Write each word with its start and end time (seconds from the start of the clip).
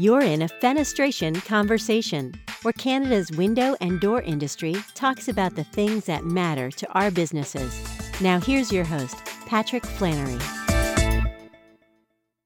You're 0.00 0.22
in 0.22 0.40
a 0.40 0.48
fenestration 0.48 1.44
conversation, 1.44 2.32
where 2.62 2.72
Canada's 2.72 3.30
window 3.32 3.76
and 3.82 4.00
door 4.00 4.22
industry 4.22 4.74
talks 4.94 5.28
about 5.28 5.56
the 5.56 5.64
things 5.64 6.06
that 6.06 6.24
matter 6.24 6.70
to 6.70 6.90
our 6.92 7.10
businesses. 7.10 7.78
Now, 8.18 8.40
here's 8.40 8.72
your 8.72 8.84
host, 8.84 9.18
Patrick 9.44 9.84
Flannery. 9.84 10.38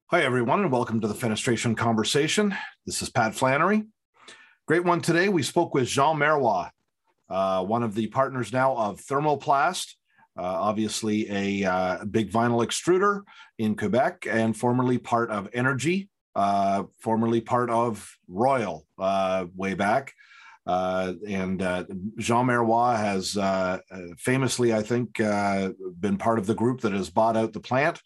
Hi, 0.07 0.25
everyone, 0.25 0.63
and 0.63 0.73
welcome 0.73 1.01
to 1.01 1.07
the 1.07 1.15
Fenestration 1.15 1.77
Conversation. 1.77 2.57
This 2.87 3.03
is 3.03 3.09
Pat 3.09 3.37
Flannery. 3.37 3.85
Great 4.67 4.83
one 4.83 5.01
today. 5.01 5.29
We 5.29 5.45
spoke 5.45 5.75
with 5.75 5.87
Jean 5.87 6.19
Marois, 6.19 6.71
uh, 7.31 7.65
one 7.65 7.85
of 7.85 7.95
the 7.95 8.09
partners 8.09 8.53
now 8.53 8.75
of 8.75 9.01
Thermoplast, 9.01 9.95
uh, 10.37 10.43
obviously 10.43 11.31
a 11.31 11.71
uh, 11.71 12.05
big 12.05 12.33
vinyl 12.33 12.67
extruder 12.67 13.23
in 13.59 13.77
Quebec 13.77 14.27
and 14.29 14.57
formerly 14.57 14.99
part 14.99 15.31
of 15.31 15.49
Energi, 15.53 16.09
uh, 16.35 16.85
formerly 16.99 17.41
part 17.41 17.71
of 17.71 18.17
Royal 18.29 18.87
uh, 18.99 19.47
way 19.55 19.75
back. 19.75 20.13
Uh, 20.67 21.13
and 21.29 21.61
uh, 21.61 21.85
Jean 22.19 22.47
Marois 22.47 22.97
has 22.97 23.37
famously, 24.19 24.73
I 24.73 24.83
think, 24.83 25.19
been 25.19 26.17
part 26.19 26.39
of 26.39 26.47
the 26.47 26.55
group 26.55 26.81
that 26.83 26.93
has 26.93 27.11
bought 27.11 27.37
out 27.37 27.53
the 27.53 27.61
plant 27.61 28.01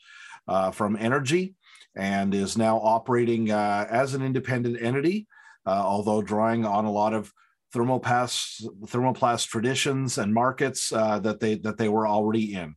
from 0.72 0.96
Energi 0.96 1.55
and 1.96 2.34
is 2.34 2.59
now 2.59 2.78
operating 2.78 3.50
as 3.50 4.14
an 4.14 4.22
independent 4.22 4.83
entity, 4.83 5.27
although 5.66 6.22
drawing 6.22 6.64
on 6.64 6.84
a 6.84 6.92
lot 6.92 7.14
of 7.14 7.33
thermoplast 7.74 8.64
thermoplast 8.86 9.48
traditions 9.48 10.19
and 10.19 10.33
markets 10.33 10.92
uh, 10.92 11.19
that 11.20 11.41
they 11.41 11.56
that 11.56 11.78
they 11.78 11.88
were 11.88 12.06
already 12.06 12.55
in. 12.55 12.74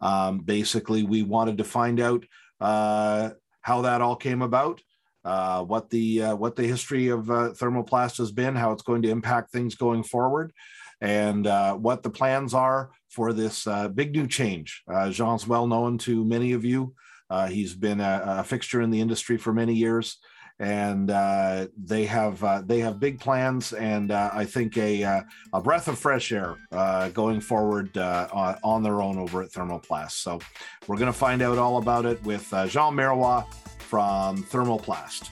Um, 0.00 0.40
basically, 0.40 1.04
we 1.04 1.22
wanted 1.22 1.58
to 1.58 1.64
find 1.64 2.00
out 2.00 2.24
uh, 2.60 3.30
how 3.60 3.82
that 3.82 4.00
all 4.00 4.16
came 4.16 4.42
about, 4.42 4.80
uh, 5.24 5.62
what 5.62 5.90
the 5.90 6.22
uh, 6.22 6.36
what 6.36 6.56
the 6.56 6.66
history 6.66 7.08
of 7.08 7.30
uh, 7.30 7.50
thermoplast 7.50 8.18
has 8.18 8.32
been, 8.32 8.56
how 8.56 8.72
it's 8.72 8.82
going 8.82 9.02
to 9.02 9.10
impact 9.10 9.50
things 9.50 9.74
going 9.74 10.02
forward, 10.02 10.52
and 11.00 11.46
uh, 11.46 11.74
what 11.74 12.02
the 12.02 12.10
plans 12.10 12.54
are 12.54 12.90
for 13.08 13.32
this 13.32 13.68
big 13.94 14.12
new 14.12 14.26
change. 14.26 14.82
Jean's 15.10 15.46
well 15.46 15.66
known 15.66 15.98
to 15.98 16.24
many 16.24 16.52
of 16.52 16.64
you. 16.64 16.94
he's 17.48 17.74
been 17.74 18.00
a, 18.00 18.22
a, 18.38 18.44
fixture 18.44 18.80
in 18.80 18.90
the 18.90 19.00
industry 19.00 19.36
for 19.36 19.52
many 19.52 19.74
years 19.74 20.16
and 20.62 21.10
uh, 21.10 21.66
they 21.76 22.04
have 22.04 22.42
uh, 22.44 22.62
they 22.64 22.78
have 22.78 23.00
big 23.00 23.18
plans, 23.18 23.72
and 23.72 24.12
uh, 24.12 24.30
I 24.32 24.44
think 24.44 24.78
a 24.78 25.02
uh, 25.02 25.22
a 25.52 25.60
breath 25.60 25.88
of 25.88 25.98
fresh 25.98 26.30
air 26.30 26.56
uh, 26.70 27.08
going 27.08 27.40
forward 27.40 27.96
uh, 27.98 28.28
on, 28.32 28.56
on, 28.62 28.82
their 28.84 29.02
own 29.02 29.18
over 29.18 29.42
at 29.42 29.50
Thermoplast. 29.50 30.12
So 30.12 30.38
we're 30.86 30.98
going 30.98 31.12
to 31.12 31.18
find 31.18 31.42
out 31.42 31.58
all 31.58 31.78
about 31.78 32.06
it 32.06 32.22
with 32.22 32.52
Jean 32.68 32.94
Marois 32.94 33.44
from 33.92 34.42
Thermoplast. 34.44 35.28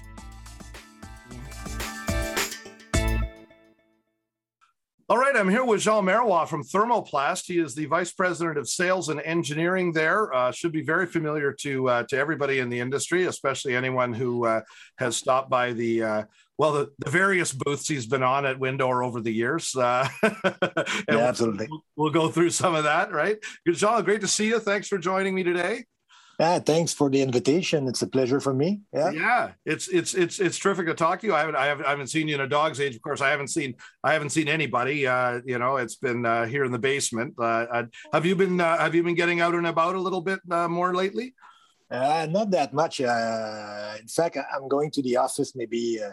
All 5.09 5.17
right, 5.17 5.35
I'm 5.35 5.49
here 5.49 5.65
with 5.65 5.81
Jean 5.81 6.05
Marois 6.05 6.45
from 6.45 6.63
Thermoplast. 6.63 7.47
He 7.47 7.59
is 7.59 7.75
the 7.75 7.87
vice 7.87 8.13
president 8.13 8.59
of 8.59 8.69
sales 8.69 9.09
and 9.09 9.19
engineering 9.23 9.95
there. 9.95 10.31
Uh, 10.35 10.53
should 10.53 10.73
be 10.73 10.83
very 10.83 11.07
familiar 11.07 11.55
to 11.55 11.89
uh, 11.89 12.03
to 12.11 12.19
everybody 12.19 12.59
in 12.59 12.69
the 12.69 12.81
industry, 12.81 13.25
especially 13.25 13.75
anyone 13.75 14.13
who 14.13 14.45
uh, 14.45 14.61
has 14.99 15.17
stopped 15.17 15.49
by 15.49 15.73
the 15.73 16.03
uh, 16.03 16.25
well 16.59 16.73
the, 16.73 16.91
the, 16.99 17.11
various 17.11 17.55
booths 17.55 17.89
he's 17.89 18.07
been 18.07 18.23
on 18.23 18.45
at 18.45 18.59
WinDoor 18.59 19.03
over 19.03 19.23
the 19.23 19.33
years. 19.33 19.75
Uh, 19.75 20.07
yeah, 20.23 21.17
absolutely. 21.17 21.67
We'll, 21.71 21.85
we'll, 21.97 22.13
go 22.13 22.29
through 22.29 22.51
some 22.51 22.75
of 22.75 22.85
that, 22.85 23.11
right? 23.11 23.39
Jean, 23.67 24.05
great 24.05 24.21
to 24.21 24.29
see 24.29 24.49
you. 24.49 24.59
Thanks 24.59 24.87
for 24.87 24.99
joining 24.99 25.35
me 25.35 25.45
today. 25.45 25.85
Yeah, 26.41 26.59
thanks 26.59 26.95
for 26.95 27.11
the 27.11 27.21
invitation. 27.21 27.87
It's 27.87 28.01
a 28.01 28.07
pleasure 28.07 28.41
for 28.41 28.55
me. 28.55 28.81
Yeah, 28.95 29.11
yeah, 29.11 29.51
it's 29.67 29.89
it's 29.89 30.15
it's 30.15 30.41
it's 30.41 30.57
terrific 30.57 30.87
to 30.87 30.95
talk 30.95 31.21
to 31.21 31.27
you. 31.27 31.35
I 31.35 31.41
haven't 31.41 31.57
I 31.57 31.67
haven't, 31.67 31.85
I 31.85 31.91
haven't 31.91 32.07
seen 32.07 32.29
you 32.29 32.35
in 32.35 32.41
a 32.41 32.49
dog's 32.49 32.81
age. 32.81 32.97
Of 32.97 33.03
course, 33.03 33.21
I 33.21 33.29
haven't 33.29 33.49
seen 33.49 33.75
I 34.03 34.15
haven't 34.15 34.31
seen 34.31 34.49
anybody. 34.49 35.07
Uh, 35.07 35.43
you 35.45 35.59
know, 35.59 35.77
it's 35.77 35.97
been 35.97 36.25
uh, 36.25 36.47
here 36.47 36.65
in 36.65 36.73
the 36.73 36.79
basement. 36.79 37.35
Uh, 37.39 37.85
have 38.15 38.25
you 38.25 38.35
been 38.37 38.59
uh, 38.59 38.79
have 38.79 38.95
you 38.95 39.03
been 39.03 39.15
getting 39.15 39.43
out 39.43 39.55
and 39.55 39.67
about 39.67 39.97
a 39.97 40.01
little 40.01 40.23
bit 40.23 40.41
uh, 40.51 40.67
more 40.67 40.95
lately? 40.95 41.35
Uh, 41.91 42.27
not 42.31 42.51
that 42.53 42.73
much. 42.73 43.03
Uh, 43.03 43.97
in 44.01 44.09
fact, 44.09 44.39
I'm 44.39 44.67
going 44.67 44.91
to 44.93 45.03
the 45.03 45.19
office 45.19 45.55
maybe 45.55 46.01
uh, 46.03 46.09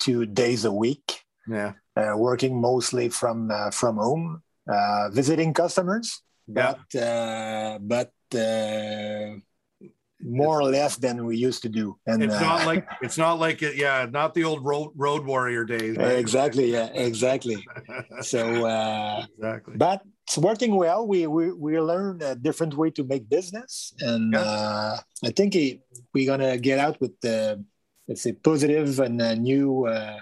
two 0.00 0.26
days 0.26 0.64
a 0.64 0.72
week. 0.72 1.22
Yeah, 1.46 1.74
uh, 1.94 2.14
working 2.16 2.60
mostly 2.60 3.10
from 3.10 3.52
uh, 3.52 3.70
from 3.70 3.98
home, 3.98 4.42
uh, 4.68 5.10
visiting 5.10 5.54
customers. 5.54 6.20
But 6.48 6.94
uh, 6.94 7.78
but 7.80 8.10
uh, 8.34 9.38
more 10.20 10.60
or 10.60 10.64
less 10.64 10.96
than 10.96 11.24
we 11.24 11.36
used 11.36 11.62
to 11.62 11.68
do. 11.68 11.98
And 12.06 12.22
it's 12.22 12.40
not 12.40 12.62
uh, 12.62 12.66
like 12.66 12.88
it's 13.02 13.18
not 13.18 13.38
like 13.38 13.62
it, 13.62 13.76
yeah, 13.76 14.06
not 14.10 14.34
the 14.34 14.44
old 14.44 14.64
road 14.64 14.92
road 14.96 15.24
warrior 15.24 15.64
days. 15.64 15.96
Right? 15.96 16.18
Exactly, 16.26 16.72
yeah, 16.72 16.86
exactly. 16.94 17.64
so 18.22 18.66
uh, 18.66 19.26
exactly, 19.36 19.76
but 19.76 20.02
it's 20.26 20.38
working 20.38 20.76
well. 20.76 21.06
We 21.06 21.26
we 21.26 21.52
we 21.52 21.78
learn 21.78 22.22
a 22.22 22.34
different 22.34 22.74
way 22.74 22.90
to 22.90 23.04
make 23.04 23.28
business, 23.28 23.92
and 24.00 24.32
yeah. 24.32 24.40
uh, 24.40 24.96
I 25.24 25.30
think 25.30 25.54
it, 25.54 25.80
we're 26.14 26.26
gonna 26.26 26.56
get 26.56 26.78
out 26.78 27.00
with 27.00 27.20
the 27.20 27.64
let's 28.08 28.22
say 28.22 28.32
positive 28.32 28.98
and 29.00 29.20
a 29.20 29.36
new 29.36 29.86
uh, 29.86 30.20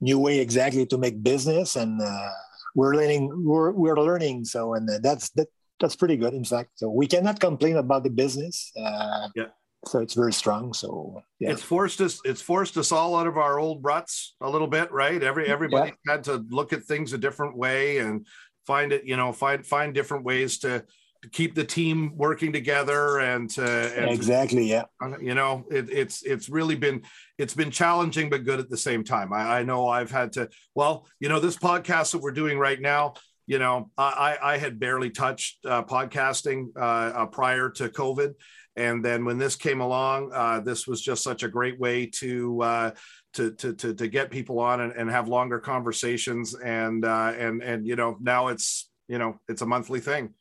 new 0.00 0.18
way 0.18 0.40
exactly 0.40 0.86
to 0.86 0.98
make 0.98 1.22
business 1.22 1.76
and. 1.76 2.00
Uh, 2.00 2.30
we're 2.74 2.94
learning 2.94 3.30
we're, 3.44 3.70
we're 3.70 4.00
learning 4.00 4.46
so 4.46 4.72
and 4.72 4.88
that's 5.02 5.28
that 5.36 5.48
that's 5.82 5.96
pretty 5.96 6.16
good, 6.16 6.32
in 6.32 6.44
fact. 6.44 6.70
So 6.76 6.88
we 6.88 7.06
cannot 7.06 7.38
complain 7.40 7.76
about 7.76 8.04
the 8.04 8.10
business. 8.10 8.72
Uh, 8.74 9.28
yeah. 9.34 9.48
So 9.84 9.98
it's 9.98 10.14
very 10.14 10.32
strong. 10.32 10.72
So 10.72 11.22
yeah. 11.40 11.50
it's 11.50 11.62
forced 11.62 12.00
us. 12.00 12.20
It's 12.24 12.40
forced 12.40 12.76
us 12.78 12.92
all 12.92 13.16
out 13.16 13.26
of 13.26 13.36
our 13.36 13.58
old 13.58 13.84
ruts 13.84 14.36
a 14.40 14.48
little 14.48 14.68
bit, 14.68 14.92
right? 14.92 15.22
Every 15.22 15.46
everybody 15.48 15.92
yeah. 16.06 16.12
had 16.12 16.24
to 16.24 16.46
look 16.48 16.72
at 16.72 16.84
things 16.84 17.12
a 17.12 17.18
different 17.18 17.56
way 17.56 17.98
and 17.98 18.26
find 18.66 18.92
it. 18.92 19.04
You 19.04 19.16
know, 19.16 19.32
find 19.32 19.66
find 19.66 19.92
different 19.92 20.24
ways 20.24 20.58
to 20.60 20.84
to 21.22 21.28
keep 21.28 21.54
the 21.54 21.64
team 21.64 22.12
working 22.16 22.52
together 22.52 23.20
and 23.20 23.48
to 23.48 23.64
and 23.64 24.10
exactly 24.10 24.64
yeah 24.64 24.82
you 25.20 25.34
know 25.34 25.64
it, 25.70 25.88
it's 25.88 26.22
it's 26.24 26.48
really 26.48 26.74
been 26.74 27.00
it's 27.38 27.54
been 27.54 27.70
challenging 27.70 28.28
but 28.28 28.44
good 28.44 28.58
at 28.58 28.68
the 28.68 28.76
same 28.76 29.04
time 29.04 29.32
I, 29.32 29.60
I 29.60 29.62
know 29.62 29.88
i've 29.88 30.10
had 30.10 30.32
to 30.32 30.48
well 30.74 31.06
you 31.20 31.28
know 31.28 31.38
this 31.38 31.56
podcast 31.56 32.12
that 32.12 32.18
we're 32.18 32.32
doing 32.32 32.58
right 32.58 32.80
now 32.80 33.14
you 33.46 33.58
know, 33.58 33.90
I, 33.98 34.36
I 34.42 34.58
had 34.58 34.78
barely 34.78 35.10
touched 35.10 35.64
uh, 35.66 35.82
podcasting 35.82 36.68
uh, 36.76 36.80
uh, 36.80 37.26
prior 37.26 37.70
to 37.70 37.88
COVID. 37.88 38.34
And 38.76 39.04
then 39.04 39.24
when 39.24 39.38
this 39.38 39.56
came 39.56 39.80
along, 39.80 40.32
uh, 40.32 40.60
this 40.60 40.86
was 40.86 41.02
just 41.02 41.22
such 41.22 41.42
a 41.42 41.48
great 41.48 41.78
way 41.78 42.06
to, 42.20 42.62
uh, 42.62 42.90
to, 43.34 43.52
to, 43.52 43.74
to, 43.74 43.94
to, 43.94 44.08
get 44.08 44.30
people 44.30 44.60
on 44.60 44.80
and, 44.80 44.92
and 44.92 45.10
have 45.10 45.28
longer 45.28 45.58
conversations. 45.58 46.54
And, 46.54 47.04
uh, 47.04 47.34
and, 47.36 47.62
and, 47.62 47.86
you 47.86 47.96
know, 47.96 48.16
now 48.20 48.48
it's, 48.48 48.88
you 49.08 49.18
know, 49.18 49.38
it's 49.48 49.62
a 49.62 49.66
monthly 49.66 50.00
thing. 50.00 50.32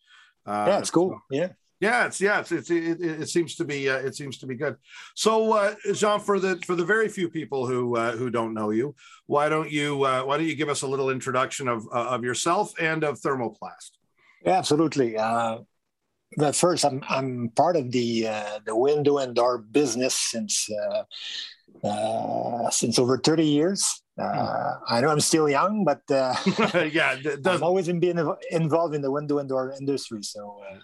yeah, 0.48 0.80
it's 0.80 0.92
cool. 0.92 1.20
Yeah. 1.30 1.50
Yeah, 1.82 2.06
it's 2.06 2.22
yeah, 2.22 2.40
it's, 2.42 2.52
it's 2.52 2.70
it, 2.70 3.02
it, 3.02 3.28
seems 3.28 3.56
to 3.56 3.66
be 3.66 3.90
uh, 3.90 3.98
it 3.98 4.16
seems 4.16 4.38
to 4.38 4.46
be 4.46 4.54
good. 4.54 4.76
So, 5.16 5.54
uh, 5.54 5.74
Jean, 5.94 6.20
for 6.20 6.40
the 6.40 6.62
for 6.64 6.76
the 6.76 6.86
very 6.86 7.10
few 7.10 7.28
people 7.28 7.66
who 7.66 7.98
uh, 7.98 8.12
who 8.12 8.30
don't 8.30 8.54
know 8.54 8.70
you, 8.70 8.94
why 9.26 9.50
don't 9.50 9.72
you 9.72 10.04
uh, 10.04 10.22
why 10.22 10.38
don't 10.38 10.46
you 10.46 10.56
give 10.56 10.70
us 10.70 10.84
a 10.84 10.88
little 10.88 11.10
introduction 11.10 11.68
of 11.68 11.88
uh, 11.92 12.10
of 12.10 12.24
yourself 12.24 12.72
and 12.80 13.04
of 13.04 13.20
Thermoplast? 13.20 13.98
Yeah, 14.46 14.60
absolutely. 14.60 15.18
Uh, 15.18 15.62
but 16.38 16.56
first, 16.56 16.86
I'm 16.86 17.04
I'm 17.10 17.50
part 17.56 17.76
of 17.76 17.92
the 17.92 18.28
the 18.64 18.76
window 18.76 19.18
and 19.18 19.34
door 19.34 19.58
business 19.58 20.14
since 20.14 20.70
since 22.70 23.00
over 23.00 23.18
thirty 23.18 23.48
years. 23.48 24.04
Uh, 24.20 24.76
I 24.88 25.02
know 25.02 25.10
I'm 25.10 25.20
still 25.20 25.50
young, 25.50 25.84
but 25.84 26.02
uh, 26.12 26.36
yeah, 26.92 27.18
I've 27.46 27.64
always 27.64 27.88
been 27.88 28.36
involved 28.52 28.94
in 28.94 29.02
the 29.02 29.12
window 29.12 29.40
and 29.40 29.50
door 29.50 29.74
industry. 29.80 30.22
So 30.22 30.62
uh, 30.70 30.78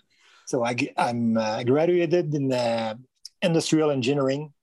so 0.47 0.66
I, 0.66 0.75
I'm 0.97 1.38
uh, 1.38 1.62
graduated 1.63 2.34
in 2.34 2.53
uh, 2.53 2.96
industrial 3.41 3.91
engineering 3.91 4.53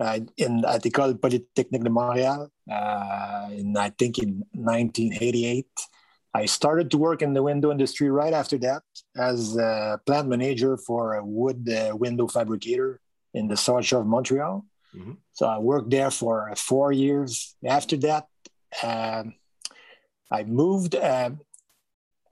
uh, 0.00 0.18
in 0.36 0.64
at 0.64 0.82
the 0.82 0.90
École 0.90 1.20
Polytechnique 1.20 1.84
de 1.84 1.88
Montréal 1.88 2.48
uh, 2.70 3.48
in 3.52 3.76
I 3.76 3.90
think 3.90 4.18
in 4.18 4.44
1988. 4.52 5.66
I 6.34 6.46
started 6.46 6.90
to 6.92 6.98
work 6.98 7.22
in 7.22 7.32
the 7.32 7.42
window 7.42 7.70
industry 7.70 8.10
right 8.10 8.32
after 8.32 8.58
that 8.58 8.82
as 9.16 9.56
a 9.56 10.00
plant 10.04 10.28
manager 10.28 10.76
for 10.76 11.14
a 11.14 11.24
wood 11.24 11.68
uh, 11.68 11.96
window 11.96 12.26
fabricator 12.26 13.00
in 13.32 13.48
the 13.48 13.56
South 13.56 13.84
Shore 13.84 14.00
of 14.00 14.06
Montreal. 14.06 14.64
Mm-hmm. 14.96 15.12
So 15.32 15.46
I 15.46 15.58
worked 15.58 15.90
there 15.90 16.10
for 16.10 16.52
four 16.56 16.92
years. 16.92 17.56
After 17.64 17.96
that, 17.98 18.26
um, 18.82 19.34
I 20.30 20.42
moved. 20.44 20.96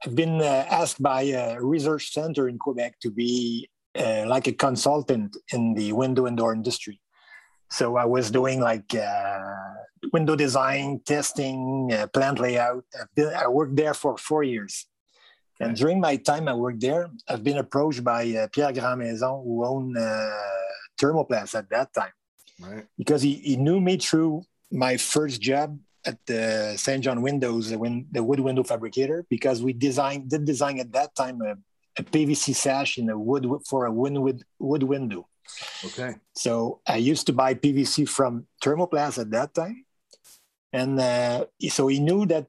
I've 0.05 0.15
been 0.15 0.41
uh, 0.41 0.65
asked 0.69 1.01
by 1.01 1.21
a 1.23 1.61
research 1.61 2.13
center 2.13 2.47
in 2.47 2.57
Quebec 2.57 2.99
to 3.01 3.11
be 3.11 3.69
uh, 3.97 4.25
like 4.27 4.47
a 4.47 4.53
consultant 4.53 5.35
in 5.51 5.73
the 5.73 5.91
window 5.93 6.25
and 6.25 6.37
door 6.37 6.53
industry. 6.53 7.01
So 7.69 7.97
I 7.97 8.05
was 8.05 8.31
doing 8.31 8.61
like 8.61 8.95
uh, 8.95 9.39
window 10.13 10.35
design, 10.35 11.01
testing, 11.05 11.91
uh, 11.93 12.07
plant 12.07 12.39
layout. 12.39 12.85
Been, 13.15 13.33
i 13.33 13.47
worked 13.47 13.75
there 13.75 13.93
for 13.93 14.17
four 14.17 14.43
years. 14.43 14.85
And 15.59 15.75
during 15.75 15.99
my 15.99 16.15
time 16.15 16.47
I 16.47 16.53
worked 16.53 16.79
there, 16.79 17.09
I've 17.27 17.43
been 17.43 17.57
approached 17.57 18.01
by 18.01 18.23
uh, 18.33 18.47
Pierre 18.47 18.71
Grandmaison, 18.71 19.43
who 19.43 19.65
owned 19.65 19.97
uh, 19.97 20.29
Thermoplast 20.97 21.53
at 21.55 21.69
that 21.69 21.93
time. 21.93 22.13
Right. 22.61 22.85
Because 22.97 23.21
he, 23.21 23.35
he 23.35 23.57
knew 23.57 23.81
me 23.81 23.97
through 23.97 24.43
my 24.71 24.95
first 24.95 25.41
job 25.41 25.77
at 26.05 26.17
the 26.25 26.75
St. 26.77 27.03
John 27.03 27.21
Windows, 27.21 27.73
when 27.75 28.07
the 28.11 28.23
wood 28.23 28.39
window 28.39 28.63
fabricator, 28.63 29.25
because 29.29 29.61
we 29.61 29.73
designed 29.73 30.29
did 30.29 30.45
design 30.45 30.79
at 30.79 30.91
that 30.93 31.15
time 31.15 31.41
a, 31.41 31.55
a 31.97 32.03
PVC 32.03 32.55
sash 32.55 32.97
in 32.97 33.09
a 33.09 33.17
wood 33.17 33.47
for 33.67 33.85
a 33.85 33.91
wood, 33.91 34.17
wood, 34.17 34.43
wood 34.59 34.83
window. 34.83 35.27
Okay. 35.83 36.15
So 36.35 36.81
I 36.87 36.97
used 36.97 37.25
to 37.27 37.33
buy 37.33 37.53
PVC 37.53 38.07
from 38.07 38.45
Thermoplast 38.63 39.19
at 39.19 39.31
that 39.31 39.53
time. 39.53 39.85
And 40.71 40.99
uh, 40.99 41.45
so 41.69 41.87
he 41.87 41.99
knew 41.99 42.25
that 42.27 42.47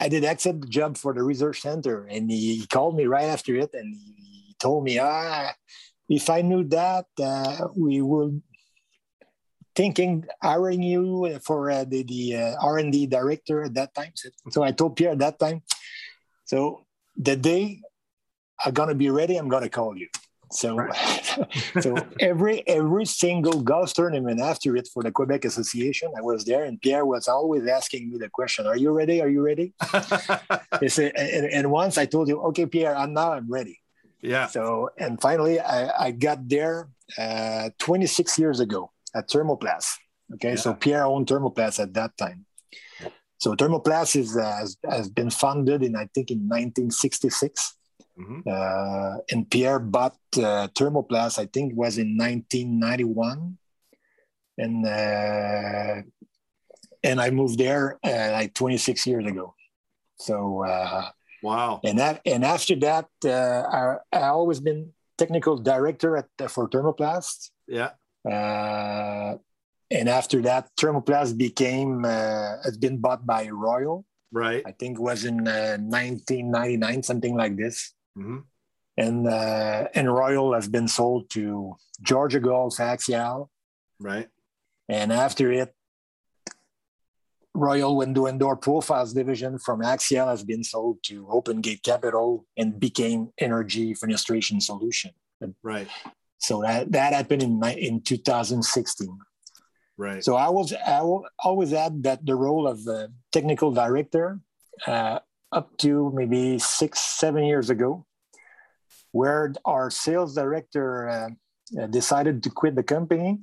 I 0.00 0.08
did 0.08 0.24
accept 0.24 0.62
the 0.62 0.66
job 0.66 0.96
for 0.96 1.14
the 1.14 1.22
research 1.22 1.60
center. 1.60 2.04
And 2.04 2.30
he, 2.30 2.56
he 2.56 2.66
called 2.66 2.96
me 2.96 3.06
right 3.06 3.26
after 3.26 3.54
it 3.56 3.70
and 3.72 3.94
he 3.94 4.56
told 4.58 4.84
me, 4.84 4.98
ah, 4.98 5.52
if 6.08 6.28
I 6.28 6.42
knew 6.42 6.64
that, 6.64 7.06
uh, 7.20 7.68
we 7.76 8.02
would 8.02 8.42
thinking 9.74 10.26
hiring 10.42 10.82
you 10.82 11.38
for 11.44 11.70
uh, 11.70 11.84
the, 11.84 12.02
the 12.02 12.36
uh, 12.36 12.54
R&D 12.60 13.06
director 13.06 13.64
at 13.64 13.74
that 13.74 13.94
time. 13.94 14.12
So 14.50 14.62
I 14.62 14.72
told 14.72 14.96
Pierre 14.96 15.12
at 15.12 15.18
that 15.18 15.38
time, 15.38 15.62
so 16.44 16.84
the 17.16 17.36
day 17.36 17.80
I'm 18.64 18.72
going 18.72 18.88
to 18.88 18.94
be 18.94 19.10
ready, 19.10 19.36
I'm 19.36 19.48
going 19.48 19.62
to 19.62 19.68
call 19.68 19.96
you. 19.96 20.08
So, 20.50 20.76
right. 20.76 21.48
so 21.80 21.96
every 22.20 22.62
every 22.68 23.06
single 23.06 23.62
golf 23.62 23.94
tournament 23.94 24.38
after 24.38 24.76
it 24.76 24.86
for 24.92 25.02
the 25.02 25.10
Quebec 25.10 25.46
Association, 25.46 26.12
I 26.14 26.20
was 26.20 26.44
there, 26.44 26.64
and 26.64 26.78
Pierre 26.78 27.06
was 27.06 27.26
always 27.26 27.66
asking 27.66 28.10
me 28.10 28.18
the 28.18 28.28
question, 28.28 28.66
"Are 28.66 28.76
you 28.76 28.90
ready? 28.90 29.22
Are 29.22 29.30
you 29.30 29.40
ready?" 29.40 29.72
said, 30.88 31.12
and, 31.16 31.46
and, 31.46 31.70
once 31.70 31.96
I 31.96 32.04
told 32.04 32.28
him, 32.28 32.38
"Okay, 32.38 32.66
Pierre, 32.66 32.94
I'm 32.94 33.14
now 33.14 33.32
I'm 33.32 33.50
ready." 33.50 33.80
Yeah. 34.20 34.46
So, 34.46 34.90
and 34.98 35.18
finally, 35.20 35.58
I, 35.58 36.06
I 36.06 36.10
got 36.10 36.46
there 36.46 36.90
uh, 37.16 37.70
26 37.78 38.38
years 38.38 38.60
ago 38.60 38.91
at 39.14 39.28
Thermoplast. 39.28 39.96
Okay, 40.34 40.50
yeah. 40.50 40.56
so 40.56 40.74
Pierre 40.74 41.04
owned 41.04 41.26
Thermoplast 41.26 41.80
at 41.80 41.92
that 41.94 42.16
time. 42.16 42.46
So 43.38 43.54
Thermoplast 43.54 44.16
is 44.16 44.36
uh, 44.36 44.42
has, 44.42 44.76
has 44.88 45.10
been 45.10 45.30
founded 45.30 45.82
in 45.82 45.96
I 45.96 46.08
think 46.14 46.30
in 46.30 46.38
1966. 46.48 47.76
Mm-hmm. 48.18 48.40
Uh, 48.46 49.18
and 49.30 49.50
Pierre 49.50 49.78
bought 49.78 50.16
uh, 50.36 50.68
Thermoplast, 50.68 51.38
I 51.38 51.46
think 51.46 51.72
was 51.74 51.98
in 51.98 52.16
1991. 52.16 53.58
And 54.58 54.86
uh, 54.86 56.02
and 57.02 57.20
I 57.20 57.30
moved 57.30 57.58
there 57.58 57.98
uh, 58.04 58.30
like 58.32 58.54
26 58.54 59.06
years 59.06 59.26
ago. 59.26 59.54
So 60.18 60.64
uh, 60.64 61.08
wow. 61.42 61.80
And 61.84 61.98
that 61.98 62.20
and 62.24 62.44
after 62.44 62.76
that, 62.76 63.08
uh, 63.24 63.30
I 63.32 63.96
I 64.12 64.28
always 64.28 64.60
been 64.60 64.92
technical 65.18 65.56
director 65.56 66.16
at 66.16 66.50
for 66.50 66.68
Thermoplast. 66.68 67.50
Yeah. 67.66 67.90
Uh, 68.30 69.36
and 69.90 70.08
after 70.08 70.40
that, 70.42 70.70
Thermoplast 70.78 71.36
became 71.36 72.04
uh, 72.04 72.62
has 72.64 72.78
been 72.78 72.98
bought 72.98 73.26
by 73.26 73.48
Royal. 73.48 74.04
Right. 74.32 74.62
I 74.64 74.72
think 74.72 74.98
it 74.98 75.02
was 75.02 75.24
in 75.24 75.46
uh, 75.46 75.76
1999, 75.78 77.02
something 77.02 77.36
like 77.36 77.56
this. 77.56 77.92
Mm-hmm. 78.16 78.38
And 78.96 79.28
uh, 79.28 79.88
and 79.94 80.12
Royal 80.12 80.54
has 80.54 80.68
been 80.68 80.88
sold 80.88 81.30
to 81.30 81.76
Georgia 82.00 82.40
Gulf 82.40 82.76
Axiall. 82.76 83.48
Right. 84.00 84.28
And 84.88 85.12
after 85.12 85.52
it, 85.52 85.74
Royal 87.54 87.96
Window 87.96 88.26
and 88.26 88.40
Door 88.40 88.56
Profiles 88.56 89.12
division 89.12 89.58
from 89.58 89.80
Axiall 89.80 90.28
has 90.28 90.42
been 90.42 90.64
sold 90.64 91.02
to 91.04 91.26
Open 91.30 91.60
Gate 91.60 91.82
Capital 91.82 92.46
and 92.56 92.80
became 92.80 93.30
Energi 93.40 93.98
Fenestration 93.98 94.62
Solution. 94.62 95.10
Right. 95.62 95.88
So 96.42 96.62
that, 96.62 96.90
that 96.90 97.12
happened 97.12 97.42
in 97.42 97.62
in 97.78 98.00
2016. 98.02 99.18
Right. 99.96 100.24
So 100.24 100.34
I 100.34 100.48
was 100.48 100.72
I 100.72 101.00
will 101.02 101.24
always 101.38 101.72
add 101.72 102.02
that 102.02 102.26
the 102.26 102.34
role 102.34 102.66
of 102.66 102.86
uh, 102.88 103.08
technical 103.30 103.70
director 103.70 104.40
uh, 104.86 105.20
up 105.52 105.76
to 105.78 106.10
maybe 106.14 106.58
six 106.58 106.98
seven 106.98 107.44
years 107.44 107.70
ago, 107.70 108.04
where 109.12 109.52
our 109.64 109.88
sales 109.90 110.34
director 110.34 111.08
uh, 111.08 111.30
uh 111.80 111.86
decided 111.86 112.42
to 112.42 112.50
quit 112.50 112.74
the 112.74 112.82
company, 112.82 113.38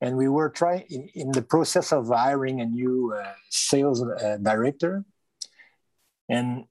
and 0.00 0.16
we 0.16 0.28
were 0.28 0.48
trying 0.48 0.86
in, 0.88 1.08
in 1.14 1.32
the 1.32 1.42
process 1.42 1.92
of 1.92 2.08
hiring 2.08 2.62
a 2.62 2.66
new 2.66 3.12
uh, 3.12 3.34
sales 3.50 4.02
uh, 4.02 4.38
director, 4.40 5.04
and 6.30 6.64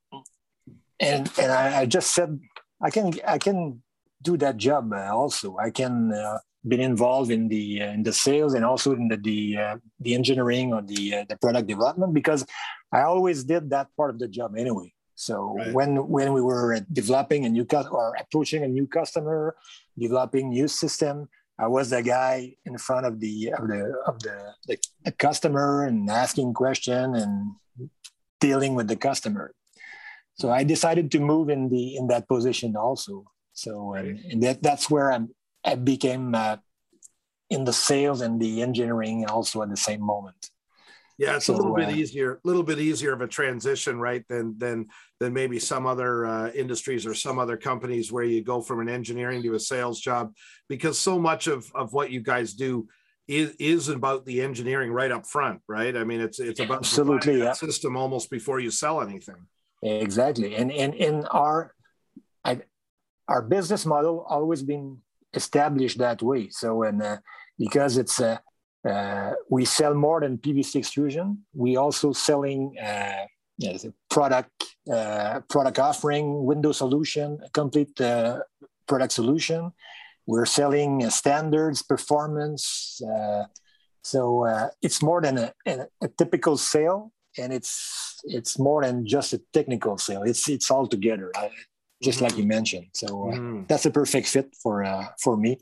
and 1.00 1.30
and 1.38 1.52
I, 1.52 1.82
I 1.82 1.86
just 1.86 2.16
said 2.16 2.40
I 2.82 2.90
can 2.90 3.14
I 3.28 3.38
can 3.38 3.84
do 4.22 4.38
that 4.38 4.58
job 4.58 4.92
uh, 4.94 5.10
also. 5.12 5.58
I 5.58 5.70
can 5.72 6.14
uh, 6.14 6.38
been 6.68 6.80
involved 6.80 7.32
in 7.32 7.48
the 7.48 7.82
uh, 7.82 7.92
in 7.92 8.04
the 8.04 8.14
sales 8.14 8.54
and 8.54 8.64
also 8.64 8.94
in 8.94 9.08
the 9.08 9.18
the, 9.18 9.58
uh, 9.58 9.78
the 10.00 10.14
engineering 10.14 10.74
or 10.74 10.82
the 10.82 11.16
uh, 11.16 11.26
the 11.28 11.38
product 11.38 11.68
development 11.68 12.14
because 12.14 12.46
I 12.92 13.02
always 13.02 13.44
did 13.44 13.70
that 13.72 13.88
part 13.98 14.12
of 14.12 14.20
the 14.20 14.28
job 14.28 14.56
anyway. 14.58 14.94
So 15.16 15.56
right. 15.58 15.74
when 15.74 16.08
when 16.08 16.34
we 16.34 16.42
were 16.42 16.80
developing 16.92 17.46
a 17.46 17.50
new 17.50 17.66
cut 17.66 17.92
or 17.92 18.16
approaching 18.20 18.64
a 18.64 18.68
new 18.68 18.88
customer, 18.88 19.56
developing 19.98 20.50
new 20.50 20.68
system, 20.68 21.30
I 21.58 21.68
was 21.68 21.90
the 21.90 22.02
guy 22.02 22.56
in 22.66 22.78
front 22.78 23.06
of 23.06 23.20
the 23.20 23.54
of 23.58 23.68
the 23.68 23.94
of 24.08 24.20
the, 24.20 24.54
the, 24.68 24.78
the 25.06 25.12
customer 25.12 25.86
and 25.86 26.10
asking 26.10 26.54
question 26.54 27.16
and 27.16 27.54
dealing 28.40 28.76
with 28.76 28.88
the 28.88 28.96
customer. 28.96 29.54
So 30.36 30.50
I 30.50 30.64
decided 30.64 31.12
to 31.12 31.20
move 31.20 31.50
in 31.50 31.70
the 31.70 31.96
in 31.98 32.08
that 32.08 32.28
position 32.28 32.76
also. 32.76 33.26
So 33.54 33.94
and, 33.94 34.20
and 34.20 34.44
that 34.44 34.64
that's 34.64 34.90
where 34.90 35.12
I'm, 35.12 35.30
I 35.64 35.76
became 35.76 36.34
uh, 36.34 36.58
in 37.50 37.66
the 37.66 37.74
sales 37.74 38.22
and 38.22 38.42
the 38.42 38.62
engineering 38.62 39.26
also 39.26 39.62
at 39.62 39.70
the 39.70 39.78
same 39.78 40.02
moment. 40.02 40.50
Yeah, 41.18 41.36
it's 41.36 41.46
so, 41.46 41.54
a 41.54 41.58
little 41.58 41.76
bit 41.76 41.90
uh, 41.90 41.92
easier, 41.92 42.34
a 42.44 42.48
little 42.48 42.64
bit 42.64 42.80
easier 42.80 43.14
of 43.14 43.22
a 43.22 43.28
transition, 43.28 44.00
right? 44.00 44.28
Than 44.28 44.58
than 44.58 44.88
than 45.20 45.34
maybe 45.34 45.60
some 45.60 45.86
other 45.86 46.26
uh, 46.26 46.50
industries 46.52 47.06
or 47.06 47.14
some 47.14 47.38
other 47.38 47.58
companies 47.58 48.12
where 48.12 48.24
you 48.24 48.44
go 48.44 48.60
from 48.62 48.80
an 48.80 48.90
engineering 48.90 49.44
to 49.44 49.54
a 49.54 49.60
sales 49.60 50.00
job, 50.00 50.34
because 50.68 50.98
so 50.98 51.20
much 51.20 51.46
of 51.46 51.70
of 51.76 51.94
what 51.94 52.10
you 52.10 52.22
guys 52.22 52.54
do 52.54 52.88
is 53.28 53.54
is 53.60 53.90
about 53.90 54.26
the 54.26 54.42
engineering 54.42 54.92
right 54.92 55.12
up 55.12 55.28
front, 55.28 55.62
right? 55.68 55.96
I 55.96 56.04
mean, 56.04 56.22
it's 56.22 56.40
it's 56.40 56.60
about 56.60 56.80
absolutely 56.80 57.40
yeah. 57.40 57.54
system 57.54 57.96
almost 57.96 58.32
before 58.32 58.60
you 58.60 58.72
sell 58.72 59.02
anything. 59.02 59.46
Exactly, 59.84 60.56
and 60.56 60.72
and 60.72 60.96
in 60.96 61.26
our 61.26 61.76
our 63.32 63.42
business 63.42 63.86
model 63.86 64.26
always 64.28 64.62
been 64.62 64.98
established 65.34 65.98
that 65.98 66.22
way. 66.22 66.50
So, 66.50 66.84
and 66.84 67.02
uh, 67.02 67.18
because 67.58 67.98
it's 67.98 68.20
uh, 68.20 68.38
uh, 68.88 69.32
we 69.50 69.64
sell 69.64 69.94
more 69.94 70.20
than 70.20 70.38
PVC 70.38 70.76
extrusion, 70.76 71.26
we 71.54 71.78
also 71.78 72.12
selling 72.12 72.76
uh, 72.78 73.26
you 73.58 73.72
know, 73.72 73.94
product 74.10 74.52
uh, 74.92 75.40
product 75.50 75.80
offering, 75.80 76.44
window 76.44 76.74
solution, 76.74 77.40
complete 77.54 78.00
uh, 78.02 78.40
product 78.88 79.14
solution. 79.14 79.72
We're 80.26 80.46
selling 80.46 81.10
standards, 81.10 81.82
performance. 81.82 83.02
so 84.04 84.22
it's 84.82 85.02
more 85.02 85.22
than 85.22 85.38
a, 85.38 85.54
a, 85.66 85.74
a 86.06 86.08
typical 86.22 86.58
sale 86.58 87.12
and 87.38 87.54
it's 87.54 88.20
it's 88.26 88.60
more 88.60 88.84
than 88.84 89.06
just 89.06 89.34
a 89.34 89.42
technical 89.54 89.98
sale. 89.98 90.24
It's 90.24 90.50
it's 90.50 90.70
all 90.70 90.88
together 90.88 91.32
just 92.02 92.18
mm-hmm. 92.18 92.26
like 92.26 92.38
you 92.38 92.46
mentioned. 92.46 92.88
So 92.94 93.08
uh, 93.08 93.36
mm-hmm. 93.36 93.64
that's 93.68 93.86
a 93.86 93.92
perfect 93.92 94.28
fit 94.28 94.56
for 94.62 94.84
uh, 94.84 95.08
for 95.20 95.38
me. 95.38 95.58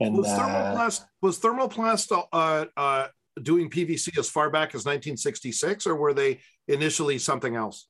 And 0.00 0.16
was 0.16 0.28
uh, 0.28 0.38
thermoplast 0.38 1.02
uh, 1.02 1.06
was 1.22 1.40
thermoplast 1.40 2.26
uh, 2.32 2.64
uh, 2.76 3.08
doing 3.42 3.70
PVC 3.70 4.18
as 4.18 4.28
far 4.28 4.50
back 4.50 4.70
as 4.70 4.84
1966, 4.84 5.86
or 5.86 5.94
were 5.96 6.12
they 6.14 6.40
initially 6.68 7.18
something 7.18 7.54
else? 7.54 7.88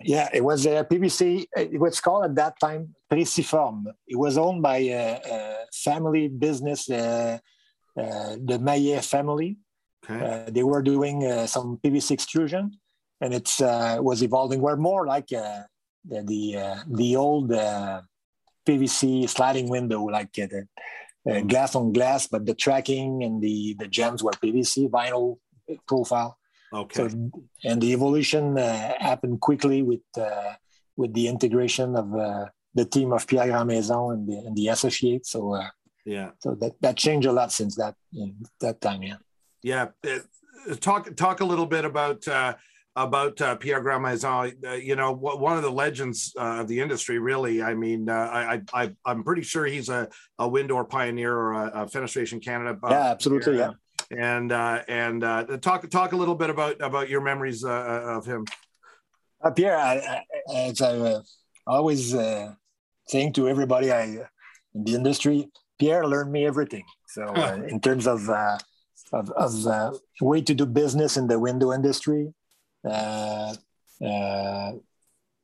Yeah, 0.00 0.28
it 0.32 0.44
was 0.44 0.66
a 0.66 0.84
PVC. 0.84 1.46
It 1.56 1.80
was 1.80 2.00
called 2.00 2.24
at 2.24 2.34
that 2.36 2.60
time 2.60 2.94
Preciform. 3.10 3.84
It 4.06 4.16
was 4.16 4.36
owned 4.36 4.62
by 4.62 4.78
a, 4.78 5.20
a 5.24 5.56
family 5.72 6.28
business, 6.28 6.90
uh, 6.90 7.38
uh, 7.98 8.36
the 8.44 8.58
Maillet 8.58 9.04
family. 9.04 9.56
Okay. 10.08 10.24
Uh, 10.24 10.50
they 10.50 10.62
were 10.62 10.82
doing 10.82 11.22
some 11.46 11.80
PVC 11.82 12.12
extrusion, 12.12 12.78
and 13.20 13.34
it 13.34 13.50
was 13.60 14.22
evolving. 14.22 14.60
We're 14.60 14.76
more 14.76 15.06
like 15.06 15.30
the 16.08 16.22
the, 16.22 16.56
uh, 16.56 16.76
the 16.88 17.16
old 17.16 17.52
uh, 17.52 18.02
PVC 18.66 19.28
sliding 19.28 19.68
window, 19.68 20.02
like 20.04 20.30
uh, 20.40 20.46
the 20.46 20.66
mm-hmm. 21.26 21.46
glass 21.46 21.74
on 21.74 21.92
glass, 21.92 22.26
but 22.26 22.46
the 22.46 22.54
tracking 22.54 23.22
and 23.22 23.42
the 23.42 23.74
the 23.78 23.88
jambs 23.88 24.22
were 24.22 24.32
PVC 24.32 24.88
vinyl 24.90 25.38
profile. 25.86 26.38
Okay. 26.72 27.08
So, 27.08 27.30
and 27.64 27.80
the 27.80 27.92
evolution 27.92 28.58
uh, 28.58 28.94
happened 28.98 29.40
quickly 29.40 29.82
with 29.82 30.02
uh, 30.18 30.54
with 30.96 31.14
the 31.14 31.28
integration 31.28 31.96
of 31.96 32.14
uh, 32.14 32.46
the 32.74 32.84
team 32.84 33.12
of 33.12 33.26
Pierre 33.26 33.46
Grandmaison 33.46 34.14
and 34.14 34.28
the, 34.28 34.36
and 34.46 34.56
the 34.56 34.68
associates. 34.68 35.30
So 35.30 35.60
yeah, 36.04 36.30
so 36.40 36.54
that 36.56 36.72
that 36.80 36.96
changed 36.96 37.26
a 37.26 37.32
lot 37.32 37.52
since 37.52 37.76
that 37.76 37.94
that 38.60 38.80
time. 38.80 39.02
Yeah. 39.02 39.16
Yeah. 39.62 39.88
talk 40.80 41.14
talk 41.16 41.40
a 41.40 41.44
little 41.44 41.66
bit 41.66 41.84
about 41.84 42.26
about 42.96 43.40
uh, 43.42 43.54
Pierre 43.56 43.82
Grandmaison. 43.82 44.52
Uh, 44.66 44.72
you 44.72 44.96
know, 44.96 45.12
one 45.12 45.56
of 45.56 45.62
the 45.62 45.70
legends 45.70 46.34
uh, 46.38 46.60
of 46.60 46.68
the 46.68 46.80
industry, 46.80 47.18
really. 47.18 47.62
I 47.62 47.74
mean, 47.74 48.08
uh, 48.08 48.14
I, 48.14 48.62
I, 48.72 48.92
I'm 49.04 49.22
pretty 49.22 49.42
sure 49.42 49.66
he's 49.66 49.90
a, 49.90 50.08
a 50.38 50.48
wind 50.48 50.70
door 50.70 50.84
pioneer 50.84 51.32
or 51.32 51.52
a, 51.52 51.82
a 51.82 51.86
Fenestration 51.86 52.42
Canada. 52.42 52.78
Uh, 52.82 52.88
yeah, 52.88 53.10
absolutely. 53.10 53.58
Yeah. 53.58 53.72
And 54.10 54.52
uh, 54.52 54.82
and 54.88 55.22
talk 55.62 55.88
talk 55.90 56.12
a 56.12 56.16
little 56.16 56.36
bit 56.36 56.48
about 56.48 56.80
about 56.80 57.08
your 57.08 57.20
memories 57.20 57.64
of 57.64 58.24
him. 58.24 58.44
Pierre, 59.54 59.76
I, 59.76 60.22
I, 60.48 60.54
as 60.68 60.80
I 60.80 61.20
always 61.66 62.14
saying 63.08 63.32
to 63.34 63.48
everybody 63.48 63.92
I 63.92 64.02
in 64.74 64.84
the 64.84 64.94
industry, 64.94 65.48
Pierre 65.78 66.06
learned 66.06 66.30
me 66.30 66.46
everything. 66.46 66.84
So 67.08 67.26
in 67.68 67.80
terms 67.80 68.06
of 68.06 68.28
of, 69.12 69.30
of 69.30 70.00
way 70.20 70.40
to 70.40 70.54
do 70.54 70.66
business 70.66 71.16
in 71.16 71.26
the 71.26 71.38
window 71.38 71.72
industry, 71.72 72.28
uh, 72.28 72.28
uh, 72.28 72.45
Uh, 72.86 73.54
uh, 74.04 74.72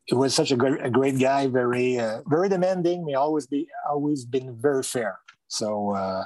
it 0.06 0.14
was 0.14 0.34
such 0.34 0.50
a 0.50 0.56
great, 0.56 0.84
a 0.84 0.90
great 0.90 1.18
guy, 1.18 1.46
very 1.46 1.98
uh, 1.98 2.22
very 2.26 2.48
demanding. 2.48 3.04
May 3.04 3.14
always 3.14 3.46
be 3.46 3.68
always 3.88 4.24
been 4.24 4.56
very 4.60 4.82
fair. 4.82 5.18
So 5.48 5.90
uh, 5.90 6.24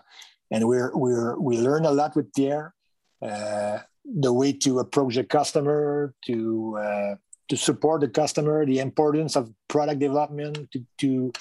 and 0.51 0.67
we're 0.69 0.93
we're 0.95 1.39
we 1.39 1.59
learn 1.59 1.85
a 1.85 1.91
lot 1.91 2.17
with 2.17 2.33
Pierre. 2.35 2.75
the 3.21 4.33
way 4.33 4.53
to 4.53 4.79
approach 4.79 5.17
the 5.17 5.25
customer, 5.25 6.15
to 6.27 7.19
to 7.49 7.57
support 7.57 8.01
the 8.01 8.09
customer, 8.09 8.67
the 8.67 8.81
importance 8.81 9.37
of 9.37 9.53
product 9.69 10.01
development, 10.01 10.71
to 10.73 10.85
to 10.99 11.33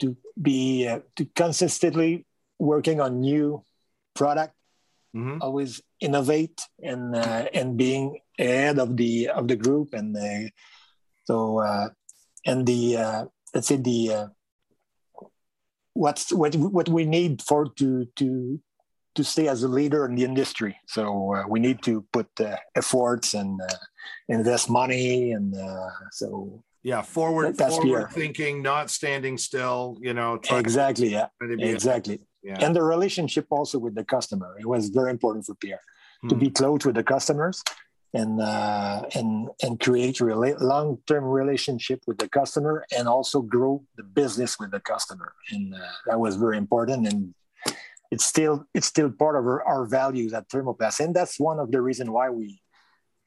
to 0.00 0.16
be 0.40 0.86
uh, 0.88 1.00
to 1.16 1.24
consistently 1.36 2.26
working 2.58 3.00
on 3.00 3.20
new 3.20 3.62
product, 4.14 4.54
mm-hmm. 5.14 5.38
always 5.40 5.80
innovate 6.00 6.60
and 6.82 7.14
uh, 7.14 7.46
and 7.54 7.76
being 7.76 8.18
ahead 8.38 8.78
of 8.78 8.96
the 8.96 9.28
of 9.28 9.48
the 9.48 9.56
group 9.56 9.94
and 9.94 10.16
uh, 10.16 10.48
so 11.24 11.58
uh, 11.60 11.88
and 12.46 12.66
the 12.66 12.96
uh, 12.96 13.24
let's 13.54 13.68
say 13.68 13.76
the 13.76 14.12
uh, 14.12 14.26
what's 15.94 16.32
what 16.32 16.54
what 16.56 16.88
we 16.88 17.04
need 17.04 17.42
for 17.42 17.66
to 17.76 18.06
to 18.16 18.60
to 19.14 19.22
stay 19.22 19.46
as 19.46 19.62
a 19.62 19.68
leader 19.68 20.04
in 20.06 20.16
the 20.16 20.24
industry. 20.24 20.76
So 20.88 21.34
uh, 21.34 21.44
we 21.48 21.60
need 21.60 21.82
to 21.84 22.04
put 22.12 22.26
uh, 22.40 22.56
efforts 22.74 23.34
and 23.34 23.60
invest 24.28 24.68
money 24.68 25.32
and 25.32 25.54
so 26.10 26.62
yeah 26.82 27.00
forward 27.00 27.56
forward 27.56 28.10
thinking 28.10 28.62
not 28.62 28.90
standing 28.90 29.38
still 29.38 29.96
you 30.02 30.12
know 30.12 30.38
exactly 30.50 31.08
yeah. 31.08 31.28
exactly 31.40 32.20
yeah. 32.44 32.58
and 32.60 32.76
the 32.76 32.82
relationship 32.82 33.46
also 33.50 33.78
with 33.78 33.94
the 33.94 34.04
customer 34.04 34.56
it 34.60 34.66
was 34.66 34.88
very 34.88 35.10
important 35.10 35.44
for 35.44 35.54
pierre 35.56 35.80
hmm. 36.22 36.28
to 36.28 36.34
be 36.34 36.50
close 36.50 36.84
with 36.84 36.94
the 36.94 37.02
customers 37.02 37.62
and 38.14 38.40
uh, 38.40 39.02
and 39.14 39.48
and 39.62 39.80
create 39.80 40.16
rela- 40.18 40.60
long-term 40.60 41.24
relationship 41.24 42.00
with 42.06 42.18
the 42.18 42.28
customer 42.28 42.84
and 42.96 43.08
also 43.08 43.42
grow 43.42 43.82
the 43.96 44.04
business 44.04 44.58
with 44.58 44.70
the 44.70 44.80
customer 44.80 45.32
and 45.50 45.74
uh, 45.74 45.78
that 46.06 46.18
was 46.18 46.36
very 46.36 46.56
important 46.56 47.06
and 47.08 47.34
it's 48.12 48.24
still 48.24 48.64
it's 48.72 48.86
still 48.86 49.10
part 49.10 49.36
of 49.36 49.44
our, 49.44 49.62
our 49.64 49.84
values 49.84 50.32
at 50.32 50.48
thermoplast 50.48 51.00
and 51.00 51.14
that's 51.14 51.40
one 51.40 51.58
of 51.58 51.72
the 51.72 51.80
reasons 51.80 52.08
why 52.08 52.30
we 52.30 52.60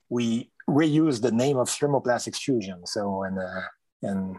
we 0.10 0.50
reuse 0.70 1.22
the 1.22 1.32
name 1.32 1.58
of 1.58 1.68
thermoplast 1.68 2.28
extrusion 2.28 2.86
so 2.86 3.24
and 3.24 3.38
uh, 3.38 3.62
and 4.04 4.38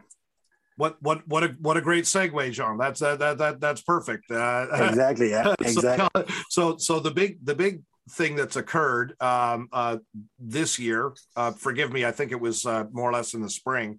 what 0.78 0.96
what 1.02 1.26
what 1.28 1.44
a 1.44 1.48
what 1.60 1.76
a 1.76 1.80
great 1.80 2.04
segue, 2.04 2.52
John. 2.52 2.78
That's 2.78 3.02
uh, 3.02 3.16
that 3.16 3.38
that 3.38 3.60
that's 3.60 3.82
perfect. 3.82 4.30
Uh, 4.30 4.66
exactly. 4.72 5.30
Yeah. 5.30 5.54
Exactly. 5.60 6.24
So, 6.48 6.76
so 6.76 6.76
so 6.78 7.00
the 7.00 7.10
big 7.10 7.44
the 7.44 7.54
big 7.54 7.82
thing 8.08 8.36
that's 8.36 8.56
occurred 8.56 9.14
um, 9.20 9.68
uh, 9.72 9.98
this 10.38 10.78
year, 10.78 11.12
uh, 11.36 11.52
forgive 11.52 11.92
me, 11.92 12.04
I 12.04 12.10
think 12.10 12.32
it 12.32 12.40
was 12.40 12.64
uh, 12.64 12.84
more 12.92 13.10
or 13.10 13.12
less 13.12 13.34
in 13.34 13.42
the 13.42 13.50
spring, 13.50 13.98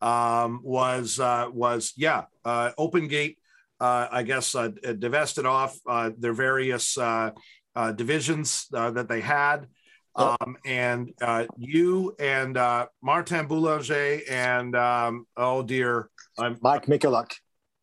um, 0.00 0.60
was 0.62 1.20
uh, 1.20 1.48
was 1.52 1.92
yeah, 1.96 2.24
uh, 2.44 2.70
Open 2.78 3.08
Gate. 3.08 3.38
Uh, 3.80 4.06
I 4.12 4.22
guess 4.24 4.54
divested 4.98 5.46
off 5.46 5.78
their 6.18 6.34
various 6.34 6.98
divisions 7.96 8.66
that 8.70 9.06
they 9.08 9.22
had, 9.22 9.68
um, 10.16 10.58
and 10.66 11.14
you 11.56 12.14
and 12.20 12.58
Martin 13.02 13.46
Boulanger 13.46 14.20
and 14.30 14.76
um, 14.76 15.26
oh 15.34 15.62
dear, 15.62 16.10
I'm 16.40 16.56
Mike 16.62 16.86
Mikulak. 16.86 17.32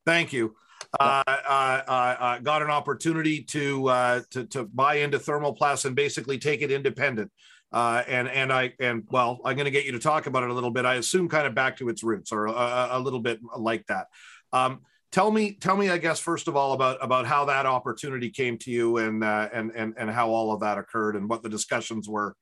Thank 0.06 0.34
you. 0.34 0.56
Uh, 1.00 1.24
uh, 1.28 1.84
uh, 1.88 2.40
got 2.40 2.62
an 2.62 2.70
opportunity 2.70 3.44
to, 3.44 3.88
uh, 3.88 4.22
to 4.32 4.46
to 4.46 4.64
buy 4.66 4.96
into 4.96 5.20
thermoplast 5.20 5.86
and 5.86 5.96
basically 5.96 6.38
take 6.38 6.62
it 6.62 6.72
independent. 6.72 7.32
Uh, 7.72 8.04
and 8.08 8.28
and 8.30 8.52
I 8.52 8.74
and 8.80 9.04
well, 9.10 9.40
I'm 9.44 9.56
going 9.56 9.66
to 9.66 9.72
get 9.72 9.86
you 9.86 9.92
to 9.92 10.00
talk 10.00 10.28
about 10.28 10.44
it 10.44 10.50
a 10.50 10.54
little 10.54 10.72
bit. 10.72 10.86
I 10.86 10.96
assume 10.96 11.28
kind 11.28 11.46
of 11.46 11.54
back 11.54 11.78
to 11.78 11.90
its 11.90 12.04
roots 12.04 12.32
or 12.32 12.46
a, 12.46 12.90
a 12.92 13.00
little 13.00 13.20
bit 13.20 13.40
like 13.58 13.86
that. 13.88 14.08
Um, 14.54 14.82
tell 15.12 15.30
me, 15.30 15.58
tell 15.60 15.76
me, 15.76 15.90
I 15.90 15.98
guess 15.98 16.20
first 16.20 16.48
of 16.48 16.56
all 16.56 16.74
about 16.74 16.98
about 17.02 17.26
how 17.26 17.46
that 17.46 17.66
opportunity 17.66 18.30
came 18.30 18.58
to 18.60 18.72
you 18.72 18.98
and 18.98 19.24
uh, 19.24 19.50
and 19.52 19.72
and 19.76 19.94
and 19.98 20.10
how 20.10 20.30
all 20.30 20.54
of 20.54 20.62
that 20.62 20.78
occurred 20.78 21.18
and 21.18 21.30
what 21.30 21.44
the 21.44 21.50
discussions 21.50 22.08
were 22.08 22.36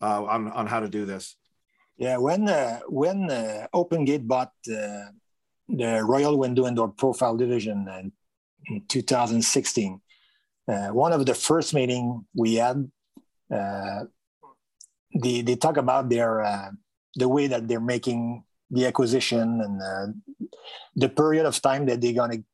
on 0.00 0.48
on 0.52 0.66
how 0.68 0.80
to 0.80 0.88
do 0.88 1.04
this. 1.04 1.36
Yeah, 1.96 2.18
when 2.18 2.46
when 2.86 3.66
Open 3.72 4.04
Gate 4.04 4.28
bought 4.28 4.52
the 5.68 6.02
Royal 6.04 6.36
Window 6.38 6.64
and 6.64 6.76
Door 6.76 6.94
Profile 6.96 7.36
Division 7.36 7.86
in 8.68 8.82
2016. 8.88 10.00
Uh, 10.66 10.88
one 10.88 11.12
of 11.12 11.24
the 11.24 11.34
first 11.34 11.72
meeting 11.74 12.26
we 12.34 12.56
had, 12.56 12.90
uh, 13.54 14.04
they, 15.14 15.40
they 15.40 15.56
talk 15.56 15.76
about 15.76 16.08
their 16.08 16.42
uh, 16.42 16.70
the 17.16 17.28
way 17.28 17.46
that 17.46 17.66
they're 17.66 17.80
making 17.80 18.44
the 18.70 18.86
acquisition 18.86 19.60
and 19.60 19.82
uh, 19.82 20.46
the 20.94 21.08
period 21.08 21.46
of 21.46 21.60
time 21.62 21.86
that 21.86 22.00
they're 22.00 22.12
going 22.12 22.30
to 22.30 22.44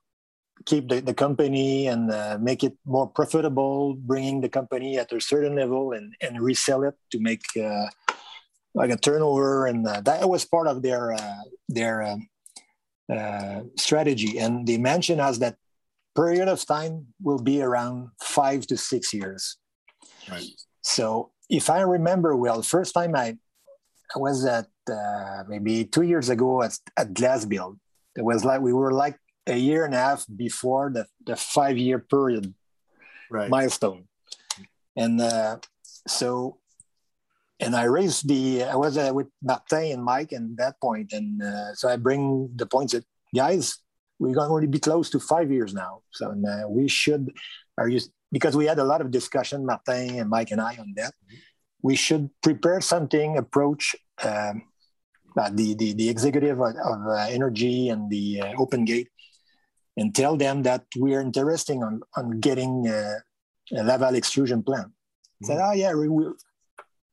keep 0.64 0.88
the, 0.88 1.00
the 1.00 1.12
company 1.12 1.88
and 1.88 2.10
uh, 2.10 2.38
make 2.40 2.62
it 2.62 2.74
more 2.86 3.08
profitable, 3.08 3.94
bringing 3.94 4.40
the 4.40 4.48
company 4.48 4.96
at 4.96 5.12
a 5.12 5.20
certain 5.20 5.56
level 5.56 5.92
and, 5.92 6.14
and 6.20 6.40
resell 6.40 6.84
it 6.84 6.94
to 7.10 7.18
make 7.18 7.44
uh, 7.60 7.86
like 8.74 8.90
a 8.90 8.96
turnover. 8.96 9.66
And 9.66 9.84
that 9.84 10.28
was 10.28 10.44
part 10.44 10.68
of 10.68 10.82
their 10.82 11.16
their 11.68 12.02
um, 12.02 12.28
uh, 13.12 13.60
strategy. 13.76 14.38
And 14.38 14.66
they 14.66 14.78
mention 14.78 15.20
us 15.20 15.38
that 15.38 15.56
period 16.14 16.48
of 16.48 16.64
time 16.64 17.08
will 17.22 17.42
be 17.42 17.62
around 17.62 18.10
five 18.22 18.66
to 18.68 18.76
six 18.76 19.12
years. 19.12 19.58
Right. 20.30 20.44
So 20.82 21.32
if 21.50 21.68
I 21.70 21.80
remember 21.80 22.36
well, 22.36 22.62
first 22.62 22.94
time 22.94 23.14
I, 23.14 23.36
I 24.14 24.18
was 24.18 24.44
at 24.44 24.66
uh, 24.90 25.44
maybe 25.48 25.84
two 25.84 26.02
years 26.02 26.28
ago 26.28 26.62
at, 26.62 26.78
at 26.96 27.14
Glassbuild. 27.14 27.78
It 28.16 28.24
was 28.24 28.44
like 28.44 28.60
we 28.60 28.72
were 28.72 28.92
like 28.92 29.18
a 29.46 29.56
year 29.56 29.84
and 29.84 29.94
a 29.94 29.98
half 29.98 30.24
before 30.34 30.90
the, 30.90 31.06
the 31.26 31.36
five 31.36 31.76
year 31.76 31.98
period 31.98 32.54
right. 33.30 33.50
milestone. 33.50 34.04
And 34.96 35.20
uh, 35.20 35.58
so 36.06 36.58
and 37.60 37.76
I 37.76 37.84
raised 37.84 38.28
the 38.28 38.64
I 38.64 38.76
was 38.76 38.98
uh, 38.98 39.12
with 39.14 39.28
Martin 39.42 39.92
and 39.92 40.04
Mike 40.04 40.32
and 40.32 40.56
that 40.56 40.80
point, 40.80 41.12
and 41.12 41.42
uh, 41.42 41.74
so 41.74 41.88
I 41.88 41.96
bring 41.96 42.50
the 42.56 42.66
points 42.66 42.92
that 42.92 43.04
guys, 43.34 43.78
we're 44.18 44.34
going 44.34 44.62
to 44.62 44.68
be 44.68 44.78
close 44.78 45.10
to 45.10 45.20
five 45.20 45.50
years 45.50 45.74
now, 45.74 46.02
so 46.10 46.30
uh, 46.30 46.68
we 46.68 46.88
should 46.88 47.32
are 47.78 47.88
you 47.88 48.00
because 48.32 48.56
we 48.56 48.66
had 48.66 48.78
a 48.78 48.84
lot 48.84 49.00
of 49.00 49.10
discussion, 49.10 49.64
Martin 49.64 50.18
and 50.18 50.28
Mike 50.28 50.50
and 50.50 50.60
I 50.60 50.76
on 50.76 50.94
that. 50.96 51.14
We 51.82 51.96
should 51.96 52.30
prepare 52.42 52.80
something, 52.80 53.36
approach 53.36 53.94
um, 54.24 54.62
uh, 55.36 55.50
the, 55.52 55.74
the 55.74 55.92
the 55.92 56.08
executive 56.08 56.60
of, 56.60 56.74
of 56.74 56.98
uh, 57.06 57.28
Energi 57.28 57.92
and 57.92 58.10
the 58.10 58.40
uh, 58.40 58.52
Open 58.58 58.84
Gate, 58.84 59.08
and 59.96 60.14
tell 60.14 60.36
them 60.36 60.62
that 60.62 60.84
we 60.98 61.14
are 61.14 61.20
interested 61.20 61.76
on 61.76 62.02
on 62.16 62.40
getting 62.40 62.88
a 62.88 63.20
Laval 63.70 64.14
extrusion 64.14 64.62
plant. 64.62 64.88
Mm-hmm. 64.88 65.46
Said, 65.46 65.60
oh 65.62 65.72
yeah, 65.72 65.94
we, 65.94 66.08
we 66.08 66.26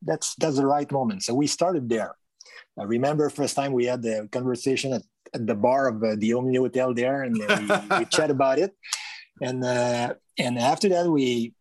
that's 0.01 0.35
that's 0.35 0.57
the 0.57 0.65
right 0.65 0.91
moment. 0.91 1.23
So 1.23 1.33
we 1.33 1.47
started 1.47 1.89
there. 1.89 2.15
I 2.79 2.83
remember 2.83 3.29
first 3.29 3.55
time 3.55 3.73
we 3.73 3.85
had 3.85 4.01
the 4.01 4.27
conversation 4.31 4.93
at, 4.93 5.03
at 5.33 5.45
the 5.45 5.55
bar 5.55 5.87
of 5.87 6.03
uh, 6.03 6.15
the 6.17 6.33
Omni 6.33 6.57
Hotel 6.57 6.93
there, 6.93 7.23
and 7.23 7.41
uh, 7.41 7.87
we, 7.91 7.99
we 7.99 8.05
chat 8.09 8.31
about 8.31 8.59
it. 8.59 8.75
And 9.41 9.63
uh, 9.63 10.15
and 10.37 10.57
after 10.57 10.89
that, 10.89 11.07
we 11.07 11.53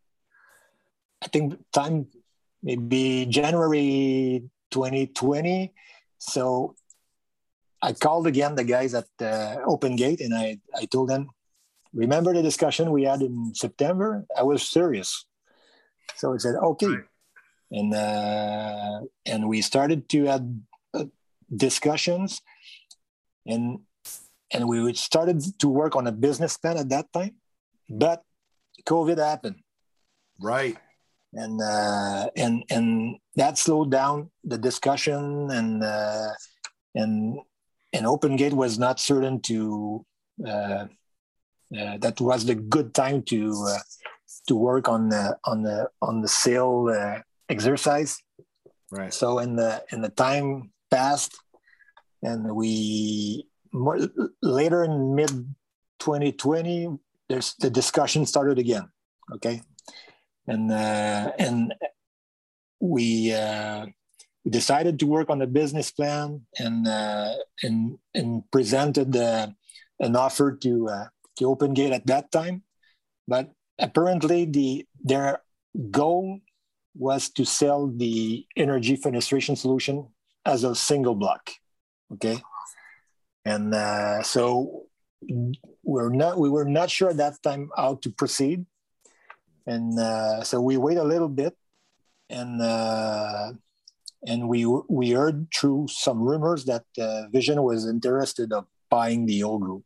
I 1.23 1.29
think 1.29 1.55
time 1.73 2.07
maybe 2.63 3.27
January 3.29 4.45
2020. 4.71 5.73
So 6.19 6.75
I 7.83 7.93
called 7.93 8.27
again 8.27 8.55
the 8.55 8.65
guys 8.65 8.95
at 8.95 9.09
uh, 9.21 9.57
Open 9.67 9.97
Gate, 9.97 10.21
and 10.21 10.35
I 10.35 10.59
I 10.75 10.87
told 10.87 11.09
them, 11.09 11.29
remember 11.93 12.33
the 12.33 12.43
discussion 12.43 12.91
we 12.91 13.05
had 13.05 13.21
in 13.21 13.53
September? 13.55 14.27
I 14.37 14.43
was 14.43 14.63
serious. 14.63 15.27
So 16.17 16.35
I 16.35 16.39
said, 16.39 16.57
okay. 16.57 16.87
Right 16.87 17.10
and 17.71 17.95
uh, 17.95 19.01
and 19.27 19.49
we 19.49 19.63
started 19.63 20.09
to 20.11 20.25
have 20.25 20.45
uh, 20.95 21.05
discussions, 21.55 22.43
and 23.47 23.81
and 24.53 24.69
we 24.69 24.93
started 24.95 25.43
to 25.61 25.69
work 25.69 25.97
on 25.97 26.07
a 26.07 26.13
business 26.13 26.57
plan 26.57 26.77
at 26.77 26.89
that 26.89 27.13
time, 27.13 27.37
but 27.89 28.23
COVID 28.87 29.19
happened. 29.19 29.57
Right. 30.41 30.77
and 31.33 31.61
uh, 31.61 32.31
and 32.37 32.65
and 32.71 33.17
that 33.37 33.59
slowed 33.59 33.91
down 33.91 34.31
the 34.45 34.59
discussion 34.59 35.51
and 35.51 35.83
uh, 35.83 36.33
and 36.95 37.39
and 37.93 38.07
OpenGate 38.07 38.53
was 38.53 38.79
not 38.79 38.99
certain 39.01 39.41
to 39.43 40.05
uh, 40.47 40.87
uh, 41.79 41.99
that 41.99 42.21
was 42.21 42.47
the 42.47 42.55
good 42.55 42.95
time 42.95 43.23
to 43.23 43.53
uh, 43.69 43.79
to 44.49 44.57
work 44.57 44.89
on 44.89 45.09
the 45.09 45.37
on 45.45 45.63
the 45.63 45.89
on 46.03 46.21
the 46.21 46.29
sale 46.29 46.89
uh, 46.91 47.21
exercise. 47.51 48.23
Right. 48.91 49.13
So 49.13 49.39
in 49.39 49.57
the 49.57 49.85
in 49.93 50.01
the 50.01 50.09
time 50.09 50.71
passed, 50.91 51.39
and 52.23 52.55
we 52.55 53.47
more, 53.73 53.99
later 54.43 54.85
in 54.85 55.15
mid 55.15 55.31
2020, 56.01 56.99
there's 57.29 57.55
the 57.61 57.71
discussion 57.71 58.27
started 58.27 58.59
again. 58.59 58.89
Okay, 59.35 59.63
and 60.47 60.73
uh, 60.73 61.33
and 61.39 61.75
we 62.81 63.33
uh, 63.33 63.87
we 64.45 64.51
decided 64.51 64.99
to 64.99 65.07
work 65.07 65.31
on 65.31 65.39
the 65.39 65.47
business 65.47 65.91
plan 65.91 66.43
and 66.59 66.89
uh, 66.89 67.35
and 67.63 67.99
and 68.15 68.43
presented 68.51 69.15
uh, 69.15 69.47
an 70.01 70.17
offer 70.17 70.57
to 70.57 70.89
uh, 70.89 71.07
to 71.37 71.45
OpenGate 71.45 71.93
at 71.93 72.07
that 72.07 72.33
time, 72.33 72.65
but 73.29 73.51
apparently 73.79 74.47
the 74.47 74.87
their 74.99 75.43
goal 75.91 76.41
was 76.95 77.31
to 77.31 77.45
sell 77.45 77.87
the 77.87 78.47
Energi 78.57 79.01
fenestration 79.01 79.57
solution 79.57 80.09
as 80.45 80.65
a 80.65 80.75
single 80.75 81.15
block. 81.15 81.51
Okay, 82.13 82.43
and 83.45 83.75
uh, 83.75 84.23
so 84.23 84.87
we're 85.83 86.11
not 86.11 86.39
we 86.39 86.51
were 86.51 86.65
not 86.65 86.91
sure 86.91 87.11
at 87.11 87.19
that 87.19 87.43
time 87.43 87.71
how 87.77 87.97
to 88.03 88.11
proceed, 88.11 88.67
and 89.67 89.99
uh, 89.99 90.43
so 90.43 90.61
we 90.61 90.77
wait 90.77 90.97
a 90.97 91.05
little 91.05 91.29
bit, 91.29 91.57
and 92.29 92.61
uh, 92.61 93.53
and 94.27 94.49
we 94.49 94.67
we 94.89 95.11
heard 95.11 95.47
through 95.55 95.87
some 95.89 96.21
rumors 96.21 96.65
that 96.65 96.85
uh, 96.99 97.29
Vision 97.29 97.63
was 97.63 97.87
interested 97.87 98.53
of 98.53 98.67
buying 98.89 99.27
the 99.27 99.43
old 99.43 99.63
group. 99.63 99.85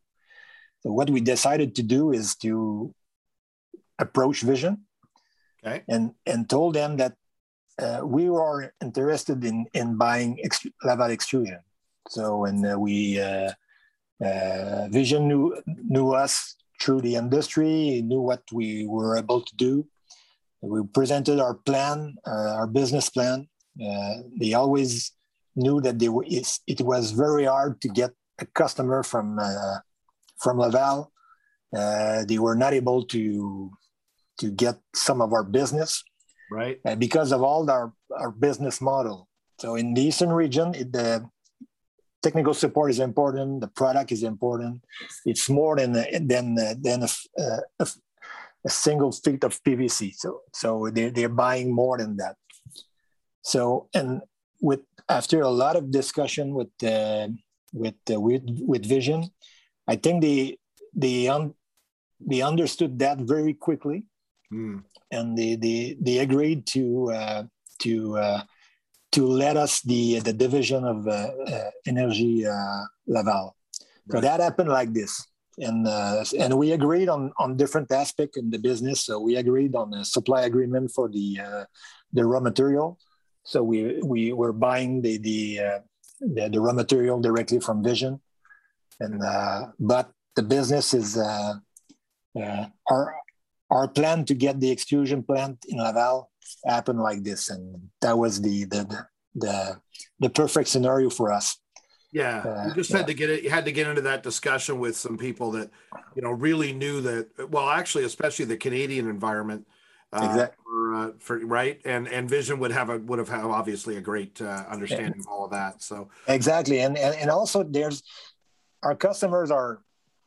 So 0.81 0.91
what 0.91 1.09
we 1.09 1.21
decided 1.21 1.75
to 1.75 1.83
do 1.83 2.11
is 2.11 2.35
to 2.37 2.93
approach 3.99 4.41
Vision, 4.41 4.85
okay, 5.65 5.83
and 5.87 6.13
and 6.25 6.49
told 6.49 6.75
them 6.75 6.97
that 6.97 7.13
uh, 7.79 8.01
we 8.03 8.29
were 8.29 8.73
interested 8.81 9.43
in 9.43 9.65
in 9.73 9.97
buying 9.97 10.39
Laval 10.83 11.11
extrusion. 11.11 11.59
So 12.09 12.45
and 12.45 12.65
uh, 12.65 12.79
we 12.79 13.19
uh, 13.19 13.51
uh, 14.23 14.87
Vision 14.89 15.27
knew 15.27 15.61
knew 15.65 16.11
us 16.11 16.55
through 16.81 17.01
the 17.01 17.15
industry, 17.15 18.01
knew 18.03 18.21
what 18.21 18.43
we 18.51 18.85
were 18.85 19.17
able 19.17 19.41
to 19.41 19.55
do. 19.55 19.87
We 20.61 20.81
presented 20.93 21.39
our 21.39 21.53
plan, 21.53 22.15
uh, 22.25 22.55
our 22.57 22.67
business 22.67 23.09
plan. 23.09 23.47
Uh, 23.79 24.23
they 24.39 24.53
always 24.53 25.11
knew 25.55 25.79
that 25.81 25.99
they 25.99 26.09
were, 26.09 26.25
it 26.27 26.81
was 26.81 27.11
very 27.11 27.45
hard 27.45 27.79
to 27.81 27.87
get 27.87 28.11
a 28.39 28.45
customer 28.45 29.03
from 29.03 29.39
from 30.37 30.59
Laval. 30.59 31.11
they 32.27 32.39
were 32.39 32.55
not 32.55 32.73
able 32.73 33.03
to 33.05 33.71
to 34.39 34.51
get 34.51 34.75
some 34.93 35.21
of 35.21 35.33
our 35.33 35.43
business. 35.43 36.03
Right. 36.51 36.79
Uh, 36.85 36.95
because 36.95 37.31
of 37.31 37.41
all 37.41 37.69
our, 37.69 37.93
our 38.15 38.31
business 38.31 38.79
model. 38.81 39.27
So 39.59 39.75
in 39.75 39.93
the 39.93 40.01
eastern 40.01 40.31
region 40.31 40.75
it, 40.75 40.91
the 40.91 41.27
technical 42.21 42.53
support 42.53 42.91
is 42.91 42.99
important 42.99 43.61
the 43.61 43.67
product 43.67 44.11
is 44.11 44.23
important. 44.23 44.83
It's 45.25 45.49
more 45.49 45.75
than 45.75 45.93
than 46.27 46.55
than 46.55 47.03
a, 47.03 47.09
a, 47.79 47.87
a 48.65 48.69
single 48.69 49.11
feet 49.11 49.43
of 49.43 49.61
pvc 49.63 50.15
so 50.15 50.41
so 50.53 50.89
they're, 50.91 51.11
they're 51.11 51.29
buying 51.29 51.73
more 51.73 51.97
than 51.97 52.17
that. 52.17 52.35
So 53.41 53.89
and 53.93 54.21
with 54.61 54.81
after 55.09 55.41
a 55.41 55.49
lot 55.49 55.75
of 55.75 55.91
discussion 55.91 56.53
with 56.53 56.71
uh, 56.83 57.27
with 57.73 57.95
uh, 58.11 58.19
with 58.19 58.43
with 58.71 58.85
vision 58.85 59.29
i 59.87 59.95
think 59.95 60.21
they 60.21 60.57
they 60.95 61.27
un, 61.27 61.53
they 62.19 62.41
understood 62.41 62.97
that 62.99 63.19
very 63.19 63.53
quickly 63.53 64.05
Mm. 64.55 64.83
And 65.11 65.37
they, 65.37 65.55
they, 65.55 65.97
they 65.99 66.17
agreed 66.19 66.65
to, 66.67 67.11
uh, 67.11 67.43
to, 67.79 68.17
uh, 68.17 68.41
to 69.11 69.27
let 69.27 69.57
us 69.57 69.81
the, 69.81 70.19
the 70.19 70.33
division 70.33 70.83
of 70.83 71.07
uh, 71.07 71.11
uh 71.11 71.69
Energi 71.87 72.45
uh, 72.45 72.85
Laval. 73.07 73.55
So 74.11 74.21
that 74.21 74.39
happened 74.39 74.69
like 74.69 74.93
this. 74.93 75.25
And, 75.57 75.87
uh, 75.87 76.23
and 76.37 76.57
we 76.57 76.73
agreed 76.73 77.09
on, 77.09 77.31
on 77.39 77.57
different 77.57 77.91
aspects 77.91 78.37
in 78.37 78.51
the 78.51 78.59
business. 78.59 79.05
So 79.05 79.19
we 79.19 79.37
agreed 79.37 79.73
on 79.75 79.93
a 79.93 80.05
supply 80.05 80.43
agreement 80.43 80.91
for 80.91 81.09
the, 81.09 81.39
the 82.13 82.25
raw 82.25 82.39
material. 82.39 82.99
So 83.43 83.63
we, 83.63 83.99
we 84.03 84.31
were 84.33 84.53
buying 84.53 85.01
the, 85.01 85.17
the, 85.17 85.59
the, 86.19 86.49
the 86.49 86.61
raw 86.61 86.73
material 86.73 87.19
directly 87.19 87.59
from 87.59 87.83
Vision. 87.83 88.21
And, 88.99 89.21
but 89.79 90.11
the 90.35 90.43
business 90.43 90.93
is, 90.93 91.17
uh, 91.17 91.55
our 92.91 93.15
our 93.69 93.87
plan 93.87 94.25
to 94.25 94.33
get 94.33 94.59
the 94.59 94.71
extrusion 94.71 95.23
plant 95.23 95.65
in 95.67 95.79
Laval 95.79 96.29
happened 96.65 96.99
like 96.99 97.23
this, 97.23 97.49
and 97.49 97.89
that 98.01 98.17
was 98.17 98.41
the 98.41 98.65
the 98.65 99.05
the, 99.35 99.79
the 100.19 100.29
perfect 100.29 100.69
scenario 100.69 101.09
for 101.09 101.31
us. 101.31 101.57
Yeah, 102.11 102.37
uh, 102.39 102.67
you 102.69 102.75
just 102.75 102.91
yeah. 102.91 102.97
had 102.97 103.07
to 103.07 103.13
get 103.13 103.29
it. 103.29 103.43
You 103.43 103.49
had 103.49 103.65
to 103.65 103.71
get 103.71 103.87
into 103.87 104.01
that 104.03 104.23
discussion 104.23 104.79
with 104.79 104.95
some 104.95 105.17
people 105.17 105.51
that 105.51 105.69
you 106.15 106.21
know 106.21 106.31
really 106.31 106.71
knew 106.71 107.01
that. 107.01 107.49
Well, 107.49 107.69
actually, 107.69 108.05
especially 108.05 108.45
the 108.45 108.57
Canadian 108.57 109.09
environment. 109.09 109.67
Uh, 110.13 110.27
exactly. 110.29 110.63
For, 110.63 110.95
uh, 110.95 111.11
for, 111.19 111.45
right, 111.45 111.81
and 111.83 112.07
and 112.07 112.29
Vision 112.29 112.59
would 112.59 112.71
have 112.71 112.89
a 112.89 112.99
would 112.99 113.19
have 113.19 113.27
had 113.27 113.43
obviously 113.43 113.97
a 113.97 114.01
great 114.01 114.41
uh, 114.41 114.63
understanding 114.69 115.15
yeah. 115.15 115.21
of 115.21 115.27
all 115.27 115.45
of 115.45 115.51
that. 115.51 115.81
So 115.81 116.09
exactly, 116.27 116.79
and 116.79 116.97
and, 116.97 117.15
and 117.15 117.29
also 117.29 117.63
there's 117.63 118.01
our 118.81 118.95
customers 118.95 119.51
are 119.51 119.81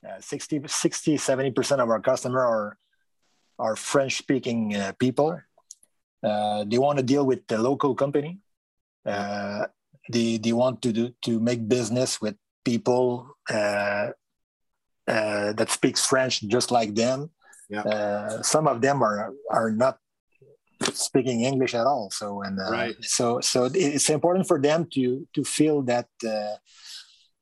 uh, 0.07 0.21
60, 0.21 0.63
60 0.67 1.17
70 1.17 1.51
percent 1.53 1.81
of 1.81 1.89
our 1.89 2.01
customer 2.01 2.45
are 2.45 2.77
are 3.59 3.77
French 3.77 4.19
speaking 4.19 4.75
uh, 4.75 4.93
people. 4.99 5.41
Uh, 6.23 6.65
they 6.65 6.79
want 6.79 6.99
to 6.99 7.05
deal 7.05 7.25
with 7.25 7.47
the 7.47 7.59
local 7.59 7.95
company. 7.95 8.39
Uh, 9.05 9.67
they, 10.11 10.39
they 10.39 10.53
want 10.53 10.83
to 10.83 10.93
do, 10.93 11.11
to 11.23 11.41
make 11.41 11.69
business 11.69 12.21
with 12.21 12.37
people 12.65 13.37
uh, 13.51 14.11
uh, 15.07 15.53
that 15.53 15.71
speaks 15.71 16.05
French 16.05 16.43
just 16.43 16.71
like 16.71 16.95
them. 16.95 17.31
Yeah. 17.69 17.83
Uh, 17.83 18.43
some 18.43 18.67
of 18.67 18.81
them 18.81 19.03
are 19.03 19.35
are 19.51 19.71
not 19.71 19.99
speaking 20.93 21.45
English 21.45 21.75
at 21.75 21.87
all. 21.87 22.11
So 22.11 22.43
and 22.43 22.59
right. 22.59 22.97
so 23.03 23.41
so 23.41 23.69
it's 23.73 24.09
important 24.09 24.49
for 24.49 24.59
them 24.61 24.87
to 24.95 25.29
to 25.35 25.45
feel 25.45 25.83
that 25.83 26.09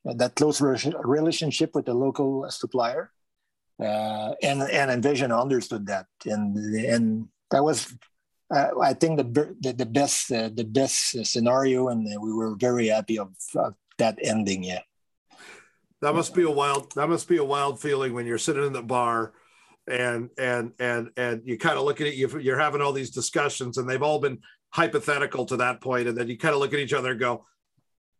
that 0.05 0.35
close 0.35 0.61
relationship 0.61 1.75
with 1.75 1.87
the 1.87 1.95
local 1.95 2.51
supplier 2.51 3.11
uh, 3.83 4.35
and 4.43 4.63
and 4.63 4.91
Envision 4.91 5.33
understood 5.33 5.87
that, 5.87 6.07
and 6.25 6.57
and 6.57 7.29
that 7.51 7.63
was, 7.63 7.95
uh, 8.51 8.69
I 8.81 8.95
think 8.95 9.19
the 9.19 9.55
the, 9.61 9.73
the 9.73 9.87
best 9.87 10.33
uh, 10.33 10.49
the 10.53 10.65
best 10.65 11.27
scenario, 11.27 11.89
and 11.89 12.07
we 12.21 12.33
were 12.33 12.57
very 12.57 12.89
happy 12.89 13.19
of, 13.19 13.35
of, 13.55 13.75
that 13.99 14.19
ending. 14.23 14.65
Yeah, 14.65 14.81
that 16.01 16.15
must 16.15 16.35
be 16.35 16.43
a 16.43 16.51
wild 16.51 16.93
that 16.93 17.09
must 17.09 17.29
be 17.29 17.37
a 17.37 17.45
wild 17.45 17.81
feeling 17.81 18.15
when 18.15 18.27
you're 18.27 18.39
sitting 18.39 18.65
in 18.65 18.73
the 18.73 18.83
bar, 18.83 19.35
and 19.87 20.31
and 20.39 20.73
and 20.79 21.11
and 21.19 21.43
you 21.45 21.59
kind 21.59 21.77
of 21.79 21.85
look 21.85 22.01
at 22.01 22.07
it. 22.07 22.15
You're 22.15 22.59
having 22.59 22.81
all 22.81 22.93
these 22.93 23.11
discussions, 23.11 23.77
and 23.77 23.89
they've 23.89 24.03
all 24.03 24.21
been 24.21 24.41
hypothetical 24.71 25.45
to 25.47 25.59
that 25.59 25.83
point, 25.83 26.09
and 26.09 26.17
then 26.17 26.29
you 26.29 26.39
kind 26.39 26.55
of 26.55 26.61
look 26.61 26.73
at 26.73 26.81
each 26.81 26.95
other 26.95 27.11
and 27.11 27.21
go, 27.21 27.45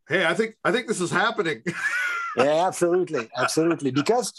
"Hey, 0.07 0.27
I 0.27 0.35
think 0.35 0.57
I 0.65 0.71
think 0.71 0.87
this 0.87 1.01
is 1.01 1.11
happening." 1.11 1.63
yeah, 2.37 2.67
absolutely, 2.67 3.31
absolutely, 3.37 3.91
because 3.91 4.35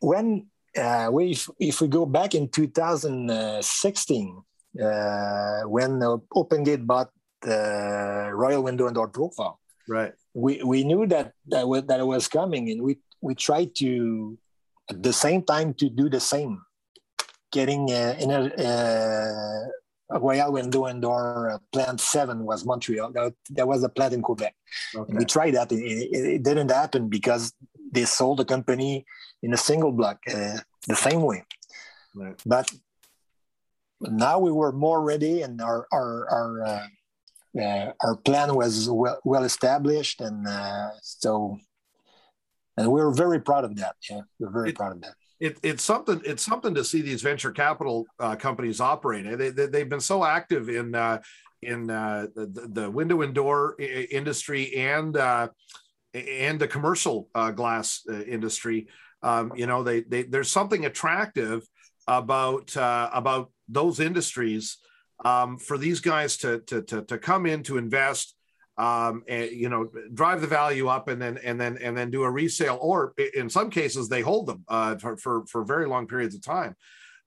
when 0.00 0.46
uh, 0.76 1.08
we, 1.12 1.30
if, 1.32 1.48
if, 1.58 1.80
we 1.80 1.88
go 1.88 2.06
back 2.06 2.34
in 2.34 2.48
2016, 2.48 4.42
uh, 4.82 5.60
when 5.62 6.02
uh, 6.02 6.16
OpenGate 6.34 6.86
bought 6.86 7.10
the 7.42 8.30
Royal 8.32 8.62
Window 8.62 8.86
and 8.86 8.94
Door 8.94 9.08
Profile, 9.08 9.58
right? 9.88 10.12
We, 10.34 10.62
we 10.62 10.84
knew 10.84 11.06
that 11.06 11.32
that, 11.48 11.66
was, 11.66 11.84
that 11.84 12.00
it 12.00 12.06
was 12.06 12.28
coming, 12.28 12.70
and 12.70 12.82
we 12.82 12.98
we 13.20 13.34
tried 13.34 13.74
to 13.76 14.38
at 14.90 15.02
the 15.02 15.12
same 15.12 15.42
time 15.42 15.74
to 15.74 15.90
do 15.90 16.08
the 16.08 16.20
same, 16.20 16.62
getting 17.52 17.90
uh, 17.90 18.16
in 18.18 18.30
a, 18.30 18.46
uh, 20.10 20.18
Royal 20.18 20.52
Window 20.52 20.86
and 20.86 21.02
Door 21.02 21.50
uh, 21.50 21.58
plant 21.72 22.00
seven 22.00 22.44
was 22.44 22.64
Montreal. 22.64 23.12
That, 23.12 23.34
that 23.50 23.68
was 23.68 23.82
a 23.84 23.90
plant 23.90 24.14
in 24.14 24.22
Quebec. 24.22 24.54
Okay. 24.94 25.14
we 25.14 25.24
tried 25.26 25.54
that. 25.54 25.70
It, 25.70 25.76
it, 25.76 26.24
it, 26.34 26.42
didn't 26.42 26.70
happen 26.70 27.08
because 27.08 27.52
they 27.92 28.06
sold 28.06 28.38
the 28.38 28.44
company 28.46 29.04
in 29.42 29.52
a 29.52 29.56
single 29.56 29.92
block 29.92 30.18
uh, 30.28 30.58
the 30.86 30.96
same 30.96 31.22
way. 31.22 31.44
Right. 32.14 32.40
But 32.44 32.70
now 34.00 34.38
we 34.38 34.52
were 34.52 34.72
more 34.72 35.02
ready, 35.02 35.42
and 35.42 35.60
our 35.60 35.86
our 35.92 36.28
our 36.30 36.62
uh, 36.64 36.86
uh, 37.60 37.92
our 38.00 38.16
plan 38.16 38.54
was 38.54 38.88
well, 38.88 39.18
well 39.24 39.44
established, 39.44 40.20
and 40.20 40.46
uh, 40.46 40.90
so 41.02 41.58
and 42.76 42.90
we 42.90 43.00
were 43.00 43.12
very 43.12 43.40
proud 43.40 43.64
of 43.64 43.76
that. 43.76 43.96
Yeah, 44.08 44.20
we're 44.38 44.50
very 44.50 44.70
it, 44.70 44.76
proud 44.76 44.92
of 44.92 45.00
that. 45.02 45.14
it, 45.40 45.58
it's 45.62 45.82
something 45.82 46.20
it's 46.24 46.44
something 46.44 46.74
to 46.74 46.84
see 46.84 47.02
these 47.02 47.22
venture 47.22 47.50
capital 47.50 48.06
uh, 48.20 48.36
companies 48.36 48.80
operating. 48.80 49.36
They, 49.36 49.50
they 49.50 49.80
have 49.80 49.88
been 49.88 50.00
so 50.00 50.24
active 50.24 50.68
in 50.68 50.94
uh, 50.94 51.20
in 51.62 51.90
uh, 51.90 52.28
the, 52.34 52.68
the, 52.72 52.90
window 52.90 53.22
and 53.22 53.34
door 53.34 53.74
industry 53.80 54.76
and 54.76 55.16
uh, 55.16 55.48
and 56.14 56.60
the 56.60 56.68
commercial 56.68 57.28
uh, 57.34 57.50
glass 57.50 58.02
uh, 58.08 58.20
industry. 58.22 58.86
Um, 59.22 59.52
you 59.56 59.66
know, 59.66 59.82
they, 59.82 60.00
they 60.00 60.22
there's 60.22 60.50
something 60.50 60.84
attractive 60.84 61.66
about 62.06 62.72
about 62.76 63.50
those 63.68 64.00
industries 64.00 64.78
um, 65.24 65.58
for 65.58 65.76
these 65.78 66.00
guys 66.00 66.36
to, 66.38 66.60
to 66.60 66.82
to 66.82 67.02
to 67.02 67.18
come 67.18 67.46
in 67.46 67.62
to 67.64 67.78
invest 67.78 68.34
um, 68.78 69.24
and 69.28 69.50
you 69.50 69.68
know 69.68 69.90
drive 70.14 70.40
the 70.40 70.46
value 70.46 70.86
up 70.86 71.08
and 71.08 71.20
then 71.20 71.38
and 71.38 71.60
then 71.60 71.78
and 71.78 71.96
then 71.96 72.10
do 72.10 72.22
a 72.22 72.30
resale 72.30 72.78
or 72.80 73.12
in 73.34 73.50
some 73.50 73.70
cases 73.70 74.08
they 74.08 74.20
hold 74.20 74.46
them 74.46 74.64
uh, 74.68 74.96
for, 74.96 75.44
for, 75.46 75.64
very 75.64 75.86
long 75.86 76.06
periods 76.06 76.34
of 76.34 76.42
time 76.42 76.76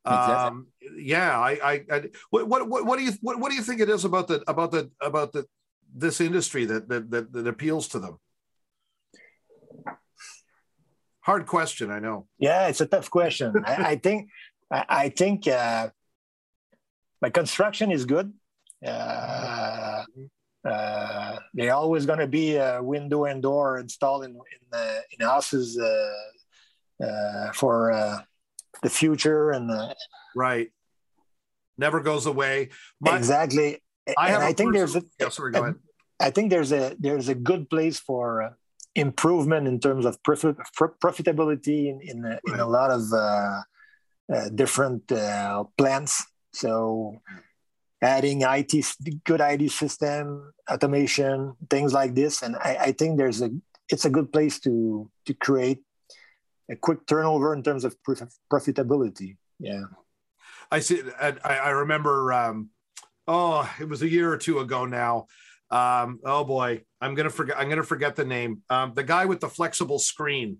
exactly. 0.06 0.36
um, 0.36 0.67
yeah 0.97 1.38
I, 1.38 1.51
I, 1.51 1.82
I, 1.91 2.04
what, 2.30 2.47
what 2.47 2.86
what 2.86 2.97
do 2.97 3.04
you 3.04 3.12
what, 3.21 3.39
what 3.39 3.49
do 3.49 3.56
you 3.56 3.63
think 3.63 3.82
it 3.82 3.89
is 3.89 4.06
about 4.06 4.27
the 4.27 4.41
about 4.47 4.71
the 4.71 4.89
about 5.01 5.34
the 5.34 5.45
this 5.93 6.21
industry 6.21 6.65
that 6.65 6.88
that 6.88 7.12
that, 7.12 7.34
that 7.34 7.47
appeals 7.47 7.89
to 7.89 7.99
them 7.99 8.17
hard 11.21 11.45
question 11.45 11.91
i 11.91 11.99
know 11.99 12.27
yeah 12.39 12.67
it's 12.67 12.81
a 12.81 12.86
tough 12.86 13.10
question 13.10 13.53
I, 13.65 13.75
I, 13.75 13.95
think 13.95 14.29
i, 14.71 14.86
I 14.89 15.10
think 15.10 15.47
uh, 15.47 15.89
my 17.21 17.29
construction 17.29 17.91
is 17.91 18.05
good 18.05 18.34
uh, 18.86 20.03
uh, 20.67 21.38
they're 21.53 21.73
always 21.73 22.05
going 22.05 22.19
to 22.19 22.27
be 22.27 22.55
a 22.55 22.81
window 22.81 23.25
and 23.25 23.41
door 23.41 23.77
installed 23.77 24.23
in 24.25 24.31
in, 24.31 24.79
uh, 24.79 24.99
in 25.12 25.25
houses 25.25 25.77
uh, 25.79 27.03
uh 27.03 27.51
for 27.53 27.91
uh, 27.91 28.19
the 28.81 28.89
future 28.89 29.51
and 29.51 29.69
the, 29.69 29.95
right 30.36 30.71
never 31.81 31.99
goes 31.99 32.25
away. 32.27 32.69
My, 33.01 33.17
exactly. 33.17 33.81
I. 34.17 34.36
I 34.36 34.53
think 34.53 34.73
there's 34.73 34.95
a, 34.95 35.03
yeah, 35.19 35.29
sorry, 35.29 35.51
go 35.51 35.63
ahead. 35.63 35.75
I 36.19 36.29
think 36.29 36.51
there's 36.51 36.71
a 36.71 36.95
there's 36.99 37.27
a 37.27 37.36
good 37.36 37.69
place 37.69 37.99
for 37.99 38.43
uh, 38.43 38.49
improvement 38.95 39.67
in 39.67 39.80
terms 39.80 40.06
of 40.06 40.21
profit, 40.23 40.58
profitability 40.77 41.89
in 41.89 41.99
in, 42.01 42.21
right. 42.23 42.39
in, 42.47 42.60
a 42.60 42.67
lot 42.67 42.91
of 42.91 43.01
uh, 43.13 43.62
uh, 44.34 44.49
different 44.54 45.12
uh, 45.12 45.63
plants. 45.77 46.25
So 46.54 47.21
adding 48.01 48.41
IT, 48.41 48.73
good 49.23 49.41
IT 49.41 49.71
system, 49.71 50.51
automation, 50.69 51.56
things 51.69 51.93
like 51.93 52.15
this. 52.15 52.41
And 52.41 52.56
I, 52.56 52.77
I, 52.80 52.91
think 52.91 53.17
there's 53.17 53.41
a, 53.41 53.51
it's 53.89 54.06
a 54.06 54.10
good 54.10 54.34
place 54.34 54.60
to 54.62 55.10
to 55.25 55.34
create 55.34 55.80
a 56.69 56.75
quick 56.75 57.06
turnover 57.06 57.54
in 57.54 57.63
terms 57.63 57.86
of 57.86 57.95
profitability. 58.51 59.38
Yeah. 59.60 59.84
I 60.71 60.80
see. 60.80 61.01
I, 61.19 61.34
I 61.43 61.69
remember. 61.69 62.34
Um, 62.34 62.69
oh, 63.27 63.69
it 63.80 63.88
was 63.88 64.01
a 64.01 64.10
year 64.10 64.32
or 64.32 64.38
two 64.38 64.60
ago 64.60 64.86
now. 64.86 65.27
Um, 65.71 66.19
oh 66.25 66.43
boy, 66.43 66.84
I'm 66.99 67.15
gonna 67.15 67.29
forget. 67.29 67.57
I'm 67.57 67.69
gonna 67.69 67.84
forget 67.84 68.15
the 68.15 68.25
name. 68.25 68.62
Um, 68.69 68.93
the 68.93 69.03
guy 69.03 69.25
with 69.25 69.39
the 69.39 69.49
flexible 69.49 69.99
screen. 69.99 70.57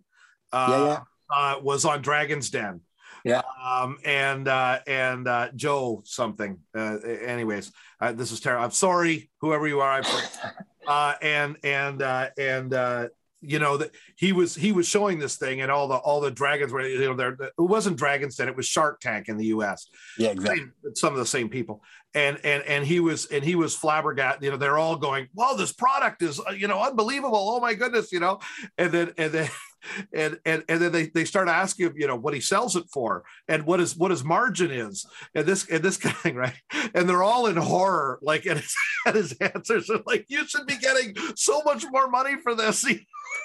Uh, 0.52 0.68
yeah, 0.70 0.86
yeah. 0.88 1.00
Uh, 1.30 1.60
was 1.62 1.86
on 1.86 2.02
Dragon's 2.02 2.50
Den. 2.50 2.82
Yeah. 3.24 3.42
Um, 3.64 3.98
and 4.04 4.48
uh, 4.48 4.80
and 4.88 5.28
uh, 5.28 5.50
Joe 5.56 6.02
something. 6.06 6.60
Uh, 6.76 6.98
anyways, 7.00 7.72
uh, 8.00 8.14
this 8.14 8.32
is 8.32 8.40
terrible. 8.40 8.66
I'm 8.66 8.72
sorry, 8.72 9.30
whoever 9.42 9.68
you 9.68 9.82
are. 9.82 10.02
I 10.04 10.28
uh, 10.88 11.14
and 11.22 11.58
and 11.64 12.02
uh, 12.02 12.30
and 12.38 12.74
uh, 12.74 13.08
you 13.42 13.60
know 13.60 13.78
that 13.78 13.92
he 14.16 14.32
was 14.32 14.56
he 14.56 14.72
was 14.72 14.88
showing 14.88 15.20
this 15.20 15.38
thing, 15.38 15.62
and 15.62 15.72
all 15.72 15.88
the 15.88 15.96
all 15.96 16.22
the 16.22 16.32
dragons 16.32 16.72
were 16.72 16.86
you 16.86 17.10
know 17.10 17.16
there. 17.16 17.34
It 17.34 17.54
wasn't 17.58 17.98
Dragons 17.98 18.36
Den. 18.36 18.48
It 18.48 18.56
was 18.56 18.68
Shark 18.68 19.00
Tank 19.00 19.30
in 19.30 19.38
the 19.38 19.48
U.S. 19.48 19.88
Yeah, 20.18 20.30
exactly. 20.30 20.68
Some 20.94 21.14
of 21.14 21.20
the 21.20 21.26
same 21.26 21.50
people, 21.50 21.84
and 22.14 22.38
and 22.44 22.64
and 22.64 22.86
he 22.86 23.00
was 23.00 23.26
and 23.28 23.44
he 23.44 23.56
was 23.56 23.76
flabbergasted. 23.76 24.44
You 24.44 24.52
know, 24.52 24.58
they're 24.58 24.78
all 24.78 24.96
going, 24.96 25.28
"Well, 25.34 25.58
this 25.58 25.74
product 25.74 26.22
is 26.22 26.40
uh, 26.40 26.52
you 26.52 26.68
know 26.68 26.82
unbelievable. 26.82 27.38
Oh 27.56 27.60
my 27.60 27.74
goodness, 27.74 28.12
you 28.12 28.20
know." 28.20 28.40
And 28.78 28.92
then 28.92 29.14
and 29.18 29.32
then 29.32 29.50
and 30.14 30.40
and 30.46 30.64
and 30.68 30.82
then 30.82 30.92
they, 30.92 31.08
they 31.08 31.26
start 31.26 31.48
asking 31.48 31.88
him, 31.88 31.94
you 31.98 32.08
know, 32.08 32.16
what 32.16 32.34
he 32.34 32.42
sells 32.42 32.76
it 32.76 32.86
for 32.92 33.24
and 33.48 33.66
what 33.66 33.80
his 33.80 33.96
what 33.96 34.12
his 34.12 34.24
margin 34.24 34.72
is, 34.72 35.06
and 35.36 35.46
this 35.46 35.68
and 35.70 35.84
this 35.84 35.98
kind 35.98 36.16
of 36.16 36.22
thing, 36.22 36.36
right? 36.36 36.62
And 36.94 37.10
they're 37.10 37.24
all 37.24 37.48
in 37.48 37.58
horror, 37.58 38.20
like 38.22 38.46
and 38.46 38.60
his, 38.60 38.76
and 39.06 39.16
his 39.16 39.34
answers 39.34 39.90
are 39.90 40.02
like, 40.06 40.26
you 40.28 40.48
should 40.48 40.68
be 40.68 40.78
getting 40.78 41.16
so 41.36 41.62
much 41.64 41.86
more 41.92 42.10
money 42.10 42.36
for 42.42 42.56
this. 42.56 42.86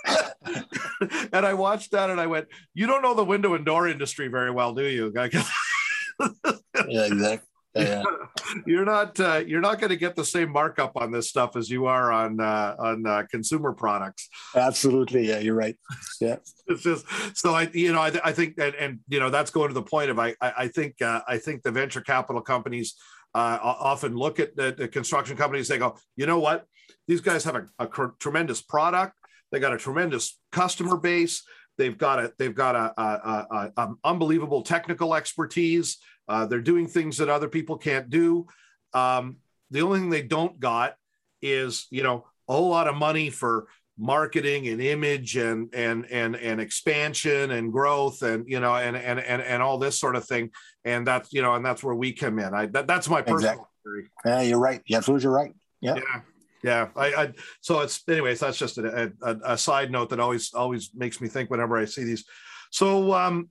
and 1.33 1.47
I 1.47 1.55
watched 1.55 1.93
that 1.93 2.11
and 2.11 2.21
I 2.21 2.27
went, 2.27 2.47
you 2.75 2.87
don't 2.87 3.03
know 3.03 3.15
the 3.15 3.25
window 3.25 3.55
and 3.55 3.65
door 3.65 3.89
industry 3.89 4.29
very 4.29 4.51
well, 4.51 4.75
do 4.75 4.85
you? 4.85 5.13
yeah, 5.15 7.05
exactly 7.05 7.49
yeah. 7.77 8.03
you're 8.67 8.85
not 8.85 9.19
uh, 9.21 9.43
you're 9.47 9.61
not 9.61 9.79
going 9.79 9.91
to 9.91 9.97
get 9.97 10.17
the 10.17 10.25
same 10.25 10.51
markup 10.51 10.93
on 10.97 11.11
this 11.11 11.29
stuff 11.29 11.57
as 11.57 11.69
you 11.71 11.87
are 11.87 12.11
on 12.11 12.41
uh, 12.41 12.75
on 12.79 13.07
uh, 13.07 13.23
consumer 13.31 13.73
products. 13.73 14.29
Absolutely, 14.55 15.29
yeah, 15.29 15.39
you're 15.39 15.55
right. 15.55 15.77
Yeah, 16.21 16.37
it's 16.67 16.83
just 16.83 17.07
so 17.37 17.55
I 17.55 17.69
you 17.73 17.93
know 17.93 18.01
I, 18.01 18.13
I 18.25 18.33
think 18.33 18.55
and, 18.59 18.75
and 18.75 18.99
you 19.09 19.21
know 19.21 19.31
that's 19.31 19.51
going 19.51 19.69
to 19.69 19.75
the 19.75 19.83
point 19.83 20.11
of 20.11 20.19
I 20.19 20.35
I, 20.41 20.53
I 20.59 20.69
think 20.69 21.01
uh, 21.03 21.21
I 21.29 21.39
think 21.39 21.63
the 21.63 21.71
venture 21.71 22.01
capital 22.01 22.43
companies 22.43 22.95
uh, 23.35 23.59
often 23.63 24.17
look 24.17 24.41
at 24.41 24.57
the, 24.57 24.75
the, 24.77 24.89
construction 24.89 25.37
companies. 25.37 25.69
They 25.69 25.77
go, 25.77 25.99
you 26.17 26.25
know 26.25 26.39
what, 26.39 26.65
these 27.07 27.21
guys 27.21 27.45
have 27.45 27.55
a, 27.55 27.67
a 27.79 27.89
tremendous 28.19 28.63
product. 28.63 29.13
They 29.57 29.61
got 29.61 29.73
a 29.73 29.79
tremendous 29.79 30.39
customer 30.53 30.99
base. 30.99 31.43
They've 31.79 31.97
got 31.97 32.19
a 32.19 32.31
they've 32.39 32.55
got 32.55 32.77
a, 32.77 33.01
a, 33.01 33.47
a, 33.51 33.73
a 33.79 33.95
unbelievable 34.05 34.61
technical 34.61 35.15
expertise. 35.15 35.97
Uh, 36.29 36.45
they're 36.45 36.61
doing 36.61 36.87
things 36.87 37.17
that 37.17 37.31
other 37.31 37.49
people 37.49 37.79
can't 37.79 38.11
do. 38.11 38.49
Um, 38.93 39.39
the 39.71 39.81
only 39.81 40.01
thing 40.01 40.11
they 40.11 40.21
don't 40.21 40.61
got 40.61 40.97
is, 41.41 41.87
you 41.91 42.03
know, 42.03 42.27
a 42.47 42.53
whole 42.53 42.69
lot 42.69 42.87
of 42.87 42.97
money 42.97 43.31
for 43.31 43.69
marketing 43.97 44.69
and 44.69 44.83
image 44.83 45.39
and 45.39 45.75
and 45.75 46.05
and 46.11 46.37
and 46.37 46.61
expansion 46.61 47.53
and 47.53 47.73
growth 47.73 48.21
and 48.21 48.47
you 48.47 48.61
know 48.61 48.75
and 48.75 48.95
and 48.95 49.19
and, 49.19 49.41
and 49.41 49.63
all 49.63 49.79
this 49.79 49.99
sort 49.99 50.17
of 50.17 50.27
thing 50.27 50.51
and 50.85 51.07
that's 51.07 51.33
you 51.33 51.41
know 51.41 51.55
and 51.55 51.65
that's 51.65 51.83
where 51.83 51.95
we 51.95 52.13
come 52.13 52.39
in 52.39 52.53
i 52.53 52.67
that, 52.67 52.87
that's 52.87 53.09
my 53.09 53.23
personal 53.23 53.53
exactly. 53.53 53.67
theory 53.85 54.11
yeah 54.27 54.43
you're 54.43 54.59
right 54.59 54.83
Yeah, 54.87 55.01
you're 55.07 55.33
right 55.33 55.55
yeah 55.81 55.95
yeah 55.95 56.21
yeah 56.67 56.89
I, 56.97 57.07
I 57.15 57.33
so 57.63 57.81
it's 57.81 58.03
anyways 58.09 58.41
that's 58.41 58.59
just 58.59 58.77
a, 58.79 59.13
a, 59.23 59.37
a 59.45 59.59
side 59.59 59.91
note 59.91 60.11
that 60.11 60.21
always 60.21 60.53
always 60.53 60.91
makes 60.95 61.21
me 61.21 61.29
think 61.29 61.51
whenever 61.51 61.77
i 61.79 61.87
see 61.87 62.05
these 62.05 62.25
so 62.71 63.15
um 63.15 63.49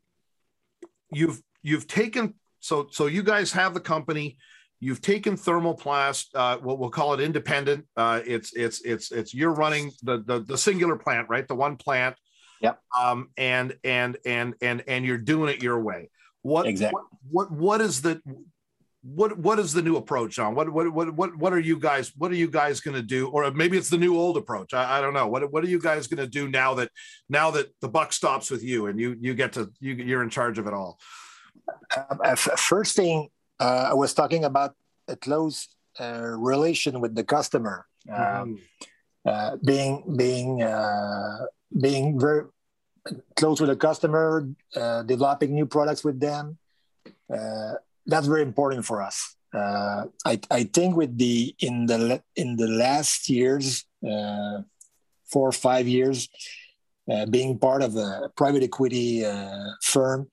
you've 1.11 1.41
you've 1.63 1.87
taken 1.87 2.35
so 2.65 2.87
so 2.91 3.05
you 3.05 3.21
guys 3.21 3.51
have 3.51 3.75
the 3.75 3.79
company. 3.79 4.37
You've 4.79 5.01
taken 5.01 5.37
thermoplast, 5.37 6.25
uh, 6.33 6.57
what 6.57 6.79
we'll 6.79 6.89
call 6.89 7.13
it 7.13 7.21
independent. 7.21 7.85
Uh, 7.95 8.21
it's 8.25 8.53
it's 8.53 8.81
it's 8.81 9.11
it's 9.11 9.33
you're 9.33 9.53
running 9.53 9.91
the, 10.01 10.23
the 10.25 10.39
the 10.39 10.57
singular 10.57 10.95
plant, 10.95 11.29
right? 11.29 11.47
The 11.47 11.55
one 11.55 11.77
plant. 11.77 12.15
Yep. 12.61 12.79
Um, 12.99 13.29
and 13.37 13.77
and 13.83 14.17
and 14.25 14.55
and 14.61 14.83
and 14.87 15.05
you're 15.05 15.19
doing 15.19 15.53
it 15.53 15.61
your 15.61 15.79
way. 15.79 16.09
What 16.41 16.65
exactly? 16.65 17.01
What 17.29 17.51
what, 17.51 17.51
what 17.51 17.81
is 17.81 18.01
the 18.01 18.19
what 19.05 19.37
what 19.37 19.59
is 19.59 19.71
the 19.71 19.83
new 19.83 19.97
approach 19.97 20.39
on 20.39 20.55
what 20.55 20.67
what 20.69 20.91
what 20.91 21.13
what 21.13 21.35
what 21.37 21.53
are 21.53 21.59
you 21.59 21.77
guys 21.77 22.11
what 22.17 22.31
are 22.31 22.35
you 22.35 22.49
guys 22.49 22.79
going 22.79 22.95
to 22.95 23.03
do? 23.03 23.29
Or 23.29 23.51
maybe 23.51 23.77
it's 23.77 23.89
the 23.89 23.99
new 23.99 24.17
old 24.17 24.35
approach. 24.35 24.73
I, 24.73 24.97
I, 24.97 25.01
don't 25.01 25.13
know. 25.13 25.27
What 25.27 25.51
what 25.51 25.63
are 25.63 25.67
you 25.67 25.79
guys 25.79 26.07
going 26.07 26.23
to 26.23 26.27
do 26.27 26.47
now 26.49 26.73
that 26.75 26.89
now 27.29 27.51
that 27.51 27.67
the 27.81 27.87
buck 27.87 28.13
stops 28.13 28.49
with 28.49 28.63
you 28.63 28.87
and 28.87 28.99
you 28.99 29.15
you 29.19 29.35
get 29.35 29.53
to 29.53 29.71
you 29.79 29.93
you're 29.93 30.23
in 30.23 30.31
charge 30.31 30.57
of 30.57 30.65
it 30.65 30.73
all? 30.73 30.99
Uh, 31.95 32.35
first 32.35 32.95
thing 32.95 33.29
uh, 33.59 33.89
I 33.91 33.93
was 33.93 34.13
talking 34.15 34.43
about 34.43 34.73
a 35.07 35.15
close 35.15 35.67
uh, 35.99 36.21
relation 36.21 36.99
with 36.99 37.13
the 37.13 37.23
customer, 37.23 37.85
um, 38.11 38.59
mm-hmm. 39.27 39.55
being 39.63 40.15
being 40.17 40.65
being 41.79 42.19
very 42.19 42.45
close 43.35 43.61
with 43.61 43.69
the 43.69 43.75
customer, 43.75 44.49
developing 45.05 45.53
new 45.53 45.67
products 45.67 46.03
with 46.03 46.19
them. 46.19 46.57
That's 48.05 48.27
very 48.27 48.41
important 48.41 48.85
for 48.85 49.01
us. 49.01 49.35
Uh, 49.53 50.05
I, 50.25 50.39
I 50.51 50.63
think 50.63 50.95
with 50.95 51.17
the 51.17 51.55
in 51.59 51.85
the 51.85 52.21
in 52.35 52.57
the 52.57 52.67
last 52.67 53.29
years, 53.29 53.85
uh, 54.03 54.61
four 55.31 55.47
or 55.47 55.53
five 55.53 55.87
years, 55.87 56.27
uh, 57.11 57.25
being 57.25 57.57
part 57.57 57.81
of 57.81 57.95
a 57.95 58.29
private 58.35 58.63
equity 58.63 59.23
firm, 59.81 60.27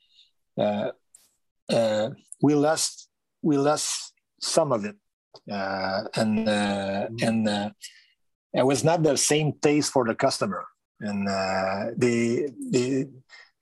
uh, 0.59 2.11
we 2.41 2.55
lost 2.55 3.09
we 3.43 3.57
lost 3.57 4.13
some 4.41 4.73
of 4.73 4.85
it, 4.85 4.97
uh, 5.51 6.03
and 6.15 6.49
uh, 6.49 7.09
mm-hmm. 7.09 7.29
and 7.29 7.49
uh, 7.49 7.71
it 8.53 8.67
was 8.67 8.85
not 8.85 9.03
the 9.03 9.17
same 9.17 9.53
taste 9.63 9.93
for 9.93 10.05
the 10.05 10.15
customer, 10.15 10.67
and 11.01 11.29
uh, 11.29 11.87
they 11.97 12.49
they 12.71 13.07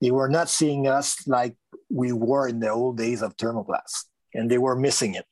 they 0.00 0.10
were 0.10 0.28
not 0.28 0.48
seeing 0.48 0.88
us 0.88 1.26
like 1.26 1.56
we 1.90 2.12
were 2.12 2.48
in 2.48 2.60
the 2.60 2.70
old 2.70 2.96
days 2.96 3.22
of 3.22 3.36
thermoplast, 3.36 4.04
and 4.34 4.50
they 4.50 4.58
were 4.58 4.76
missing 4.76 5.14
it. 5.14 5.26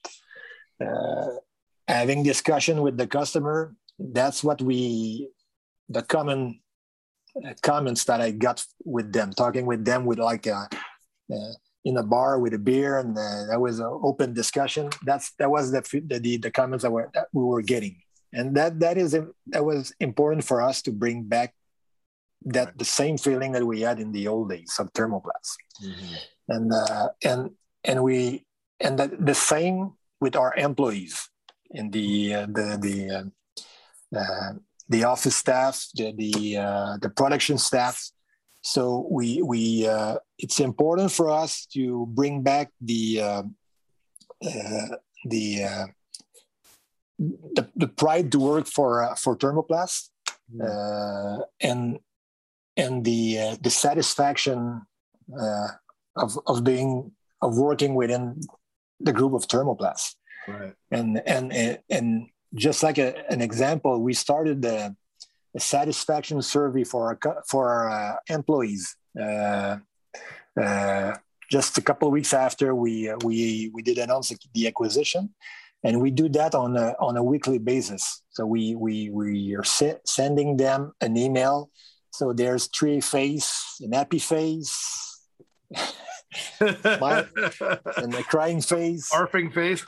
Uh, 0.84 1.26
having 1.86 2.22
discussion 2.22 2.82
with 2.82 2.96
the 2.96 3.06
customer, 3.06 3.74
that's 3.98 4.44
what 4.44 4.60
we 4.60 5.30
the 5.88 6.02
common 6.02 6.60
comments 7.62 8.04
that 8.04 8.20
I 8.20 8.30
got 8.32 8.64
with 8.84 9.12
them, 9.12 9.32
talking 9.32 9.66
with 9.66 9.84
them 9.84 10.04
with 10.04 10.18
like 10.18 10.46
a 10.46 10.68
uh, 11.32 11.52
in 11.84 11.96
a 11.96 12.02
bar 12.02 12.38
with 12.38 12.54
a 12.54 12.58
beer, 12.58 12.98
and 12.98 13.16
uh, 13.16 13.46
that 13.50 13.60
was 13.60 13.80
an 13.80 13.86
open 14.02 14.34
discussion. 14.34 14.90
That's 15.04 15.32
that 15.38 15.50
was 15.50 15.70
the 15.70 15.82
the, 16.06 16.36
the 16.36 16.50
comments 16.50 16.82
that, 16.82 16.90
were, 16.90 17.10
that 17.14 17.28
we 17.32 17.42
were 17.42 17.62
getting, 17.62 17.96
and 18.32 18.56
that 18.56 18.80
that 18.80 18.98
is 18.98 19.12
that 19.46 19.64
was 19.64 19.92
important 20.00 20.44
for 20.44 20.60
us 20.60 20.82
to 20.82 20.92
bring 20.92 21.24
back 21.24 21.54
that 22.44 22.66
right. 22.66 22.78
the 22.78 22.84
same 22.84 23.18
feeling 23.18 23.52
that 23.52 23.66
we 23.66 23.80
had 23.80 23.98
in 23.98 24.12
the 24.12 24.28
old 24.28 24.50
days 24.50 24.76
of 24.78 24.92
thermoplast, 24.92 25.56
mm-hmm. 25.82 26.14
And 26.48 26.72
uh, 26.72 27.08
and 27.24 27.50
and 27.84 28.02
we 28.02 28.44
and 28.80 28.98
that 28.98 29.24
the 29.24 29.34
same 29.34 29.92
with 30.20 30.36
our 30.36 30.54
employees 30.56 31.28
in 31.70 31.90
the 31.90 32.34
uh, 32.34 32.46
the 32.46 32.78
the 32.80 33.10
uh, 33.10 34.18
uh 34.18 34.52
the 34.88 35.04
office 35.04 35.36
staff, 35.36 35.86
the 35.94 36.12
the, 36.12 36.56
uh, 36.56 36.96
the 37.00 37.10
production 37.10 37.58
staff. 37.58 38.10
So 38.62 39.06
we 39.10 39.42
we 39.42 39.86
uh, 39.86 40.16
it's 40.38 40.60
important 40.60 41.12
for 41.12 41.30
us 41.30 41.66
to 41.74 42.06
bring 42.06 42.42
back 42.42 42.70
the 42.80 43.20
uh, 43.20 43.42
uh 44.44 44.96
the, 45.24 45.64
uh, 45.64 45.86
the, 47.18 47.68
the 47.74 47.88
pride 47.88 48.30
to 48.32 48.38
work 48.38 48.66
for 48.66 49.02
uh, 49.02 49.14
for 49.14 49.36
Thermoplast 49.36 50.10
mm. 50.54 51.44
and 51.60 51.98
and 52.76 53.04
the 53.04 53.58
the 53.60 53.70
satisfaction 53.70 54.82
of 56.18 56.38
of 56.46 56.64
being 56.64 57.12
of 57.42 57.56
working 57.56 57.94
within 57.94 58.40
the 59.00 59.12
group 59.12 59.32
of 59.32 59.46
thermoplasts. 59.46 60.14
Right. 60.46 60.74
And 60.90 61.22
and 61.26 61.78
and 61.90 62.28
just 62.54 62.82
like 62.82 62.98
a, 62.98 63.30
an 63.30 63.40
example, 63.40 64.00
we 64.00 64.14
started 64.14 64.64
a, 64.64 64.94
a, 65.54 65.60
satisfaction 65.60 66.40
survey 66.42 66.84
for 66.84 67.18
our 67.24 67.42
for 67.46 67.68
our 67.70 67.90
uh, 67.90 68.16
employees. 68.28 68.96
Uh, 69.18 69.76
uh, 70.60 71.14
just 71.50 71.78
a 71.78 71.82
couple 71.82 72.08
of 72.08 72.12
weeks 72.12 72.32
after 72.32 72.74
we 72.74 73.08
uh, 73.08 73.16
we 73.24 73.70
we 73.74 73.82
did 73.82 73.98
announce 73.98 74.32
the 74.54 74.66
acquisition, 74.66 75.34
and 75.84 76.00
we 76.00 76.10
do 76.10 76.28
that 76.30 76.54
on 76.54 76.76
a 76.76 76.94
on 77.00 77.16
a 77.16 77.22
weekly 77.22 77.58
basis. 77.58 78.22
So 78.30 78.46
we 78.46 78.74
we 78.74 79.10
we 79.10 79.54
are 79.54 79.64
se- 79.64 80.00
sending 80.04 80.56
them 80.56 80.92
an 81.00 81.16
email. 81.16 81.70
So 82.10 82.32
there's 82.32 82.66
three 82.66 83.00
face, 83.00 83.76
an 83.80 83.92
happy 83.92 84.18
face. 84.18 84.74
My, 86.60 87.26
and 87.96 88.12
the 88.12 88.24
crying 88.28 88.60
face, 88.60 89.10
barfing 89.10 89.52
face. 89.52 89.86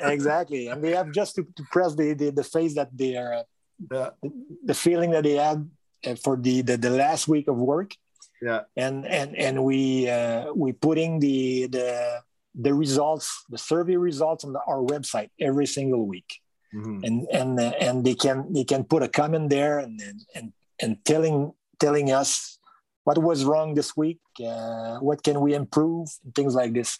exactly, 0.00 0.68
and 0.68 0.84
they 0.84 0.92
have 0.92 1.10
just 1.10 1.36
to, 1.36 1.46
to 1.56 1.62
press 1.72 1.94
the, 1.94 2.12
the, 2.12 2.30
the 2.30 2.44
face 2.44 2.74
that 2.74 2.90
they 2.92 3.16
are, 3.16 3.34
uh, 3.34 3.42
yeah. 3.90 4.10
the, 4.22 4.32
the, 4.64 4.74
feeling 4.74 5.10
that 5.12 5.24
they 5.24 5.36
had 5.36 5.68
uh, 6.06 6.14
for 6.16 6.36
the, 6.36 6.60
the 6.60 6.76
the 6.76 6.90
last 6.90 7.28
week 7.28 7.48
of 7.48 7.56
work. 7.56 7.94
Yeah, 8.42 8.62
and 8.76 9.06
and 9.06 9.34
and 9.36 9.64
we 9.64 10.08
uh, 10.10 10.52
we 10.52 10.72
putting 10.72 11.18
the 11.18 11.66
the 11.68 12.20
the 12.54 12.74
results, 12.74 13.44
the 13.48 13.58
survey 13.58 13.96
results 13.96 14.44
on 14.44 14.52
the, 14.52 14.60
our 14.66 14.82
website 14.82 15.30
every 15.40 15.66
single 15.66 16.06
week. 16.06 16.40
Mm-hmm. 16.74 17.04
and 17.04 17.28
and 17.30 17.60
uh, 17.60 17.72
and 17.78 18.04
they 18.04 18.14
can 18.16 18.52
they 18.52 18.64
can 18.64 18.82
put 18.82 19.04
a 19.04 19.08
comment 19.08 19.48
there 19.48 19.78
and 19.78 20.02
and 20.34 20.52
and 20.80 21.04
telling 21.04 21.52
telling 21.78 22.10
us 22.10 22.58
what 23.04 23.18
was 23.18 23.44
wrong 23.44 23.74
this 23.74 23.96
week 23.96 24.18
uh, 24.44 24.98
what 24.98 25.22
can 25.22 25.40
we 25.40 25.54
improve 25.54 26.08
things 26.34 26.54
like 26.54 26.72
this. 26.72 26.98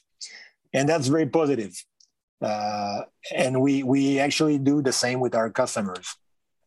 And 0.73 0.89
that's 0.89 1.09
very 1.09 1.27
positive. 1.27 1.75
Uh, 2.41 3.03
and 3.35 3.61
we 3.61 3.83
we 3.83 4.19
actually 4.19 4.59
do 4.59 4.83
the 4.83 4.93
same 4.93 5.21
with 5.21 5.35
our 5.35 5.51
customers. 5.51 6.17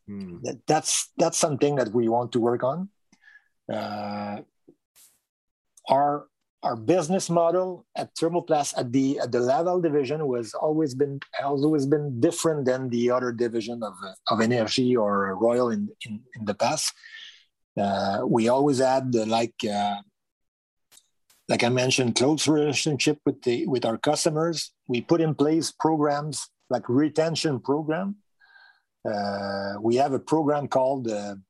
Mm. 0.10 0.42
that, 0.44 0.58
that's 0.68 1.12
that's 1.18 1.38
something 1.38 1.76
that 1.76 1.94
we 1.94 2.08
want 2.08 2.32
to 2.32 2.40
work 2.40 2.64
on. 2.64 2.90
Uh, 3.72 4.40
our 5.90 6.28
our 6.64 6.76
business 6.76 7.30
model 7.30 7.86
at 7.96 8.16
thermoplast 8.16 8.78
at 8.78 8.92
the 8.92 9.20
at 9.20 9.32
the 9.32 9.40
laval 9.40 9.82
division 9.82 10.26
was 10.28 10.54
always 10.54 10.96
been 10.96 11.20
has 11.34 11.64
always 11.64 11.86
been 11.86 12.20
different 12.20 12.66
than 12.66 12.90
the 12.90 13.12
other 13.12 13.32
division 13.32 13.84
of 13.84 13.94
of 14.32 14.40
Energi 14.40 14.98
or 14.98 15.36
royal 15.36 15.70
in 15.70 15.90
in, 16.06 16.22
in 16.36 16.46
the 16.46 16.56
past 16.56 16.94
uh, 17.80 18.22
we 18.26 18.50
always 18.50 18.80
had 18.80 19.14
like 19.14 19.56
uh, 19.70 19.98
like 21.50 21.64
I 21.64 21.70
mentioned, 21.70 22.16
close 22.16 22.48
relationship 22.48 23.20
with 23.26 23.42
the 23.44 23.68
with 23.68 23.86
our 23.86 23.98
customers. 23.98 24.72
We 24.88 25.02
put 25.02 25.22
in 25.22 25.36
place 25.36 25.72
programs 25.72 26.50
like 26.70 26.90
retention 26.90 27.60
program. 27.60 28.18
Uh, 29.08 29.76
we 29.82 29.96
have 29.96 30.14
a 30.14 30.20
program 30.20 30.68
called 30.68 31.06
the 31.06 31.42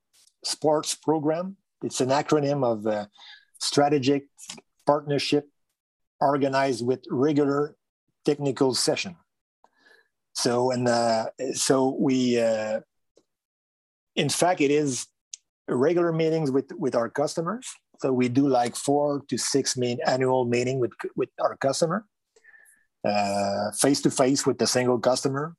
Sports 0.43 0.93
Program. 0.93 1.57
It's 1.81 2.01
an 2.01 2.09
acronym 2.09 2.63
of 2.63 2.85
uh, 2.85 3.07
strategic 3.59 4.27
partnership 4.85 5.49
organized 6.19 6.85
with 6.85 7.03
regular 7.09 7.75
technical 8.25 8.73
session. 8.73 9.15
So 10.33 10.71
and 10.71 10.87
uh, 10.87 11.27
so 11.53 11.97
we, 11.99 12.39
uh, 12.39 12.81
in 14.15 14.29
fact, 14.29 14.61
it 14.61 14.69
is 14.69 15.07
regular 15.67 16.13
meetings 16.13 16.51
with 16.51 16.71
with 16.77 16.95
our 16.95 17.09
customers. 17.09 17.67
So 17.99 18.13
we 18.13 18.29
do 18.29 18.47
like 18.47 18.75
four 18.75 19.23
to 19.29 19.37
six 19.37 19.75
main 19.75 19.99
annual 20.05 20.45
meeting 20.45 20.79
with 20.79 20.91
with 21.15 21.29
our 21.41 21.57
customer, 21.57 22.05
face 23.79 24.01
to 24.01 24.11
face 24.11 24.45
with 24.45 24.57
the 24.57 24.67
single 24.67 24.99
customer. 24.99 25.55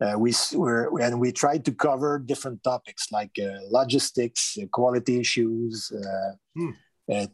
Uh, 0.00 0.14
we 0.16 0.32
we're, 0.54 1.00
and 1.00 1.18
we 1.18 1.32
try 1.32 1.58
to 1.58 1.72
cover 1.72 2.20
different 2.20 2.62
topics 2.62 3.10
like 3.10 3.32
uh, 3.42 3.58
logistics, 3.68 4.56
uh, 4.56 4.66
quality 4.70 5.18
issues, 5.18 5.92
hmm. 6.54 6.70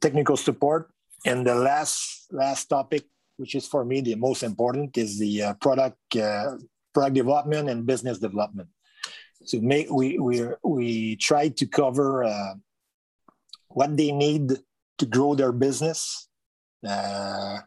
technical 0.01 0.37
support, 0.37 0.91
and 1.27 1.47
the 1.47 1.55
last 1.55 2.27
last 2.33 2.67
topic, 2.67 3.05
which 3.37 3.55
is 3.55 3.67
for 3.67 3.85
me 3.85 4.01
the 4.01 4.15
most 4.15 4.43
important, 4.43 4.97
is 4.97 5.19
the 5.19 5.55
product 5.61 5.99
product 6.95 7.15
development 7.15 7.69
and 7.69 7.85
business 7.85 8.19
development 8.19 8.69
make 9.61 9.91
we 9.91 10.19
we 10.19 10.47
we 10.63 11.17
try 11.17 11.49
to 11.49 11.67
cover 11.67 12.25
uh, 12.25 12.55
what 13.69 13.97
they 13.97 14.13
need 14.13 14.53
to 14.99 15.07
grow 15.07 15.35
their 15.35 15.53
business. 15.53 16.29
Uh, 16.87 17.59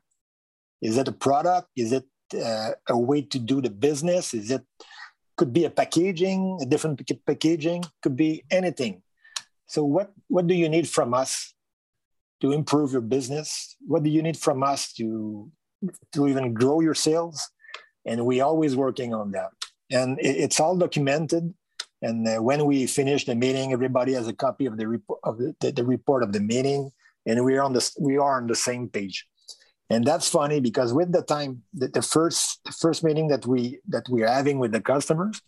is 0.82 0.98
it 0.98 1.08
a 1.08 1.12
product? 1.12 1.70
Is 1.76 1.92
it 1.92 2.06
uh, 2.34 2.72
a 2.88 2.98
way 2.98 3.22
to 3.22 3.40
do 3.40 3.62
the 3.62 3.70
business? 3.70 4.34
Is 4.34 4.52
it 4.52 4.64
could 5.38 5.54
be 5.54 5.66
a 5.66 5.70
packaging, 5.70 6.58
a 6.62 6.66
different 6.66 7.00
packaging, 7.26 7.84
could 8.02 8.16
be 8.16 8.44
anything. 8.50 9.02
So 9.68 9.84
what 9.84 10.12
what 10.28 10.48
do 10.48 10.56
you 10.56 10.70
need 10.70 10.88
from 10.90 11.14
us 11.14 11.54
to 12.42 12.52
improve 12.52 12.92
your 12.92 13.02
business? 13.02 13.76
What 13.86 14.04
do 14.04 14.10
you 14.10 14.22
need 14.22 14.38
from 14.38 14.64
us 14.64 14.94
to 14.94 15.52
to 16.14 16.28
even 16.28 16.54
grow 16.54 16.82
your 16.82 16.96
sales? 16.96 17.50
And 18.06 18.26
we 18.26 18.42
always 18.42 18.76
working 18.76 19.14
on 19.14 19.32
that. 19.32 19.52
And 19.92 20.20
it, 20.20 20.38
it's 20.44 20.60
all 20.60 20.78
documented 20.78 21.54
and 22.02 22.28
uh, 22.28 22.42
when 22.42 22.66
we 22.66 22.86
finish 22.86 23.26
the 23.26 23.36
meeting, 23.36 23.74
everybody 23.74 24.14
has 24.14 24.28
a 24.28 24.34
copy 24.34 24.66
of 24.66 24.78
the 24.78 24.88
report 24.88 25.20
of 25.24 25.38
the, 25.38 25.56
the, 25.60 25.72
the, 25.72 25.84
report 25.84 26.24
of 26.24 26.32
the 26.32 26.40
meeting, 26.40 26.92
and 27.26 27.44
we 27.44 27.56
are 27.56 27.64
on 27.64 27.74
the 27.74 27.92
we 28.00 28.18
are 28.18 28.38
on 28.38 28.48
the 28.48 28.56
same 28.56 28.88
page. 28.88 29.26
And 29.90 30.04
that's 30.06 30.30
funny 30.30 30.60
because 30.60 30.94
with 30.94 31.12
the 31.12 31.22
time, 31.22 31.64
the, 31.74 31.88
the 31.88 32.02
first 32.02 32.60
the 32.66 32.72
first 32.72 33.04
meeting 33.04 33.30
that 33.30 33.46
we 33.46 33.80
that 33.88 34.04
we're 34.10 34.28
having 34.28 34.60
with 34.60 34.72
the 34.72 34.82
customers, 34.82 35.42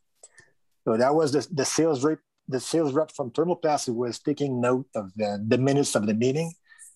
so 0.85 0.97
that 0.97 1.13
was 1.13 1.33
the, 1.33 1.47
the 1.51 1.65
sales 1.65 2.03
rep 2.03 2.19
the 2.47 2.59
sales 2.59 2.93
rep 2.93 3.11
from 3.11 3.29
Thermoplast 3.29 3.85
who 3.85 3.93
was 3.93 4.17
taking 4.17 4.59
note 4.59 4.87
of 4.95 5.11
the, 5.15 5.43
the 5.47 5.57
minutes 5.59 5.93
of 5.93 6.07
the 6.07 6.15
meeting, 6.15 6.51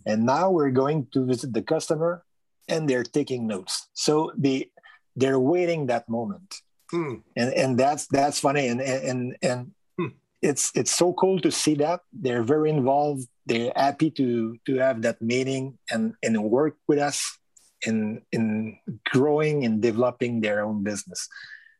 and 0.07 0.25
now 0.25 0.49
we're 0.49 0.71
going 0.71 1.07
to 1.13 1.25
visit 1.25 1.53
the 1.53 1.61
customer, 1.61 2.23
and 2.67 2.89
they're 2.89 3.03
taking 3.03 3.45
notes. 3.45 3.87
So 3.93 4.31
they 4.35 4.71
they're 5.15 5.39
waiting 5.39 5.85
that 5.87 6.09
moment 6.09 6.55
Hmm. 6.91 7.15
And 7.35 7.53
and 7.53 7.77
that's 7.77 8.07
that's 8.07 8.39
funny 8.39 8.67
and 8.67 8.81
and 8.81 9.37
and 9.41 9.71
hmm. 9.97 10.07
it's 10.41 10.71
it's 10.75 10.91
so 10.91 11.13
cool 11.13 11.39
to 11.41 11.51
see 11.51 11.75
that 11.75 12.01
they're 12.11 12.43
very 12.43 12.69
involved. 12.69 13.27
They're 13.45 13.73
happy 13.75 14.11
to 14.11 14.57
to 14.65 14.75
have 14.77 15.01
that 15.03 15.21
meeting 15.21 15.77
and 15.91 16.13
and 16.23 16.43
work 16.43 16.77
with 16.87 16.99
us 16.99 17.37
in 17.85 18.21
in 18.31 18.77
growing 19.05 19.65
and 19.65 19.81
developing 19.81 20.41
their 20.41 20.63
own 20.63 20.83
business. 20.83 21.27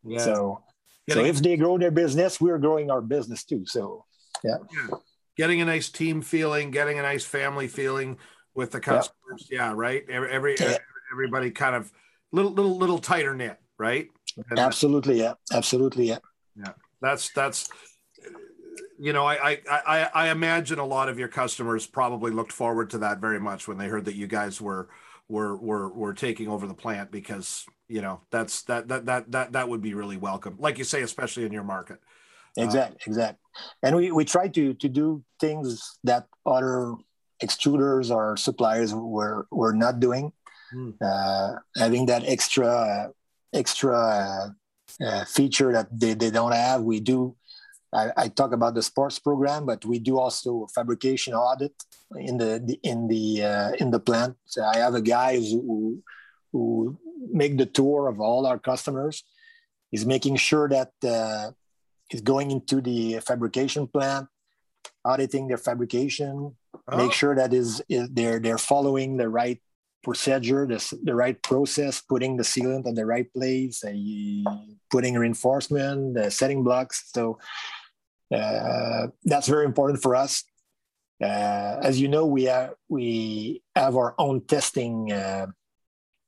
Yeah. 0.03 0.19
So 0.19 0.63
Getting, 1.07 1.25
so 1.25 1.29
if 1.29 1.41
they 1.41 1.57
grow 1.57 1.77
their 1.77 1.91
business, 1.91 2.39
we're 2.39 2.57
growing 2.57 2.89
our 2.89 3.01
business 3.01 3.43
too. 3.43 3.65
So 3.65 4.05
yeah. 4.43 4.57
yeah. 4.71 4.97
Getting 5.35 5.61
a 5.61 5.65
nice 5.65 5.89
team 5.89 6.21
feeling, 6.21 6.71
getting 6.71 6.99
a 6.99 7.01
nice 7.01 7.25
family 7.25 7.67
feeling 7.67 8.17
with 8.53 8.71
the 8.71 8.79
customers. 8.79 9.47
Yeah, 9.49 9.69
yeah 9.69 9.73
right. 9.75 10.03
Every, 10.09 10.29
every 10.31 10.55
everybody 11.11 11.51
kind 11.51 11.75
of 11.75 11.91
little 12.31 12.51
little 12.51 12.77
little 12.77 12.99
tighter 12.99 13.35
knit, 13.35 13.57
right? 13.77 14.07
And 14.49 14.59
absolutely, 14.59 15.19
yeah, 15.19 15.33
absolutely, 15.51 16.07
yeah. 16.07 16.19
Yeah, 16.55 16.73
that's 17.01 17.31
that's 17.31 17.69
you 18.99 19.11
know, 19.11 19.25
I, 19.25 19.59
I 19.69 20.09
I 20.13 20.29
imagine 20.29 20.79
a 20.79 20.85
lot 20.85 21.09
of 21.09 21.19
your 21.19 21.27
customers 21.27 21.85
probably 21.85 22.31
looked 22.31 22.51
forward 22.51 22.89
to 22.91 22.99
that 22.99 23.19
very 23.19 23.39
much 23.39 23.67
when 23.67 23.77
they 23.77 23.87
heard 23.87 24.05
that 24.05 24.15
you 24.15 24.27
guys 24.27 24.61
were 24.61 24.87
were 25.27 25.57
were 25.57 25.89
were 25.89 26.13
taking 26.13 26.47
over 26.47 26.67
the 26.67 26.73
plant 26.73 27.11
because 27.11 27.65
you 27.87 28.01
know 28.01 28.21
that's 28.31 28.63
that 28.63 28.87
that 28.87 29.05
that 29.05 29.31
that 29.31 29.51
that 29.53 29.67
would 29.69 29.81
be 29.81 29.93
really 29.93 30.17
welcome, 30.17 30.55
like 30.59 30.77
you 30.77 30.83
say, 30.83 31.01
especially 31.01 31.45
in 31.45 31.51
your 31.51 31.63
market. 31.63 31.99
Exactly, 32.55 32.97
uh, 33.01 33.07
exactly. 33.07 33.39
And 33.81 33.95
we 33.95 34.11
we 34.11 34.25
try 34.25 34.47
to 34.47 34.73
to 34.73 34.89
do 34.89 35.23
things 35.39 35.99
that 36.03 36.27
other 36.45 36.95
extruders 37.43 38.09
or 38.09 38.37
suppliers 38.37 38.93
were 38.93 39.47
were 39.51 39.73
not 39.73 39.99
doing. 39.99 40.31
Mm. 40.73 40.93
Uh, 41.01 41.59
having 41.75 42.05
that 42.07 42.23
extra 42.25 43.11
extra 43.53 43.97
uh, 43.97 44.49
uh, 45.05 45.25
feature 45.25 45.71
that 45.71 45.87
they, 45.91 46.13
they 46.13 46.31
don't 46.31 46.53
have, 46.53 46.81
we 46.81 46.99
do. 46.99 47.35
I, 47.93 48.11
I, 48.17 48.27
talk 48.27 48.53
about 48.53 48.73
the 48.73 48.81
sports 48.81 49.19
program, 49.19 49.67
but 49.67 49.85
we 49.85 49.99
do 49.99 50.17
also 50.17 50.67
fabrication 50.73 51.35
audit 51.35 51.73
in 52.17 52.37
the, 52.37 52.59
the 52.63 52.79
in 52.81 53.07
the 53.07 53.43
uh, 53.43 53.71
in 53.79 53.91
the 53.91 53.99
plant. 53.99 54.35
So 54.45 54.63
I 54.63 54.77
have 54.77 54.95
a 54.95 55.01
guy 55.01 55.37
who 55.37 56.01
who 56.51 56.97
make 57.31 57.57
the 57.57 57.67
tour 57.67 58.07
of 58.07 58.19
all 58.19 58.47
our 58.47 58.57
customers. 58.57 59.23
He's 59.91 60.05
making 60.05 60.37
sure 60.37 60.67
that 60.69 60.91
uh, 61.07 61.51
he's 62.09 62.21
going 62.21 62.49
into 62.49 62.81
the 62.81 63.19
fabrication 63.19 63.87
plant, 63.87 64.27
auditing 65.05 65.47
their 65.47 65.57
fabrication, 65.57 66.55
oh. 66.87 66.97
make 66.97 67.13
sure 67.13 67.35
that 67.35 67.53
is, 67.53 67.81
is 67.89 68.09
they're 68.09 68.39
they're 68.39 68.57
following 68.57 69.17
the 69.17 69.29
right 69.29 69.61
procedure, 70.03 70.67
the, 70.67 70.99
the 71.03 71.15
right 71.15 71.41
process, 71.41 72.01
putting 72.01 72.37
the 72.37 72.43
sealant 72.43 72.85
on 72.85 72.93
the 72.93 73.05
right 73.05 73.31
place, 73.33 73.83
uh, 73.83 74.55
putting 74.91 75.15
reinforcement, 75.15 76.15
the 76.15 76.29
setting 76.29 76.63
blocks. 76.63 77.09
So 77.13 77.39
uh, 78.33 79.07
that's 79.23 79.47
very 79.47 79.65
important 79.65 80.01
for 80.01 80.15
us. 80.15 80.43
Uh, 81.21 81.79
as 81.81 82.01
you 82.01 82.07
know, 82.07 82.25
we 82.25 82.43
have 82.43 82.73
we 82.89 83.61
have 83.75 83.95
our 83.95 84.13
own 84.17 84.41
testing 84.45 85.11
uh, 85.11 85.47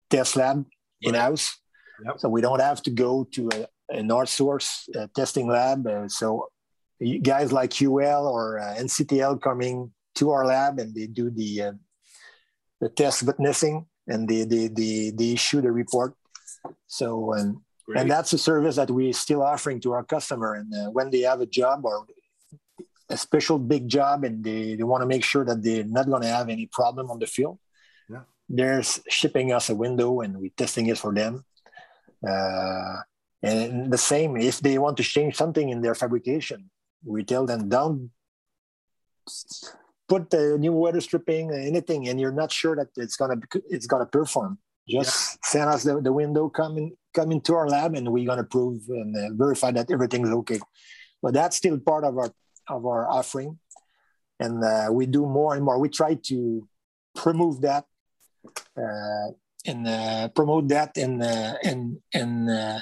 test 0.09 0.35
lab 0.35 0.65
in 1.01 1.15
house, 1.15 1.59
yep. 2.05 2.19
so 2.19 2.29
we 2.29 2.41
don't 2.41 2.61
have 2.61 2.81
to 2.83 2.91
go 2.91 3.25
to 3.31 3.49
a, 3.53 3.67
an 3.89 4.07
outsource 4.09 4.88
uh, 4.95 5.07
testing 5.15 5.47
lab. 5.47 5.85
Uh, 5.85 6.07
so 6.07 6.47
guys 7.23 7.51
like 7.51 7.81
UL 7.81 8.27
or 8.27 8.59
NCTL 8.79 9.41
coming 9.41 9.91
to 10.15 10.31
our 10.31 10.45
lab 10.45 10.79
and 10.79 10.95
they 10.95 11.07
do 11.07 11.29
the 11.29 11.73
the 12.81 12.89
test 12.89 13.23
witnessing 13.23 13.85
and 14.07 14.27
they 14.27 14.43
they 14.43 14.67
they, 14.67 15.11
they 15.11 15.31
issue 15.31 15.61
the 15.61 15.71
report. 15.71 16.13
So 16.88 17.33
and 17.33 17.57
Great. 17.85 18.01
and 18.01 18.11
that's 18.11 18.33
a 18.33 18.38
service 18.38 18.75
that 18.77 18.89
we're 18.89 19.13
still 19.13 19.43
offering 19.43 19.79
to 19.81 19.93
our 19.93 20.03
customer. 20.03 20.55
And 20.55 20.73
uh, 20.73 20.89
when 20.91 21.09
they 21.09 21.21
have 21.21 21.41
a 21.41 21.45
job 21.45 21.85
or 21.85 22.05
a 23.09 23.17
special 23.17 23.59
big 23.59 23.88
job 23.88 24.23
and 24.23 24.43
they, 24.43 24.75
they 24.75 24.83
want 24.83 25.01
to 25.01 25.07
make 25.07 25.23
sure 25.23 25.45
that 25.45 25.61
they're 25.61 25.83
not 25.83 26.07
going 26.07 26.23
to 26.23 26.27
have 26.27 26.49
any 26.49 26.65
problem 26.65 27.11
on 27.11 27.19
the 27.19 27.27
field, 27.27 27.59
yeah. 28.09 28.21
they're 28.49 28.81
shipping 28.81 29.53
us 29.53 29.69
a 29.69 29.75
window 29.75 30.21
and 30.21 30.38
we're 30.38 30.49
testing 30.57 30.88
it 30.88 30.97
for 30.97 31.13
them. 31.13 31.45
Uh, 32.27 32.97
and 33.43 33.93
the 33.93 33.97
same, 33.97 34.35
if 34.38 34.59
they 34.59 34.79
want 34.79 34.97
to 34.97 35.03
change 35.03 35.35
something 35.35 35.69
in 35.69 35.81
their 35.81 35.93
fabrication, 35.93 36.71
we 37.03 37.23
tell 37.23 37.45
them 37.45 37.69
don't 37.69 38.09
put 40.07 40.29
the 40.29 40.57
new 40.57 40.73
weather 40.73 41.01
stripping, 41.01 41.51
anything, 41.51 42.07
and 42.07 42.19
you're 42.19 42.31
not 42.31 42.51
sure 42.51 42.75
that 42.75 42.89
it's 42.95 43.15
gonna 43.15 43.39
it's 43.69 43.87
gonna 43.87 44.05
perform. 44.05 44.57
Just 44.87 45.33
yeah. 45.33 45.37
send 45.43 45.69
us 45.69 45.83
the, 45.83 45.99
the 45.99 46.13
window, 46.13 46.47
come 46.47 46.77
in, 46.77 46.95
come 47.13 47.31
into 47.31 47.55
our 47.55 47.67
lab, 47.67 47.95
and 47.95 48.11
we're 48.11 48.25
gonna 48.27 48.43
prove 48.43 48.81
and 48.89 49.15
uh, 49.15 49.33
verify 49.33 49.71
that 49.71 49.89
everything's 49.89 50.29
okay. 50.29 50.59
But 51.21 51.33
that's 51.33 51.57
still 51.57 51.79
part 51.79 52.03
of 52.03 52.17
our 52.17 52.31
of 52.69 52.85
our 52.85 53.09
offering, 53.09 53.59
and 54.39 54.63
uh, 54.63 54.89
we 54.91 55.05
do 55.05 55.25
more 55.25 55.55
and 55.55 55.63
more. 55.63 55.79
We 55.79 55.89
try 55.89 56.15
to 56.15 56.67
promote 57.15 57.61
that 57.61 57.85
uh, 58.77 59.31
and 59.65 59.87
uh, 59.87 60.27
promote 60.29 60.67
that 60.69 60.97
and 60.97 61.21
uh, 61.21 61.55
and 61.63 61.97
and 62.13 62.49
uh, 62.49 62.79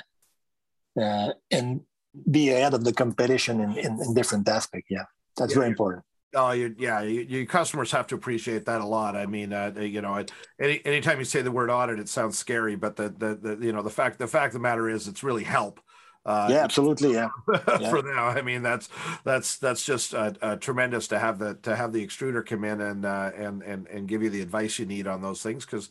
uh, 1.00 1.34
and 1.50 1.82
be 2.30 2.50
ahead 2.50 2.74
of 2.74 2.84
the 2.84 2.94
competition 2.94 3.60
in, 3.60 3.78
in, 3.78 4.02
in 4.02 4.14
different 4.14 4.48
aspects. 4.48 4.88
Yeah, 4.90 5.06
that's 5.38 5.54
yeah, 5.54 5.60
very 5.60 5.70
important. 5.70 6.04
Oh, 6.36 6.52
you, 6.52 6.76
yeah, 6.78 7.02
you, 7.02 7.22
your 7.22 7.46
customers 7.46 7.92
have 7.92 8.08
to 8.08 8.16
appreciate 8.16 8.66
that 8.66 8.82
a 8.82 8.86
lot. 8.86 9.16
I 9.16 9.26
mean, 9.26 9.54
uh, 9.54 9.74
you 9.78 10.02
know, 10.02 10.24
any 10.60 10.84
anytime 10.86 11.20
you 11.20 11.26
say 11.26 11.42
the 11.42 11.52
word 11.52 11.70
audit, 11.70 12.00
it 12.00 12.10
sounds 12.10 12.38
scary, 12.38 12.76
but 12.76 12.96
the, 12.96 13.10
the, 13.10 13.36
the 13.36 13.66
you 13.66 13.72
know 13.72 13.82
the 13.82 13.90
fact 13.90 14.20
the 14.20 14.28
fact 14.28 14.48
of 14.48 14.54
the 14.54 14.60
matter 14.60 14.90
is, 14.90 15.08
it's 15.08 15.24
really 15.24 15.44
help. 15.44 15.80
Uh, 16.26 16.48
yeah, 16.50 16.64
absolutely. 16.64 17.14
Yeah. 17.14 17.30
yeah. 17.80 17.90
for 17.90 18.02
now, 18.02 18.28
I 18.28 18.42
mean, 18.42 18.64
that's 18.64 18.90
that's 19.24 19.58
that's 19.58 19.86
just 19.86 20.16
uh, 20.16 20.32
uh, 20.42 20.56
tremendous 20.56 21.08
to 21.10 21.20
have 21.20 21.38
the 21.38 21.56
to 21.64 21.76
have 21.76 21.92
the 21.92 22.06
extruder 22.06 22.46
come 22.46 22.64
in 22.64 22.82
and 22.82 23.06
uh, 23.06 23.32
and 23.36 23.62
and 23.62 23.88
and 23.88 24.08
give 24.08 24.24
you 24.24 24.30
the 24.30 24.42
advice 24.42 24.80
you 24.80 24.86
need 24.86 25.06
on 25.08 25.22
those 25.22 25.42
things 25.42 25.66
because 25.66 25.90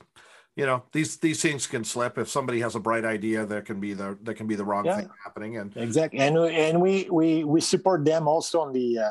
you 0.56 0.66
know 0.66 0.82
these 0.92 1.18
these 1.18 1.40
things 1.40 1.66
can 1.66 1.84
slip 1.84 2.18
if 2.18 2.28
somebody 2.28 2.60
has 2.60 2.74
a 2.74 2.80
bright 2.80 3.04
idea 3.04 3.46
there 3.46 3.62
can 3.62 3.80
be 3.80 3.94
the 3.94 4.18
there 4.22 4.34
can 4.34 4.46
be 4.46 4.54
the 4.54 4.64
wrong 4.64 4.84
yeah. 4.84 4.96
thing 4.96 5.10
happening 5.24 5.56
and 5.56 5.74
exactly 5.76 6.18
and 6.20 6.36
and 6.36 6.80
we 6.80 7.08
we 7.10 7.42
we 7.44 7.60
support 7.60 8.04
them 8.04 8.28
also 8.28 8.60
on 8.60 8.72
the 8.72 8.98
uh, 8.98 9.10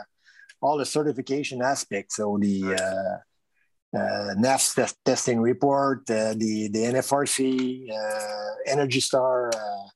all 0.62 0.78
the 0.78 0.86
certification 0.86 1.62
aspects. 1.62 2.16
So 2.16 2.38
the 2.40 2.76
uh, 2.76 3.98
uh, 3.98 4.36
NAFS 4.36 4.76
test, 4.76 4.98
testing 5.04 5.42
report, 5.42 6.10
uh, 6.10 6.34
the 6.36 6.70
the 6.72 6.80
NFRC, 6.80 7.90
uh, 7.92 8.56
Energy 8.66 9.00
Star. 9.00 9.50
Uh, 9.50 9.88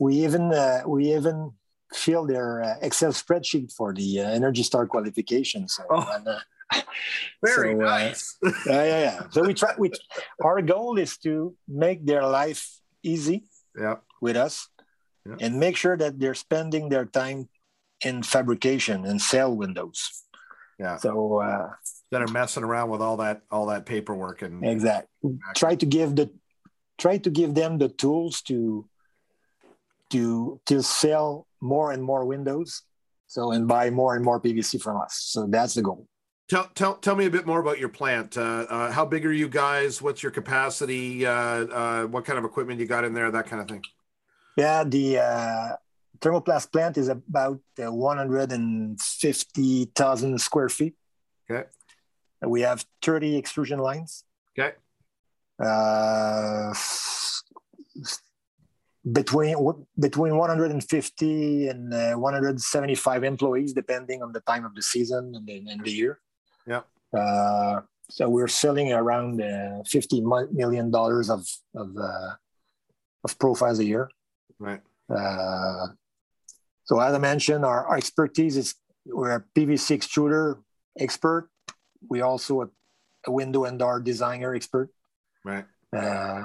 we 0.00 0.16
even 0.24 0.52
uh, 0.52 0.82
we 0.86 1.14
even 1.14 1.52
fill 1.94 2.26
their 2.26 2.62
uh, 2.62 2.74
Excel 2.82 3.12
spreadsheet 3.12 3.72
for 3.72 3.94
the 3.94 4.20
Energy 4.20 4.62
Star 4.62 4.86
qualification. 4.86 5.68
So. 5.68 5.84
Oh. 5.90 6.06
And, 6.12 6.28
very 7.42 7.72
so, 7.72 7.78
nice. 7.78 8.36
yeah, 8.66 8.84
yeah, 8.84 9.00
yeah. 9.00 9.20
So 9.30 9.42
we 9.42 9.54
try. 9.54 9.72
We 9.78 9.90
our 10.44 10.60
goal 10.60 10.98
is 10.98 11.16
to 11.24 11.56
make 11.66 12.04
their 12.04 12.26
life 12.26 12.68
easy. 13.02 13.44
Yeah. 13.78 13.96
With 14.20 14.36
us, 14.36 14.68
yeah. 15.24 15.36
and 15.40 15.60
make 15.60 15.76
sure 15.76 15.96
that 15.96 16.18
they're 16.18 16.34
spending 16.34 16.88
their 16.88 17.06
time 17.06 17.48
in 18.04 18.22
fabrication 18.22 19.04
and 19.04 19.20
sale 19.20 19.54
windows. 19.54 20.24
Yeah. 20.78 20.96
So 20.96 21.40
uh, 21.40 21.70
that 22.10 22.22
are 22.22 22.28
messing 22.28 22.62
around 22.62 22.90
with 22.90 23.00
all 23.00 23.16
that 23.18 23.42
all 23.50 23.66
that 23.66 23.84
paperwork 23.84 24.42
and 24.42 24.64
exactly 24.64 25.38
try 25.56 25.74
to 25.74 25.86
give 25.86 26.16
the 26.16 26.30
try 26.98 27.18
to 27.18 27.30
give 27.30 27.54
them 27.54 27.78
the 27.78 27.88
tools 27.88 28.42
to 28.42 28.88
to 30.10 30.60
to 30.66 30.82
sell 30.82 31.46
more 31.60 31.92
and 31.92 32.02
more 32.02 32.24
windows. 32.24 32.82
So 33.26 33.52
and 33.52 33.68
buy 33.68 33.90
more 33.90 34.16
and 34.16 34.24
more 34.24 34.40
PVC 34.40 34.80
from 34.80 35.00
us. 35.00 35.18
So 35.28 35.46
that's 35.46 35.74
the 35.74 35.82
goal. 35.82 36.06
Tell, 36.48 36.66
tell, 36.74 36.94
tell 36.94 37.14
me 37.14 37.26
a 37.26 37.30
bit 37.30 37.46
more 37.46 37.60
about 37.60 37.78
your 37.78 37.90
plant. 37.90 38.38
Uh, 38.38 38.64
uh, 38.70 38.90
how 38.90 39.04
big 39.04 39.26
are 39.26 39.32
you 39.32 39.50
guys? 39.50 40.00
What's 40.00 40.22
your 40.22 40.32
capacity? 40.32 41.26
Uh, 41.26 41.32
uh 41.32 42.04
what 42.06 42.24
kind 42.24 42.38
of 42.38 42.46
equipment 42.46 42.80
you 42.80 42.86
got 42.86 43.04
in 43.04 43.12
there? 43.12 43.30
That 43.30 43.46
kind 43.46 43.60
of 43.60 43.68
thing. 43.68 43.82
Yeah, 44.56 44.82
the 44.82 45.18
uh, 45.18 45.68
thermoplast 46.20 46.72
plant 46.72 46.98
is 46.98 47.08
about 47.08 47.60
uh, 47.82 47.92
150,000 47.92 50.40
square 50.40 50.68
feet. 50.68 50.94
Okay. 51.50 51.66
We 52.42 52.60
have 52.62 52.84
30 53.02 53.36
extrusion 53.36 53.78
lines. 53.78 54.24
Okay. 54.58 54.72
Uh, 55.60 56.72
between 59.12 59.56
between 59.98 60.36
150 60.36 61.68
and 61.68 61.94
uh, 61.94 62.14
175 62.14 63.24
employees, 63.24 63.72
depending 63.72 64.22
on 64.22 64.32
the 64.32 64.40
time 64.40 64.64
of 64.64 64.74
the 64.74 64.82
season 64.82 65.34
and 65.34 65.46
the, 65.46 65.70
and 65.70 65.84
the 65.84 65.90
year. 65.90 66.18
Yeah. 66.66 66.82
Uh, 67.12 67.82
so 68.10 68.28
we're 68.28 68.48
selling 68.48 68.92
around 68.92 69.40
uh, 69.40 69.82
50 69.86 70.22
million 70.52 70.90
dollars 70.90 71.30
of 71.30 71.46
of 71.74 71.96
uh, 71.96 72.34
of 73.24 73.38
profiles 73.38 73.78
a 73.78 73.84
year. 73.84 74.10
Right. 74.58 74.80
Uh, 76.90 76.94
so 76.94 77.00
as 77.00 77.14
I 77.14 77.18
mentioned, 77.18 77.64
our, 77.64 77.86
our 77.86 77.96
expertise 77.96 78.56
is 78.56 78.74
we're 79.06 79.36
a 79.36 79.44
PVC 79.56 79.96
extruder 79.96 80.62
expert. 80.98 81.50
We 82.08 82.20
also 82.20 82.62
a, 82.62 82.68
a 83.26 83.32
window 83.32 83.64
and 83.64 83.78
door 83.78 84.00
designer 84.00 84.54
expert. 84.54 84.90
Right. 85.44 85.64
Uh, 85.94 86.44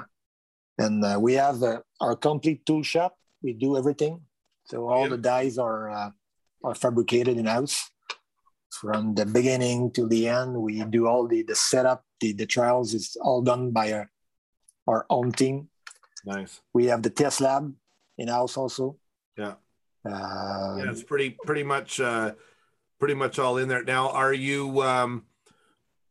and 0.78 1.04
uh, 1.04 1.18
we 1.20 1.34
have 1.34 1.62
uh, 1.62 1.80
our 2.00 2.16
complete 2.16 2.66
tool 2.66 2.82
shop. 2.82 3.16
We 3.42 3.52
do 3.52 3.76
everything. 3.76 4.22
So 4.66 4.88
all 4.88 5.08
the 5.08 5.18
dies 5.18 5.58
are 5.58 5.90
uh, 5.90 6.10
are 6.64 6.74
fabricated 6.74 7.36
in 7.36 7.44
house 7.44 7.90
from 8.80 9.14
the 9.14 9.26
beginning 9.26 9.92
to 9.92 10.08
the 10.08 10.28
end. 10.28 10.56
We 10.56 10.82
do 10.84 11.06
all 11.06 11.28
the 11.28 11.42
the 11.42 11.54
setup, 11.54 12.02
the 12.20 12.32
the 12.32 12.46
trials 12.46 12.94
is 12.94 13.16
all 13.20 13.42
done 13.42 13.70
by 13.70 13.92
our 13.92 14.10
our 14.88 15.06
own 15.10 15.32
team. 15.32 15.68
Nice. 16.24 16.62
We 16.72 16.86
have 16.86 17.02
the 17.02 17.10
test 17.10 17.42
lab 17.42 17.74
in 18.16 18.28
house 18.28 18.56
also. 18.56 18.96
Yeah. 19.36 19.54
Um, 20.04 20.78
yeah, 20.78 20.90
it's 20.90 21.02
pretty 21.02 21.36
pretty 21.44 21.62
much 21.62 22.00
uh, 22.00 22.32
pretty 22.98 23.14
much 23.14 23.38
all 23.38 23.56
in 23.58 23.68
there. 23.68 23.84
Now, 23.84 24.10
are 24.10 24.32
you 24.32 24.82
um, 24.82 25.24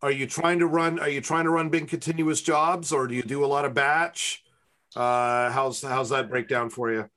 are 0.02 0.12
you 0.12 0.28
trying 0.28 0.60
to 0.60 0.68
run? 0.68 1.00
Are 1.00 1.10
you 1.10 1.22
trying 1.22 1.46
to 1.46 1.50
run 1.50 1.70
big 1.70 1.88
continuous 1.88 2.42
jobs, 2.42 2.92
or 2.92 3.08
do 3.08 3.16
you 3.16 3.24
do 3.24 3.46
a 3.46 3.48
lot 3.48 3.66
of 3.66 3.74
batch? 3.74 4.44
Uh, 4.96 5.52
how's 5.52 5.82
how's 5.82 6.10
that 6.10 6.30
breakdown 6.30 6.70
for 6.70 6.92
you? 6.92 7.10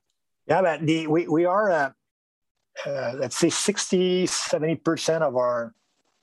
Yeah, 0.47 0.61
but 0.61 0.85
the 0.85 1.07
we 1.07 1.27
we 1.27 1.45
are 1.45 1.69
uh, 1.71 1.91
uh, 2.85 3.13
let's 3.17 3.37
say 3.37 3.49
60 3.49 4.27
70 4.27 4.75
percent 4.75 5.23
of 5.23 5.35
our 5.35 5.73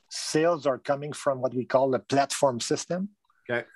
sales 0.09 0.66
are 0.66 0.79
coming 0.79 1.12
from 1.12 1.41
what 1.41 1.55
we 1.55 1.64
call 1.64 1.91
the 1.91 1.99
platform 1.99 2.61
system. 2.61 3.11
Okay. 3.49 3.66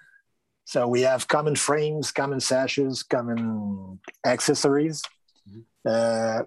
So 0.64 0.86
we 0.86 1.02
have 1.02 1.26
common 1.28 1.56
frames, 1.56 2.12
common 2.12 2.40
sashes, 2.40 3.02
common 3.02 3.98
accessories. 4.24 5.02
Mm-hmm. 5.48 5.60
Uh, 5.84 6.42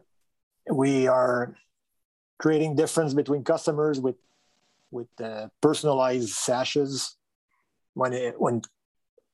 we 0.72 1.08
are 1.08 1.56
creating 2.40 2.76
difference 2.76 3.14
between 3.14 3.44
customers 3.44 4.00
with 4.00 4.16
with 4.90 5.08
uh, 5.22 5.48
personalized 5.62 6.30
sashes 6.30 7.16
when 7.94 8.14
it, 8.14 8.40
when 8.40 8.62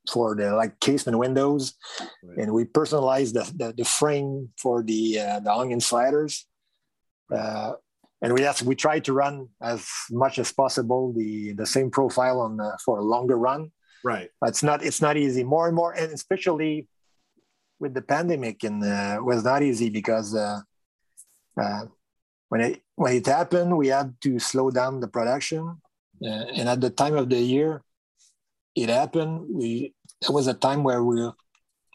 for 0.10 0.36
the 0.36 0.56
like 0.56 0.80
casement 0.80 1.18
windows, 1.18 1.74
right. 2.24 2.38
and 2.38 2.54
we 2.54 2.64
personalize 2.64 3.34
the, 3.34 3.44
the, 3.56 3.74
the 3.74 3.86
frame 3.86 4.50
for 4.58 4.82
the 4.84 5.20
uh, 5.20 5.40
the 5.40 5.52
onion 5.52 5.80
sliders. 5.80 6.46
Uh, 7.34 7.74
and 8.22 8.34
we 8.34 8.48
we 8.66 8.76
try 8.76 9.00
to 9.00 9.14
run 9.14 9.48
as 9.62 9.88
much 10.10 10.40
as 10.40 10.52
possible 10.52 11.14
the 11.14 11.54
the 11.54 11.66
same 11.66 11.92
profile 11.92 12.40
on 12.40 12.60
uh, 12.60 12.72
for 12.84 13.00
a 13.00 13.04
longer 13.04 13.38
run. 13.38 13.72
Right. 14.04 14.30
But 14.40 14.50
it's 14.50 14.64
not 14.64 14.84
it's 14.84 15.02
not 15.02 15.18
easy. 15.18 15.44
More 15.44 15.68
and 15.68 15.76
more, 15.76 15.92
and 15.92 16.12
especially 16.14 16.88
with 17.80 17.94
the 17.94 18.02
pandemic, 18.02 18.64
and 18.64 18.84
uh, 18.84 19.20
was 19.22 19.44
not 19.44 19.62
easy 19.62 19.90
because 19.90 20.34
uh, 20.34 20.62
uh, 21.62 21.86
when 22.50 22.62
it 22.62 22.82
when 22.96 23.14
it 23.14 23.26
happened, 23.26 23.78
we 23.78 23.88
had 23.88 24.16
to 24.22 24.40
slow 24.40 24.72
down 24.72 25.00
the 25.00 25.08
production, 25.08 25.82
uh, 26.24 26.46
and 26.58 26.70
at 26.70 26.82
the 26.82 26.90
time 26.90 27.16
of 27.16 27.30
the 27.30 27.40
year 27.40 27.84
it 28.76 28.90
happened, 28.90 29.48
we 29.50 29.94
it 30.22 30.30
was 30.30 30.48
a 30.48 30.54
time 30.54 30.84
where 30.84 31.04
we 31.04 31.18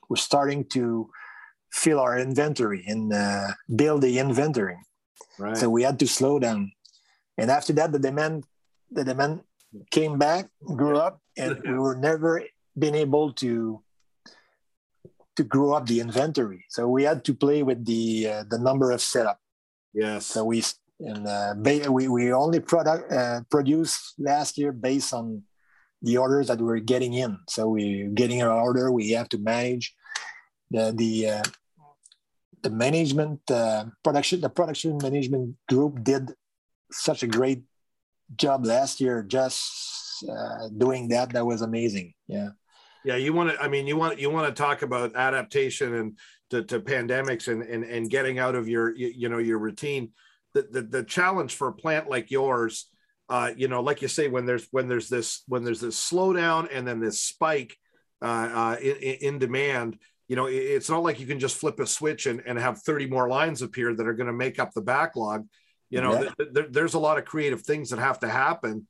were 0.09 0.17
starting 0.17 0.65
to 0.65 1.11
fill 1.73 2.01
our 2.01 2.19
inventory 2.19 2.85
and 2.87 3.13
uh, 3.13 3.49
build 3.75 4.03
the 4.03 4.19
inventory. 4.19 4.77
Right. 5.39 5.57
So 5.57 5.71
we 5.71 5.85
had 5.85 5.99
to 6.01 6.07
slow 6.07 6.39
down, 6.39 6.73
and 7.39 7.51
after 7.51 7.73
that, 7.75 7.93
the 7.93 7.99
demand 7.99 8.45
the 8.91 9.05
demand 9.05 9.41
came 9.91 10.19
back, 10.19 10.51
grew 10.77 10.99
up, 10.99 11.21
and 11.39 11.63
we 11.65 11.79
were 11.79 11.97
never 11.97 12.43
been 12.77 12.95
able 12.95 13.33
to 13.35 13.83
to 15.37 15.43
grow 15.45 15.73
up 15.73 15.87
the 15.87 16.01
inventory. 16.01 16.67
So 16.69 16.89
we 16.89 17.05
had 17.05 17.25
to 17.25 17.35
play 17.35 17.63
with 17.63 17.87
the 17.87 18.29
uh, 18.29 18.45
the 18.51 18.59
number 18.59 18.91
of 18.91 19.01
setup. 19.01 19.39
Yes. 19.95 20.27
So 20.27 20.45
we 20.45 20.63
and 21.01 21.27
uh, 21.27 21.55
we 21.91 22.09
we 22.09 22.33
only 22.33 22.61
product 22.61 23.13
uh, 23.13 23.41
produced 23.51 24.15
last 24.19 24.57
year 24.59 24.73
based 24.73 25.13
on 25.13 25.43
the 26.01 26.17
orders 26.17 26.49
that 26.49 26.61
we're 26.61 26.79
getting 26.79 27.15
in. 27.15 27.39
So 27.49 27.69
we're 27.69 28.09
getting 28.09 28.43
an 28.43 28.49
order, 28.49 28.91
we 28.91 29.11
have 29.11 29.29
to 29.31 29.39
manage 29.39 29.95
the 30.71 30.93
the 30.97 31.29
uh, 31.29 31.43
the 32.63 32.71
management 32.71 33.41
uh, 33.51 33.85
production 34.03 34.41
the 34.41 34.49
production 34.49 34.99
management 35.03 35.57
group 35.69 36.03
did 36.03 36.33
such 36.91 37.23
a 37.23 37.27
great 37.27 37.63
job 38.37 38.65
last 38.65 39.01
year 39.01 39.23
just 39.23 40.25
uh, 40.31 40.69
doing 40.77 41.09
that 41.09 41.31
that 41.33 41.45
was 41.45 41.63
amazing 41.63 42.15
yeah 42.29 42.51
yeah 43.05 43.17
you 43.17 43.33
want 43.33 43.51
to 43.51 43.61
i 43.61 43.69
mean 43.69 43.87
you 43.87 43.97
want 43.97 44.19
you 44.19 44.31
want 44.31 44.47
to 44.47 44.63
talk 44.63 44.83
about 44.83 45.15
adaptation 45.17 45.95
and 45.95 46.19
to, 46.53 46.63
to 46.63 46.81
pandemics 46.81 47.49
and, 47.49 47.63
and 47.63 47.83
and 47.83 48.11
getting 48.11 48.39
out 48.39 48.55
of 48.55 48.69
your 48.69 48.95
you, 48.95 49.31
know 49.31 49.39
your 49.39 49.59
routine 49.59 50.11
the, 50.53 50.69
the 50.71 50.83
the 50.83 51.03
challenge 51.03 51.55
for 51.55 51.69
a 51.69 51.73
plant 51.73 52.11
like 52.11 52.31
yours 52.31 52.91
uh, 53.31 53.51
you 53.57 53.69
know 53.69 53.81
like 53.81 54.03
you 54.03 54.09
say 54.09 54.29
when 54.29 54.45
there's 54.45 54.69
when 54.71 54.87
there's 54.87 55.09
this 55.09 55.45
when 55.49 55.65
there's 55.65 55.81
this 55.81 55.99
slowdown 55.99 56.69
and 56.71 56.87
then 56.87 57.01
this 57.01 57.23
spike 57.23 57.75
uh, 58.21 58.51
uh, 58.53 58.77
in, 58.83 58.97
in 58.97 59.39
demand 59.39 59.97
you 60.29 60.37
know 60.37 60.45
it's 60.45 60.91
not 60.91 61.03
like 61.03 61.19
you 61.19 61.27
can 61.27 61.41
just 61.41 61.57
flip 61.57 61.81
a 61.81 61.87
switch 61.87 62.27
and, 62.27 62.43
and 62.45 62.59
have 62.59 62.83
30 62.83 63.07
more 63.07 63.31
lines 63.31 63.63
appear 63.63 63.95
that 63.95 64.07
are 64.07 64.13
going 64.13 64.27
to 64.27 64.33
make 64.35 64.59
up 64.59 64.73
the 64.75 64.83
backlog 64.83 65.47
you 65.89 66.03
know 66.03 66.13
yeah. 66.13 66.31
th- 66.37 66.55
th- 66.55 66.69
there's 66.71 66.95
a 66.95 66.99
lot 66.99 67.17
of 67.17 67.25
creative 67.25 67.63
things 67.63 67.89
that 67.89 67.99
have 67.99 68.21
to 68.21 68.29
happen 68.29 68.87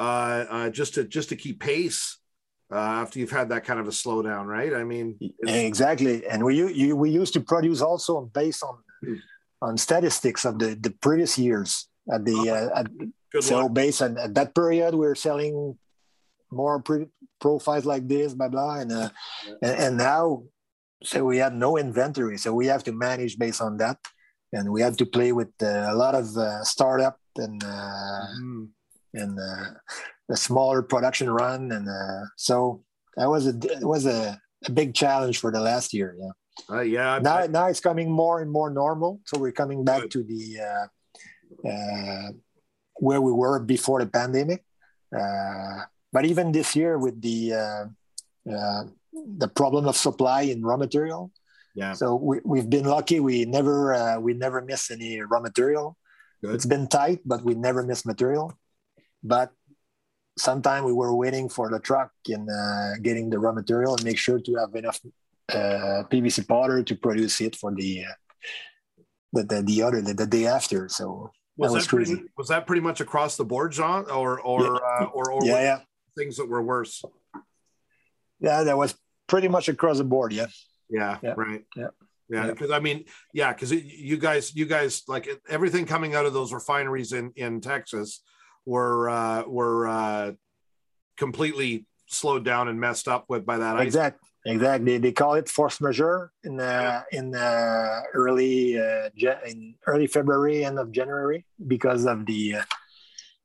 uh, 0.00 0.44
uh, 0.50 0.70
just 0.70 0.94
to 0.94 1.04
just 1.04 1.28
to 1.28 1.36
keep 1.36 1.60
pace 1.60 2.18
uh, 2.74 3.02
after 3.02 3.18
you've 3.20 3.30
had 3.30 3.48
that 3.50 3.64
kind 3.64 3.78
of 3.78 3.86
a 3.86 3.90
slowdown, 3.90 4.46
right? 4.46 4.74
I 4.74 4.82
mean, 4.82 5.16
exactly. 5.46 6.26
And 6.26 6.44
we 6.44 6.56
you, 6.72 6.96
we 6.96 7.10
used 7.10 7.32
to 7.34 7.40
produce 7.40 7.80
also 7.80 8.22
based 8.34 8.64
on 8.64 8.76
on 9.62 9.78
statistics 9.78 10.44
of 10.44 10.58
the 10.58 10.74
the 10.74 10.90
previous 10.90 11.38
years. 11.38 11.88
At 12.12 12.24
the 12.24 12.36
oh, 12.36 12.54
uh, 12.54 12.80
at, 12.80 12.86
so 13.42 13.62
luck. 13.62 13.74
based 13.74 14.02
on 14.02 14.18
at 14.18 14.34
that 14.34 14.54
period, 14.54 14.94
we 14.94 15.06
were 15.06 15.14
selling 15.14 15.78
more 16.50 16.82
pre- 16.82 17.08
profiles 17.40 17.84
like 17.84 18.08
this, 18.08 18.34
blah 18.34 18.48
blah, 18.48 18.80
and, 18.80 18.92
uh, 18.92 19.08
yeah. 19.46 19.54
and 19.62 19.80
and 19.80 19.96
now 19.96 20.42
so 21.02 21.24
we 21.24 21.38
had 21.38 21.54
no 21.54 21.76
inventory, 21.76 22.38
so 22.38 22.52
we 22.54 22.66
have 22.66 22.82
to 22.84 22.92
manage 22.92 23.38
based 23.38 23.60
on 23.60 23.76
that, 23.76 23.98
and 24.52 24.72
we 24.72 24.80
had 24.80 24.98
to 24.98 25.06
play 25.06 25.32
with 25.32 25.52
uh, 25.62 25.86
a 25.88 25.94
lot 25.94 26.14
of 26.14 26.36
uh, 26.36 26.64
startup 26.64 27.18
and 27.36 27.62
mm. 27.62 28.68
and 29.14 29.38
a 30.30 30.36
smaller 30.36 30.82
production 30.82 31.30
run, 31.30 31.72
and 31.72 31.88
uh, 31.88 32.26
so 32.36 32.82
that 33.16 33.28
was 33.28 33.46
a 33.46 33.54
it 33.80 33.84
was 33.84 34.06
a, 34.06 34.40
a 34.66 34.70
big 34.70 34.94
challenge 34.94 35.38
for 35.38 35.50
the 35.50 35.60
last 35.60 35.92
year. 35.92 36.16
Yeah. 36.18 36.30
Uh, 36.70 36.80
yeah. 36.80 37.18
Now, 37.20 37.36
I, 37.38 37.46
now 37.48 37.66
it's 37.66 37.80
coming 37.80 38.10
more 38.10 38.40
and 38.40 38.50
more 38.50 38.70
normal. 38.70 39.20
So 39.26 39.38
we're 39.38 39.52
coming 39.52 39.84
back 39.84 40.08
to 40.10 40.22
the 40.22 40.60
uh, 40.60 41.68
uh, 41.68 42.28
where 42.94 43.20
we 43.20 43.32
were 43.32 43.58
before 43.58 44.00
the 44.02 44.10
pandemic. 44.10 44.64
Uh, 45.14 45.82
but 46.12 46.24
even 46.24 46.52
this 46.52 46.76
year, 46.76 46.96
with 46.98 47.20
the 47.20 47.52
uh, 47.52 47.84
uh, 48.50 48.84
the 49.12 49.48
problem 49.48 49.86
of 49.86 49.96
supply 49.96 50.42
in 50.42 50.62
raw 50.62 50.76
material, 50.76 51.32
yeah. 51.74 51.92
So 51.92 52.14
we, 52.14 52.40
we've 52.44 52.70
been 52.70 52.84
lucky. 52.84 53.18
We 53.18 53.44
never 53.44 53.92
uh, 53.92 54.18
we 54.20 54.32
never 54.34 54.62
miss 54.62 54.90
any 54.90 55.20
raw 55.20 55.40
material. 55.40 55.98
Good. 56.40 56.54
It's 56.54 56.66
been 56.66 56.86
tight, 56.86 57.20
but 57.24 57.42
we 57.42 57.54
never 57.54 57.82
miss 57.82 58.06
material. 58.06 58.56
But 59.22 59.50
sometimes 60.36 60.84
we 60.84 60.92
were 60.92 61.14
waiting 61.14 61.48
for 61.48 61.70
the 61.70 61.78
truck 61.78 62.10
and 62.28 62.48
uh, 62.50 62.98
getting 63.02 63.30
the 63.30 63.38
raw 63.38 63.52
material 63.52 63.94
and 63.94 64.04
make 64.04 64.18
sure 64.18 64.38
to 64.40 64.54
have 64.56 64.74
enough 64.74 65.00
uh, 65.52 66.04
PVC 66.10 66.46
powder 66.46 66.82
to 66.82 66.94
produce 66.96 67.40
it 67.40 67.56
for 67.56 67.72
the 67.74 68.04
uh, 68.04 68.12
the, 69.32 69.42
the, 69.44 69.62
the 69.62 69.82
other 69.82 70.00
the, 70.00 70.14
the, 70.14 70.26
day 70.26 70.46
after. 70.46 70.88
So 70.88 71.30
was 71.56 71.70
that 71.70 71.74
was 71.74 71.84
that 71.84 71.90
crazy. 71.90 72.14
Pretty, 72.14 72.30
was 72.36 72.48
that 72.48 72.66
pretty 72.66 72.82
much 72.82 73.00
across 73.00 73.36
the 73.36 73.44
board, 73.44 73.72
Jean, 73.72 74.04
or 74.10 74.40
or 74.40 74.62
yeah. 74.62 74.78
Uh, 75.00 75.04
or, 75.12 75.32
or 75.32 75.44
yeah, 75.44 75.60
yeah, 75.60 75.80
things 76.16 76.36
that 76.36 76.48
were 76.48 76.62
worse? 76.62 77.04
Yeah, 78.40 78.64
that 78.64 78.76
was 78.76 78.94
pretty 79.26 79.48
much 79.48 79.68
across 79.68 79.98
the 79.98 80.04
board. 80.04 80.32
Yeah. 80.32 80.46
Yeah. 80.90 81.18
yeah. 81.22 81.34
Right. 81.36 81.64
Yeah. 81.76 81.88
Yeah, 82.30 82.46
because 82.46 82.70
I 82.70 82.80
mean, 82.80 83.04
yeah, 83.34 83.52
because 83.52 83.70
you 83.70 84.16
guys, 84.16 84.56
you 84.56 84.64
guys, 84.64 85.02
like 85.06 85.28
everything 85.46 85.84
coming 85.84 86.14
out 86.14 86.24
of 86.24 86.32
those 86.32 86.54
refineries 86.54 87.12
in 87.12 87.32
in 87.36 87.60
Texas 87.60 88.22
were 88.66 89.08
uh, 89.08 89.44
were 89.46 89.88
uh, 89.88 90.32
completely 91.16 91.86
slowed 92.06 92.44
down 92.44 92.68
and 92.68 92.80
messed 92.80 93.08
up 93.08 93.24
with 93.28 93.44
by 93.44 93.58
that. 93.58 93.80
Exactly. 93.80 94.28
Exactly. 94.46 94.98
They 94.98 95.12
call 95.12 95.34
it 95.34 95.48
force 95.48 95.80
majeure 95.80 96.30
in 96.42 96.60
uh, 96.60 97.02
in 97.10 97.34
uh, 97.34 98.02
early 98.12 98.78
uh, 98.78 99.08
in 99.46 99.74
early 99.86 100.06
February, 100.06 100.64
end 100.64 100.78
of 100.78 100.92
January, 100.92 101.46
because 101.66 102.04
of 102.04 102.26
the 102.26 102.56
uh, 102.56 102.62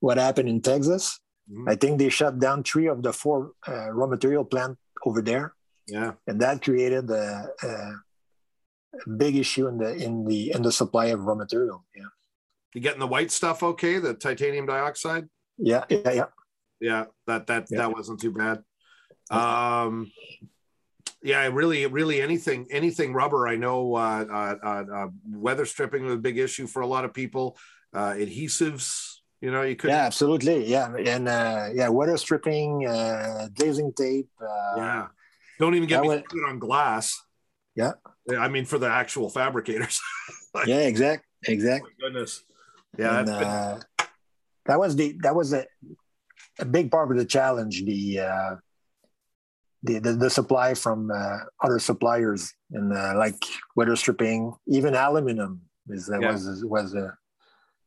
what 0.02 0.18
happened 0.18 0.50
in 0.50 0.62
Texas. 0.62 1.20
Mm-hmm. 1.50 1.70
I 1.70 1.76
think 1.76 2.00
they 2.00 2.10
shut 2.10 2.40
down 2.40 2.64
three 2.64 2.88
of 2.88 3.02
the 3.02 3.14
four 3.14 3.54
uh, 3.66 3.92
raw 3.92 4.08
material 4.08 4.44
plant 4.44 4.78
over 5.06 5.22
there. 5.22 5.54
Yeah, 5.88 6.14
and 6.28 6.42
that 6.42 6.62
created 6.62 7.10
a, 7.10 7.50
a, 7.64 9.10
big 9.18 9.38
issue 9.38 9.68
in 9.68 9.78
the 9.78 9.96
in 9.96 10.26
the 10.26 10.52
in 10.52 10.62
the 10.64 10.72
supply 10.72 11.06
of 11.06 11.24
raw 11.24 11.36
material. 11.36 11.86
Yeah. 11.96 12.12
You 12.74 12.82
getting 12.82 13.00
the 13.00 13.08
white 13.08 13.32
stuff 13.32 13.64
okay? 13.64 13.98
The 14.00 14.14
titanium 14.14 14.66
dioxide? 14.66 15.28
Yeah, 15.58 15.86
yeah, 15.90 16.12
yeah. 16.12 16.26
Yeah, 16.80 17.06
that 17.28 17.48
that 17.48 17.68
yeah. 17.70 17.80
that 17.80 17.94
wasn't 17.94 18.20
too 18.20 18.32
bad. 18.32 18.64
Um 19.32 20.12
yeah, 21.22 21.48
really, 21.48 21.86
really 21.86 22.22
anything, 22.22 22.68
anything 22.72 23.14
rubber. 23.14 23.48
I 23.48 23.58
know 23.58 23.96
uh, 23.96 24.26
uh, 24.32 24.56
uh, 24.64 24.84
uh 24.94 25.08
weather 25.30 25.66
stripping 25.66 26.06
was 26.06 26.14
a 26.14 26.18
big 26.18 26.38
issue 26.38 26.68
for 26.68 26.82
a 26.82 26.88
lot 26.88 27.06
of 27.06 27.14
people. 27.14 27.58
Uh, 27.94 28.14
adhesives, 28.14 29.18
you 29.42 29.52
know, 29.52 29.64
you 29.64 29.76
could. 29.76 29.90
Yeah, 29.90 30.06
absolutely. 30.06 30.66
Yeah, 30.68 30.94
and 30.96 31.28
uh, 31.28 31.70
yeah, 31.74 31.90
weather 31.90 32.18
stripping, 32.18 32.86
uh, 32.88 33.50
glazing 33.54 33.94
tape. 33.94 34.30
Uh, 34.42 34.74
yeah, 34.78 35.08
don't 35.60 35.76
even 35.76 35.90
get 35.90 36.02
me 36.02 36.08
was, 36.08 36.20
started 36.20 36.50
on 36.50 36.60
glass. 36.60 37.22
Yeah, 37.76 37.94
I 38.38 38.48
mean 38.48 38.66
for 38.66 38.78
the 38.78 38.90
actual 38.90 39.30
fabricators. 39.30 40.00
like, 40.54 40.68
yeah, 40.68 40.82
exact, 40.82 41.26
exact. 41.46 41.86
Oh 41.86 41.92
goodness. 42.00 42.44
Yeah, 42.98 43.20
and, 43.20 43.30
uh, 43.30 43.80
that 44.66 44.80
was 44.80 44.96
the 44.96 45.16
that 45.24 45.36
was 45.36 45.54
a, 45.54 45.66
a 46.60 46.66
big 46.66 46.92
part 46.92 47.12
of 47.12 47.18
the 47.18 47.26
challenge. 47.26 47.84
The 47.86 48.20
uh, 48.20 48.56
the, 49.84 50.00
the, 50.00 50.14
the 50.14 50.30
supply 50.30 50.74
from 50.74 51.10
uh, 51.10 51.38
other 51.64 51.80
suppliers 51.80 52.54
and 52.72 52.94
uh, 52.94 53.14
like 53.16 53.42
weather 53.76 53.96
stripping, 53.96 54.54
even 54.68 54.94
aluminum 54.94 55.62
is 55.88 56.10
uh, 56.10 56.20
yeah. 56.20 56.32
was 56.32 56.64
was 56.66 56.94
a 56.94 57.18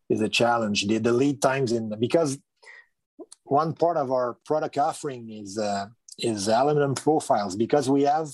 is 0.08 0.20
a 0.20 0.28
challenge. 0.28 0.86
The, 0.86 0.98
the 0.98 1.12
lead 1.12 1.42
times 1.42 1.72
in 1.72 1.92
because 1.98 2.38
one 3.44 3.74
part 3.74 3.96
of 3.96 4.10
our 4.10 4.38
product 4.44 4.78
offering 4.78 5.30
is 5.30 5.58
uh, 5.58 5.86
is 6.18 6.48
aluminum 6.48 6.94
profiles 6.94 7.56
because 7.56 7.90
we 7.90 8.02
have 8.02 8.28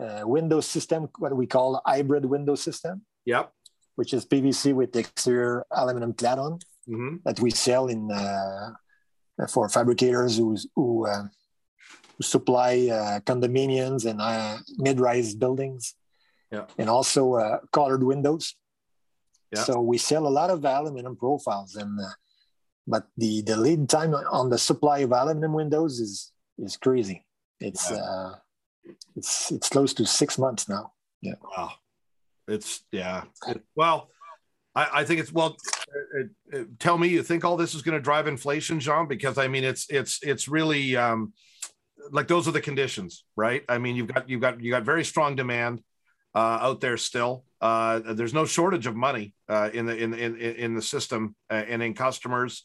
a 0.00 0.26
window 0.26 0.60
system 0.60 1.08
what 1.18 1.36
we 1.36 1.46
call 1.46 1.82
hybrid 1.84 2.24
window 2.24 2.54
system. 2.54 3.02
Yep 3.24 3.52
which 3.98 4.14
is 4.14 4.24
PVC 4.24 4.72
with 4.72 4.94
exterior 4.94 5.66
aluminum 5.72 6.12
clad 6.12 6.38
on 6.38 6.60
mm-hmm. 6.88 7.16
that 7.24 7.40
we 7.40 7.50
sell 7.50 7.88
in 7.88 8.08
uh, 8.12 8.70
for 9.48 9.68
fabricators 9.68 10.38
who 10.38 10.56
who, 10.76 11.04
uh, 11.04 11.24
who 12.16 12.22
supply 12.22 12.86
uh, 12.92 13.18
condominiums 13.26 14.06
and 14.08 14.20
uh, 14.20 14.58
mid-rise 14.76 15.34
buildings, 15.34 15.96
yeah. 16.52 16.66
and 16.78 16.88
also 16.88 17.34
uh, 17.34 17.58
colored 17.72 18.04
windows. 18.04 18.54
Yeah. 19.50 19.64
So 19.64 19.80
we 19.80 19.98
sell 19.98 20.28
a 20.28 20.34
lot 20.40 20.50
of 20.50 20.64
aluminum 20.64 21.16
profiles, 21.16 21.74
and 21.74 21.98
uh, 21.98 22.14
but 22.86 23.08
the 23.16 23.42
the 23.42 23.56
lead 23.56 23.88
time 23.88 24.14
on 24.14 24.48
the 24.48 24.58
supply 24.58 24.98
of 24.98 25.10
aluminum 25.10 25.54
windows 25.54 25.98
is 25.98 26.30
is 26.56 26.76
crazy. 26.76 27.26
It's 27.58 27.90
yeah. 27.90 27.96
uh, 27.96 28.34
it's 29.16 29.50
it's 29.50 29.68
close 29.68 29.92
to 29.94 30.06
six 30.06 30.38
months 30.38 30.68
now. 30.68 30.92
Yeah. 31.20 31.34
Wow. 31.42 31.72
It's 32.48 32.82
yeah. 32.90 33.24
It, 33.46 33.62
well, 33.76 34.10
I, 34.74 35.00
I, 35.00 35.04
think 35.04 35.20
it's 35.20 35.32
well. 35.32 35.56
It, 36.50 36.78
tell 36.78 36.96
me, 36.96 37.08
you 37.08 37.22
think 37.22 37.44
all 37.44 37.56
this 37.56 37.74
is 37.74 37.82
going 37.82 37.96
to 37.96 38.02
drive 38.02 38.26
inflation, 38.26 38.80
Jean? 38.80 39.06
Because 39.06 39.38
I 39.38 39.48
mean, 39.48 39.64
it's 39.64 39.86
it's 39.90 40.20
it's 40.22 40.48
really 40.48 40.96
um, 40.96 41.32
like 42.10 42.28
those 42.28 42.48
are 42.48 42.52
the 42.52 42.60
conditions, 42.60 43.24
right? 43.36 43.62
I 43.68 43.78
mean, 43.78 43.96
you've 43.96 44.12
got 44.12 44.28
you've 44.28 44.40
got 44.40 44.60
you 44.60 44.70
got 44.70 44.82
very 44.82 45.04
strong 45.04 45.36
demand 45.36 45.82
uh, 46.34 46.58
out 46.62 46.80
there 46.80 46.96
still. 46.96 47.44
Uh, 47.60 48.00
there's 48.14 48.34
no 48.34 48.44
shortage 48.44 48.86
of 48.86 48.96
money 48.96 49.34
uh, 49.48 49.70
in 49.72 49.86
the 49.86 49.96
in 49.96 50.14
in 50.14 50.36
in 50.36 50.74
the 50.74 50.82
system 50.82 51.34
uh, 51.50 51.54
and 51.54 51.82
in 51.82 51.94
customers 51.94 52.64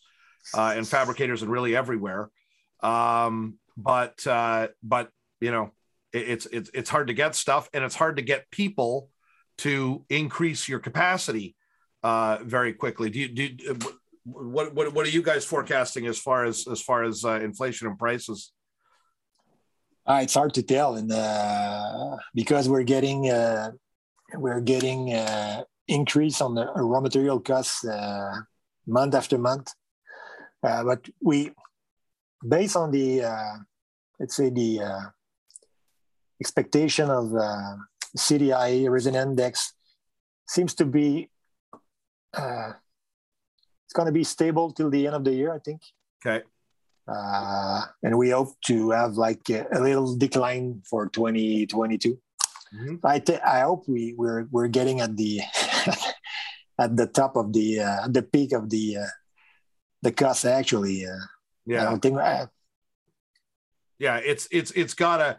uh, 0.54 0.74
and 0.76 0.88
fabricators 0.88 1.42
and 1.42 1.52
really 1.52 1.76
everywhere. 1.76 2.30
Um, 2.82 3.58
but 3.76 4.26
uh, 4.28 4.68
but 4.82 5.10
you 5.42 5.52
know, 5.52 5.72
it, 6.12 6.30
it's 6.30 6.46
it's 6.48 6.70
it's 6.74 6.90
hard 6.90 7.08
to 7.08 7.14
get 7.14 7.36
stuff 7.36 7.70
and 7.74 7.84
it's 7.84 7.96
hard 7.96 8.18
to 8.18 8.24
get 8.24 8.50
people 8.52 9.10
to 9.60 10.06
increase 10.10 10.68
your 10.68 10.80
capacity 10.80 11.56
uh, 12.04 12.40
very 12.44 12.74
quickly. 12.74 13.10
Do 13.10 13.20
you 13.20 13.28
do? 13.28 13.78
what, 14.26 14.74
what 14.74 14.94
what 14.94 15.06
are 15.06 15.10
you 15.10 15.22
guys 15.22 15.46
forecasting 15.46 16.08
as 16.08 16.18
far 16.18 16.46
as 16.46 16.68
as 16.68 16.82
far 16.82 17.04
as 17.04 17.26
uh, 17.26 17.40
inflation 17.42 17.88
and 17.88 17.98
prices? 18.00 18.52
Uh, 20.06 20.20
it's 20.22 20.34
hard 20.34 20.54
to 20.54 20.64
tell, 20.64 20.96
and 20.96 21.12
uh, 21.12 22.18
because 22.34 22.68
we're 22.68 22.84
getting 22.84 23.30
uh, 23.30 23.72
we're 24.34 24.62
getting 24.62 25.14
uh, 25.14 25.64
increase 25.88 26.42
on 26.42 26.56
the 26.56 26.66
raw 26.76 27.00
material 27.00 27.40
costs 27.40 27.86
uh, 27.86 28.34
month 28.88 29.16
after 29.16 29.38
month, 29.38 29.72
uh, 30.64 30.84
but 30.84 31.08
we 31.22 31.52
based 32.48 32.76
on 32.76 32.92
the 32.92 33.24
uh, 33.24 33.56
let's 34.20 34.36
say 34.36 34.50
the 34.50 34.82
uh, 34.82 35.02
expectation 36.42 37.10
of 37.10 37.32
uh, 38.16 38.20
CDI 38.20 38.90
resin 38.90 39.16
index 39.16 39.74
seems 40.48 40.74
to 40.76 40.86
be 40.86 41.30
uh, 42.34 42.74
it's 43.86 43.94
going 43.94 44.08
to 44.08 44.12
be 44.12 44.24
stable 44.24 44.72
till 44.72 44.90
the 44.90 45.06
end 45.06 45.16
of 45.16 45.24
the 45.24 45.34
year, 45.34 45.54
I 45.54 45.60
think. 45.60 45.82
Okay. 46.26 46.44
Uh, 47.08 47.82
and 48.02 48.18
we 48.18 48.30
hope 48.30 48.60
to 48.66 48.92
have 48.92 49.14
like 49.14 49.50
a, 49.50 49.68
a 49.72 49.80
little 49.80 50.16
decline 50.16 50.82
for 50.90 51.10
2022. 51.10 52.18
Mm-hmm. 52.74 53.06
I 53.06 53.20
th- 53.20 53.42
I 53.46 53.62
hope 53.62 53.84
we 53.88 54.16
we're 54.18 54.48
we're 54.50 54.68
getting 54.68 55.02
at 55.02 55.16
the 55.16 55.42
at 56.80 56.98
the 56.98 57.06
top 57.06 57.36
of 57.36 57.54
the 57.54 57.82
uh, 57.82 58.08
the 58.08 58.24
peak 58.24 58.54
of 58.54 58.70
the 58.70 58.98
uh, 58.98 59.14
the 60.02 60.12
cost 60.12 60.46
actually. 60.46 61.06
Uh, 61.06 61.22
yeah, 61.68 61.82
I 61.82 61.86
don't 61.86 62.02
think. 62.02 62.18
I, 62.18 62.48
yeah, 64.00 64.18
it's 64.18 64.48
it's 64.50 64.72
it's 64.72 64.96
gotta. 64.96 65.38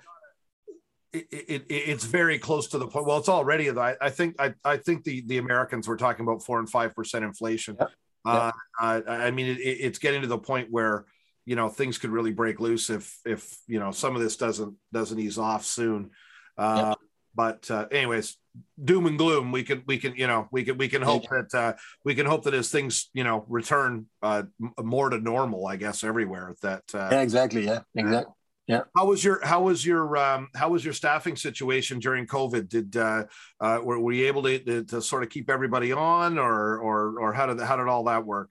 It, 1.15 1.27
it, 1.31 1.65
it's 1.69 2.05
very 2.05 2.39
close 2.39 2.69
to 2.69 2.79
the 2.79 2.87
point. 2.87 3.07
Well, 3.07 3.19
it's 3.19 3.29
already. 3.29 3.71
I, 3.71 3.95
I 4.01 4.11
think 4.11 4.35
I, 4.41 4.55
I 4.65 4.77
think 4.77 5.05
the 5.05 5.23
the 5.27 5.39
Americans 5.39 5.87
were 5.87 5.97
talking 5.97 6.25
about 6.27 6.43
four 6.43 6.59
and 6.59 6.69
five 6.69 6.95
percent 6.95 7.25
inflation. 7.25 7.77
Yep. 7.79 7.91
Uh, 8.27 8.53
I 8.81 9.31
mean, 9.31 9.47
it, 9.47 9.61
it's 9.61 9.99
getting 9.99 10.23
to 10.23 10.27
the 10.27 10.39
point 10.39 10.69
where 10.71 11.05
you 11.45 11.57
know 11.57 11.69
things 11.69 11.99
could 11.99 12.11
really 12.11 12.33
break 12.33 12.59
loose 12.61 12.91
if 12.91 13.19
if 13.25 13.57
you 13.67 13.79
know 13.79 13.91
some 13.91 14.17
of 14.17 14.23
this 14.23 14.37
doesn't 14.37 14.75
doesn't 14.93 15.19
ease 15.19 15.39
off 15.39 15.65
soon. 15.65 16.11
Uh, 16.57 16.87
yep. 16.89 16.99
But 17.37 17.71
uh, 17.71 17.87
anyways, 17.91 18.37
doom 18.83 19.07
and 19.07 19.19
gloom. 19.19 19.53
We 19.53 19.63
can 19.63 19.83
we 19.87 19.99
can 19.99 20.15
you 20.17 20.27
know 20.27 20.49
we 20.51 20.65
can 20.65 20.79
we 20.79 20.89
can 20.89 21.03
hope 21.03 21.25
yeah. 21.25 21.43
that 21.43 21.59
uh, 21.59 21.73
we 22.05 22.15
can 22.15 22.27
hope 22.27 22.45
that 22.45 22.55
as 22.55 22.71
things 22.71 23.11
you 23.13 23.25
know 23.25 23.45
return 23.49 24.07
uh, 24.23 24.45
more 24.83 25.11
to 25.11 25.19
normal, 25.19 25.67
I 25.67 25.77
guess 25.77 26.05
everywhere. 26.05 26.55
That 26.63 26.85
uh, 26.95 27.09
yeah, 27.13 27.21
exactly. 27.21 27.67
Yeah, 27.67 27.81
exactly. 27.95 28.33
Yeah. 28.67 28.83
How 28.97 29.07
was 29.07 29.23
your 29.23 29.45
How 29.45 29.63
was 29.63 29.85
your 29.85 30.17
um, 30.17 30.49
How 30.55 30.71
was 30.71 30.85
your 30.85 30.95
staffing 30.95 31.37
situation 31.37 31.99
during 31.99 32.27
COVID? 32.27 32.69
Did 32.69 32.97
uh, 32.97 33.25
uh, 33.61 33.81
were, 33.83 34.01
were 34.01 34.13
you 34.13 34.27
able 34.27 34.43
to, 34.45 34.59
to, 34.59 34.85
to 34.85 35.03
sort 35.03 35.23
of 35.23 35.29
keep 35.29 35.51
everybody 35.51 35.93
on, 35.93 36.39
or 36.39 36.79
or 36.79 37.21
or 37.21 37.33
how 37.35 37.47
did 37.47 37.61
how 37.61 37.77
did 37.77 37.89
all 37.89 38.05
that 38.05 38.25
work? 38.25 38.49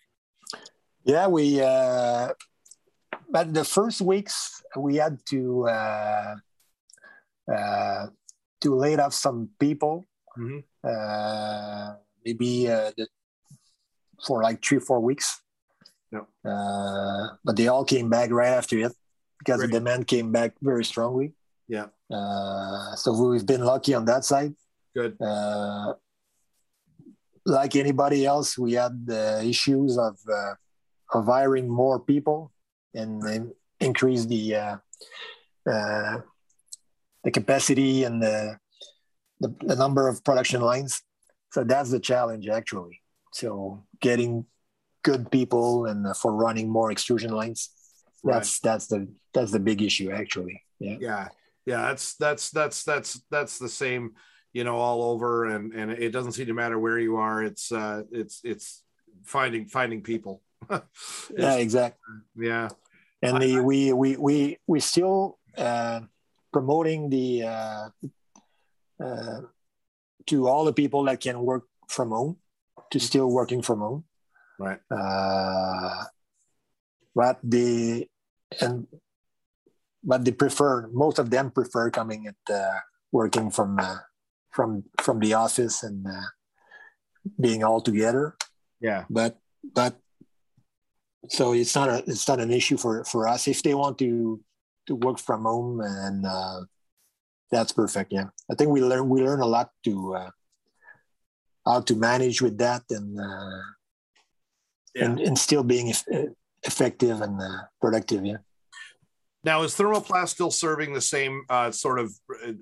Yeah, 1.03 1.27
we. 1.27 1.61
Uh, 1.61 2.29
but 3.29 3.53
the 3.53 3.63
first 3.65 4.01
weeks 4.01 4.61
we 4.77 4.97
had 4.97 5.17
to 5.29 5.67
uh, 5.67 6.35
uh, 7.51 8.05
to 8.61 8.75
lay 8.75 8.95
off 8.95 9.15
some 9.15 9.49
people, 9.59 10.05
mm-hmm. 10.37 10.59
uh, 10.87 11.95
maybe 12.23 12.69
uh, 12.69 12.91
the, 12.95 13.07
for 14.23 14.43
like 14.43 14.63
three 14.63 14.77
four 14.77 14.99
weeks. 14.99 15.41
Yeah. 16.11 16.21
Uh, 16.45 17.29
but 17.43 17.55
they 17.55 17.67
all 17.67 17.83
came 17.83 18.11
back 18.11 18.29
right 18.29 18.53
after 18.53 18.77
it 18.77 18.93
because 19.43 19.59
Great. 19.59 19.71
the 19.71 19.79
demand 19.79 20.07
came 20.07 20.31
back 20.31 20.53
very 20.61 20.85
strongly. 20.85 21.33
Yeah. 21.67 21.87
Uh, 22.11 22.95
so 22.95 23.11
we've 23.11 23.45
been 23.45 23.65
lucky 23.65 23.93
on 23.93 24.05
that 24.05 24.23
side. 24.23 24.55
Good. 24.95 25.19
Uh, 25.19 25.93
like 27.45 27.75
anybody 27.75 28.25
else, 28.25 28.57
we 28.57 28.73
had 28.73 29.05
the 29.05 29.43
issues 29.43 29.97
of 29.97 30.17
uh, 30.31 30.53
of 31.13 31.25
hiring 31.25 31.67
more 31.69 31.99
people 31.99 32.51
and 32.93 33.53
increase 33.79 34.25
the 34.25 34.55
uh, 34.55 34.77
uh, 35.69 36.21
the 37.23 37.31
capacity 37.31 38.03
and 38.03 38.21
the, 38.21 38.57
the, 39.39 39.53
the 39.61 39.75
number 39.75 40.07
of 40.07 40.23
production 40.23 40.61
lines. 40.61 41.01
So 41.51 41.63
that's 41.63 41.91
the 41.91 41.99
challenge 41.99 42.47
actually. 42.47 43.01
So 43.31 43.83
getting 44.01 44.45
good 45.03 45.31
people 45.31 45.85
and 45.85 46.07
uh, 46.07 46.13
for 46.13 46.33
running 46.33 46.69
more 46.69 46.91
extrusion 46.91 47.31
lines. 47.31 47.69
That's 48.23 48.59
right. 48.63 48.71
that's 48.71 48.87
the 48.87 49.07
that's 49.33 49.51
the 49.51 49.59
big 49.59 49.81
issue 49.81 50.11
actually. 50.11 50.61
Yeah. 50.79 50.97
Yeah. 50.99 51.27
Yeah. 51.65 51.81
That's 51.87 52.15
that's 52.15 52.51
that's 52.51 52.83
that's 52.83 53.21
that's 53.29 53.59
the 53.59 53.69
same, 53.69 54.13
you 54.53 54.63
know, 54.63 54.77
all 54.77 55.03
over 55.03 55.45
and 55.45 55.73
and 55.73 55.91
it 55.91 56.11
doesn't 56.11 56.33
seem 56.33 56.47
to 56.47 56.53
matter 56.53 56.79
where 56.79 56.99
you 56.99 57.17
are. 57.17 57.43
It's 57.43 57.71
uh 57.71 58.03
it's 58.11 58.41
it's 58.43 58.83
finding 59.23 59.67
finding 59.67 60.01
people. 60.01 60.41
yeah, 61.35 61.55
exactly. 61.55 62.15
Yeah. 62.35 62.69
And 63.21 63.41
the 63.41 63.59
we 63.59 63.93
we 63.93 64.17
we 64.17 64.57
we 64.67 64.79
still 64.79 65.39
uh 65.57 66.01
promoting 66.53 67.09
the 67.09 67.43
uh, 67.43 67.89
uh, 69.03 69.41
to 70.27 70.47
all 70.47 70.63
the 70.63 70.71
people 70.71 71.03
that 71.05 71.19
can 71.19 71.41
work 71.41 71.65
from 71.89 72.11
home 72.11 72.37
to 72.91 72.97
mm-hmm. 72.97 73.03
still 73.03 73.29
working 73.29 73.61
from 73.61 73.79
home 73.79 74.05
right 74.59 74.79
uh, 74.89 76.05
but 77.15 77.39
they 77.43 78.07
and 78.61 78.87
but 80.03 80.25
they 80.25 80.31
prefer 80.31 80.87
most 80.91 81.19
of 81.19 81.29
them 81.29 81.51
prefer 81.51 81.89
coming 81.89 82.27
at 82.27 82.53
uh, 82.53 82.79
working 83.11 83.49
from 83.49 83.79
uh, 83.79 83.97
from 84.51 84.83
from 85.01 85.19
the 85.19 85.33
office 85.33 85.83
and 85.83 86.05
uh, 86.07 86.27
being 87.39 87.63
all 87.63 87.81
together 87.81 88.35
yeah 88.81 89.05
but 89.09 89.39
but 89.73 89.95
so 91.29 91.53
it's 91.53 91.75
not 91.75 91.89
a 91.89 92.03
it's 92.05 92.27
not 92.27 92.39
an 92.39 92.51
issue 92.51 92.77
for 92.77 93.03
for 93.05 93.27
us 93.27 93.47
if 93.47 93.63
they 93.63 93.73
want 93.73 93.97
to 93.97 94.43
to 94.87 94.95
work 94.95 95.19
from 95.19 95.43
home, 95.43 95.81
and 95.81 96.25
uh, 96.25 96.61
that's 97.51 97.71
perfect. 97.71 98.11
Yeah, 98.11 98.27
I 98.51 98.55
think 98.55 98.71
we 98.71 98.81
learn 98.81 99.09
we 99.09 99.21
learn 99.21 99.41
a 99.41 99.45
lot 99.45 99.71
to 99.85 100.15
uh, 100.15 100.29
how 101.65 101.81
to 101.81 101.95
manage 101.95 102.41
with 102.41 102.57
that, 102.57 102.83
and 102.89 103.19
uh, 103.19 103.63
yeah. 104.95 105.05
and, 105.05 105.19
and 105.19 105.37
still 105.37 105.63
being 105.63 105.93
effective 106.63 107.21
and 107.21 107.41
uh, 107.41 107.63
productive. 107.81 108.25
Yeah. 108.25 108.37
Now, 109.43 109.63
is 109.63 109.75
Thermoplast 109.75 110.29
still 110.29 110.51
serving 110.51 110.93
the 110.93 111.01
same 111.01 111.43
uh, 111.49 111.69
sort 111.71 111.99
of 111.99 112.13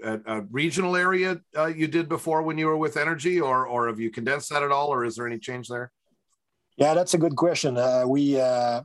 uh, 0.03 0.17
uh, 0.25 0.41
regional 0.49 0.95
area 0.95 1.39
uh, 1.55 1.67
you 1.67 1.87
did 1.87 2.09
before 2.09 2.41
when 2.41 2.57
you 2.57 2.65
were 2.65 2.77
with 2.77 2.95
Energi, 2.95 3.39
or 3.41 3.67
or 3.67 3.87
have 3.87 3.99
you 3.99 4.09
condensed 4.09 4.49
that 4.49 4.63
at 4.63 4.71
all, 4.71 4.87
or 4.87 5.05
is 5.05 5.15
there 5.15 5.27
any 5.27 5.37
change 5.37 5.67
there? 5.67 5.91
Yeah, 6.77 6.95
that's 6.95 7.13
a 7.13 7.19
good 7.19 7.35
question. 7.35 7.77
Uh, 7.77 8.05
we 8.07 8.41
uh, 8.41 8.81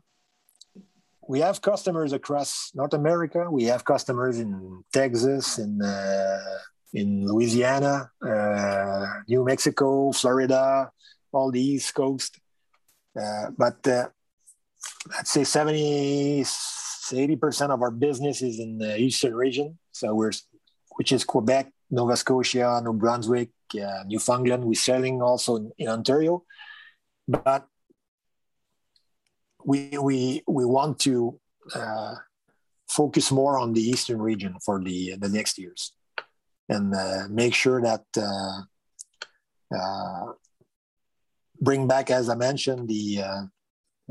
we 1.26 1.40
have 1.40 1.62
customers 1.62 2.12
across 2.12 2.70
North 2.74 2.92
America. 2.92 3.50
We 3.50 3.64
have 3.64 3.84
customers 3.84 4.38
in 4.38 4.84
Texas, 4.92 5.58
in 5.58 5.80
uh, 5.80 6.58
in 6.92 7.26
Louisiana, 7.26 8.10
uh, 8.22 9.06
New 9.26 9.44
Mexico, 9.44 10.12
Florida, 10.12 10.90
all 11.32 11.50
the 11.50 11.60
East 11.60 11.94
Coast. 11.94 12.38
Uh, 13.18 13.50
but 13.56 13.86
uh, 13.88 14.08
I'd 15.18 15.26
say 15.26 15.44
70, 15.44 16.42
80% 16.42 17.70
of 17.70 17.82
our 17.82 17.90
business 17.90 18.42
is 18.42 18.58
in 18.58 18.78
the 18.78 18.98
eastern 18.98 19.34
region. 19.34 19.78
So 19.92 20.14
we're, 20.14 20.32
which 20.96 21.12
is 21.12 21.24
Quebec, 21.24 21.72
Nova 21.90 22.16
Scotia, 22.16 22.80
New 22.84 22.92
Brunswick, 22.92 23.50
uh, 23.74 24.04
Newfoundland. 24.06 24.64
We're 24.64 24.74
selling 24.74 25.22
also 25.22 25.56
in, 25.56 25.72
in 25.78 25.88
Ontario. 25.88 26.44
But 27.28 27.66
we 29.64 29.98
we 30.00 30.42
we 30.46 30.64
want 30.64 31.00
to 31.00 31.38
uh, 31.74 32.14
focus 32.88 33.32
more 33.32 33.58
on 33.58 33.72
the 33.72 33.82
eastern 33.82 34.22
region 34.22 34.56
for 34.64 34.82
the 34.82 35.16
the 35.18 35.28
next 35.28 35.58
years, 35.58 35.92
and 36.68 36.94
uh, 36.94 37.26
make 37.28 37.52
sure 37.52 37.82
that 37.82 38.04
uh, 38.16 38.62
uh 39.76 40.32
bring 41.60 41.88
back, 41.88 42.10
as 42.10 42.28
I 42.28 42.36
mentioned, 42.36 42.88
the 42.88 43.22
uh, 43.22 43.42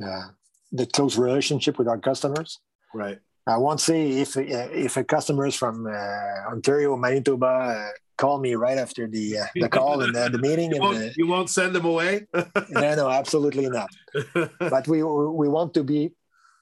uh, 0.03 0.27
the 0.71 0.85
close 0.85 1.17
relationship 1.17 1.77
with 1.77 1.87
our 1.87 1.97
customers. 1.97 2.59
Right. 2.93 3.19
I 3.47 3.57
won't 3.57 3.79
say 3.79 4.09
if 4.09 4.37
if 4.37 4.97
a 4.97 5.03
customer 5.03 5.45
is 5.45 5.55
from 5.55 5.85
uh, 5.85 6.51
Ontario, 6.51 6.97
Manitoba, 6.97 7.45
uh, 7.45 7.89
call 8.17 8.39
me 8.39 8.55
right 8.55 8.77
after 8.77 9.07
the 9.07 9.39
uh, 9.39 9.45
the 9.53 9.69
call 9.69 10.01
and 10.01 10.15
the, 10.15 10.29
the 10.29 10.39
meeting. 10.39 10.71
You 10.71 10.77
and 10.77 10.83
won't, 10.83 10.97
the, 10.97 11.13
you 11.15 11.27
won't 11.27 11.49
send 11.49 11.75
them 11.75 11.85
away. 11.85 12.25
no, 12.33 12.95
no, 12.95 13.09
absolutely 13.09 13.69
not. 13.69 13.89
But 14.59 14.87
we 14.87 15.03
we 15.03 15.47
want 15.47 15.73
to 15.75 15.83
be 15.83 16.13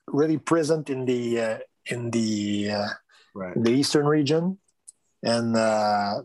really 0.07 0.37
present 0.37 0.89
in 0.89 1.05
the 1.05 1.39
uh, 1.39 1.57
in 1.85 2.11
the 2.11 2.71
uh, 2.71 2.89
right. 3.33 3.55
the 3.55 3.71
eastern 3.71 4.05
region, 4.05 4.59
and 5.23 5.55
uh, 5.55 6.21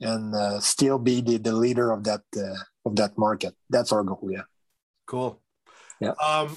and 0.00 0.34
uh, 0.34 0.60
still 0.60 0.98
be 0.98 1.20
the, 1.20 1.36
the 1.36 1.52
leader 1.52 1.90
of 1.90 2.04
that 2.04 2.22
uh, 2.36 2.56
of 2.86 2.96
that 2.96 3.18
market. 3.18 3.54
That's 3.68 3.92
our 3.92 4.04
goal. 4.04 4.28
Yeah. 4.30 4.48
Cool. 5.06 5.40
Yeah. 6.00 6.14
Um, 6.22 6.56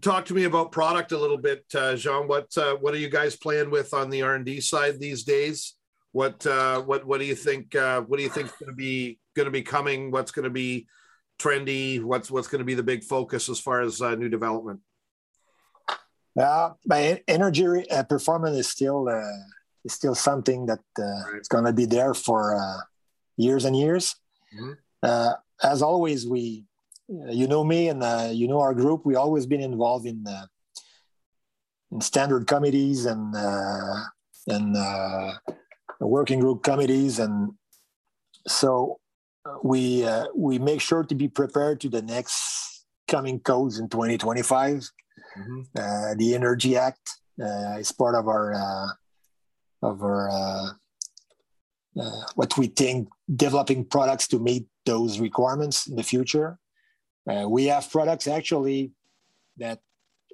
talk 0.00 0.24
to 0.26 0.34
me 0.34 0.44
about 0.44 0.72
product 0.72 1.12
a 1.12 1.18
little 1.18 1.38
bit, 1.38 1.64
uh, 1.74 1.94
Jean. 1.96 2.26
What 2.28 2.56
uh, 2.56 2.76
what 2.76 2.94
are 2.94 2.98
you 2.98 3.08
guys 3.08 3.36
playing 3.36 3.70
with 3.70 3.92
on 3.94 4.10
the 4.10 4.22
R 4.22 4.34
and 4.34 4.44
D 4.44 4.60
side 4.60 4.98
these 5.00 5.24
days? 5.24 5.74
What 6.12 6.44
uh, 6.46 6.80
what 6.82 7.06
what 7.06 7.20
do 7.20 7.26
you 7.26 7.34
think? 7.34 7.74
Uh, 7.74 8.02
what 8.02 8.16
do 8.18 8.22
you 8.22 8.28
think 8.30 8.46
is 8.46 8.52
going 8.60 8.70
to 8.70 8.76
be 8.76 9.18
going 9.36 9.46
to 9.46 9.50
be 9.52 9.62
coming? 9.62 10.10
What's 10.10 10.32
going 10.32 10.44
to 10.44 10.50
be 10.50 10.86
trendy? 11.38 12.02
What's 12.02 12.30
what's 12.30 12.48
going 12.48 12.60
to 12.60 12.64
be 12.64 12.74
the 12.74 12.82
big 12.82 13.04
focus 13.04 13.48
as 13.48 13.60
far 13.60 13.80
as 13.80 14.00
uh, 14.02 14.14
new 14.14 14.28
development? 14.28 14.80
Uh, 16.38 16.70
my 16.86 17.22
energy 17.28 17.88
uh, 17.90 18.02
performance 18.04 18.56
is 18.56 18.68
still 18.68 19.08
uh, 19.08 19.22
is 19.84 19.92
still 19.92 20.14
something 20.14 20.66
that 20.66 20.80
uh, 20.98 21.02
Right. 21.32 21.40
is 21.40 21.48
going 21.48 21.64
to 21.64 21.72
be 21.72 21.86
there 21.86 22.14
for 22.14 22.54
uh, 22.56 22.80
years 23.36 23.64
and 23.64 23.76
years. 23.76 24.14
Mhm. 24.54 24.76
Uh, 25.02 25.34
as 25.62 25.82
always, 25.82 26.26
we, 26.26 26.66
you 27.30 27.46
know 27.48 27.64
me 27.64 27.88
and 27.88 28.02
uh, 28.02 28.28
you 28.32 28.46
know 28.48 28.60
our 28.60 28.74
group. 28.74 29.04
We 29.04 29.16
always 29.16 29.46
been 29.46 29.60
involved 29.60 30.06
in 30.06 30.24
uh, 30.26 30.46
in 31.90 32.00
standard 32.00 32.46
committees 32.46 33.06
and 33.06 33.34
uh, 33.34 33.96
and 34.46 34.76
uh, 34.76 35.32
working 36.00 36.40
group 36.40 36.62
committees, 36.62 37.18
and 37.18 37.52
so 38.46 39.00
we 39.62 40.04
uh, 40.04 40.26
we 40.34 40.58
make 40.58 40.80
sure 40.80 41.02
to 41.04 41.14
be 41.14 41.28
prepared 41.28 41.80
to 41.80 41.88
the 41.88 42.02
next 42.02 42.84
coming 43.08 43.40
codes 43.40 43.78
in 43.78 43.88
2025 43.88 44.88
Mhm. 45.38 45.66
uh, 45.78 46.14
the 46.16 46.34
Energy 46.34 46.76
Act 46.76 47.06
uh, 47.40 47.76
is 47.78 47.92
part 47.92 48.14
of 48.16 48.26
our 48.26 48.52
uh, 48.54 48.88
of 49.82 50.02
our 50.02 50.28
uh, 50.28 50.66
uh, 52.00 52.22
what 52.34 52.56
we 52.58 52.66
think 52.66 53.08
developing 53.34 53.84
products 53.84 54.26
to 54.28 54.38
meet 54.38 54.66
those 54.86 55.20
requirements 55.20 55.86
in 55.86 55.94
the 55.96 56.02
future. 56.02 56.58
Uh, 57.28 57.48
we 57.48 57.66
have 57.66 57.90
products 57.90 58.26
actually 58.26 58.92
that 59.58 59.80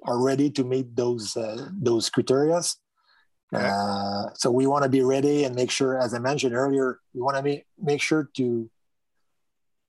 are 0.03 0.21
ready 0.21 0.49
to 0.51 0.63
meet 0.63 0.95
those 0.95 1.35
uh, 1.35 1.69
those 1.73 2.09
criteria. 2.09 2.61
Uh, 3.53 4.25
so 4.35 4.51
we 4.51 4.67
want 4.67 4.83
to 4.83 4.89
be 4.89 5.01
ready 5.01 5.45
and 5.45 5.55
make 5.55 5.71
sure, 5.71 5.97
as 5.97 6.13
I 6.13 6.19
mentioned 6.19 6.53
earlier, 6.53 6.99
we 7.13 7.21
want 7.21 7.37
to 7.37 7.43
make, 7.43 7.65
make 7.81 8.01
sure 8.01 8.29
to 8.35 8.69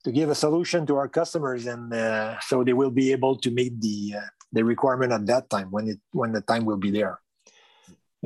to 0.04 0.12
give 0.12 0.30
a 0.30 0.34
solution 0.34 0.86
to 0.86 0.96
our 0.96 1.08
customers, 1.08 1.66
and 1.66 1.92
uh, 1.92 2.38
so 2.40 2.62
they 2.62 2.72
will 2.72 2.90
be 2.90 3.10
able 3.12 3.36
to 3.36 3.50
meet 3.50 3.80
the 3.80 4.14
uh, 4.16 4.28
the 4.52 4.64
requirement 4.64 5.12
at 5.12 5.26
that 5.26 5.50
time 5.50 5.70
when 5.70 5.88
it 5.88 5.98
when 6.12 6.32
the 6.32 6.40
time 6.40 6.64
will 6.64 6.76
be 6.76 6.90
there. 6.90 7.20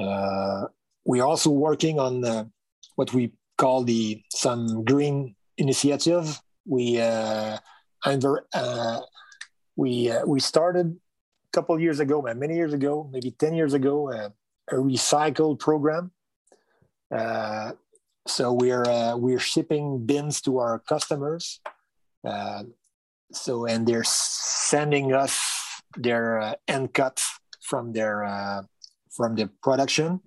Uh, 0.00 0.66
we're 1.04 1.24
also 1.24 1.50
working 1.50 1.98
on 1.98 2.24
uh, 2.24 2.44
what 2.96 3.12
we 3.12 3.32
call 3.56 3.84
the 3.84 4.22
some 4.30 4.84
green 4.84 5.34
initiative. 5.56 6.40
We 6.66 7.00
uh, 8.04 8.10
under, 8.10 8.44
uh, 8.52 9.00
we 9.76 10.10
uh, 10.10 10.24
we 10.26 10.40
started 10.40 10.86
a 10.86 11.50
couple 11.52 11.78
years 11.80 12.00
ago, 12.00 12.22
many 12.22 12.54
years 12.54 12.72
ago, 12.72 13.08
maybe 13.12 13.30
ten 13.30 13.54
years 13.54 13.74
ago, 13.74 14.10
uh, 14.10 14.28
a 14.70 14.74
recycle 14.74 15.58
program. 15.58 16.12
Uh, 17.10 17.72
so 18.26 18.52
we're 18.52 18.84
uh, 18.84 19.16
we're 19.16 19.38
shipping 19.38 20.04
bins 20.04 20.40
to 20.42 20.58
our 20.58 20.78
customers. 20.80 21.60
Uh, 22.26 22.64
so 23.32 23.66
and 23.66 23.86
they're 23.86 24.04
sending 24.04 25.12
us 25.12 25.40
their 25.96 26.56
end 26.68 26.94
cuts 26.94 27.38
from 27.60 27.92
their 27.92 28.66
from 29.10 29.34
the 29.34 29.48
production, 29.62 30.20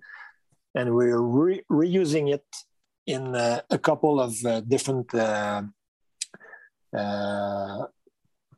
and 0.74 0.94
we're 0.94 1.20
re- 1.20 1.62
reusing 1.70 2.32
it 2.32 2.44
in 3.06 3.34
uh, 3.34 3.60
a 3.70 3.78
couple 3.78 4.20
of 4.20 4.34
uh, 4.44 4.60
different 4.60 5.14
uh, 5.14 5.62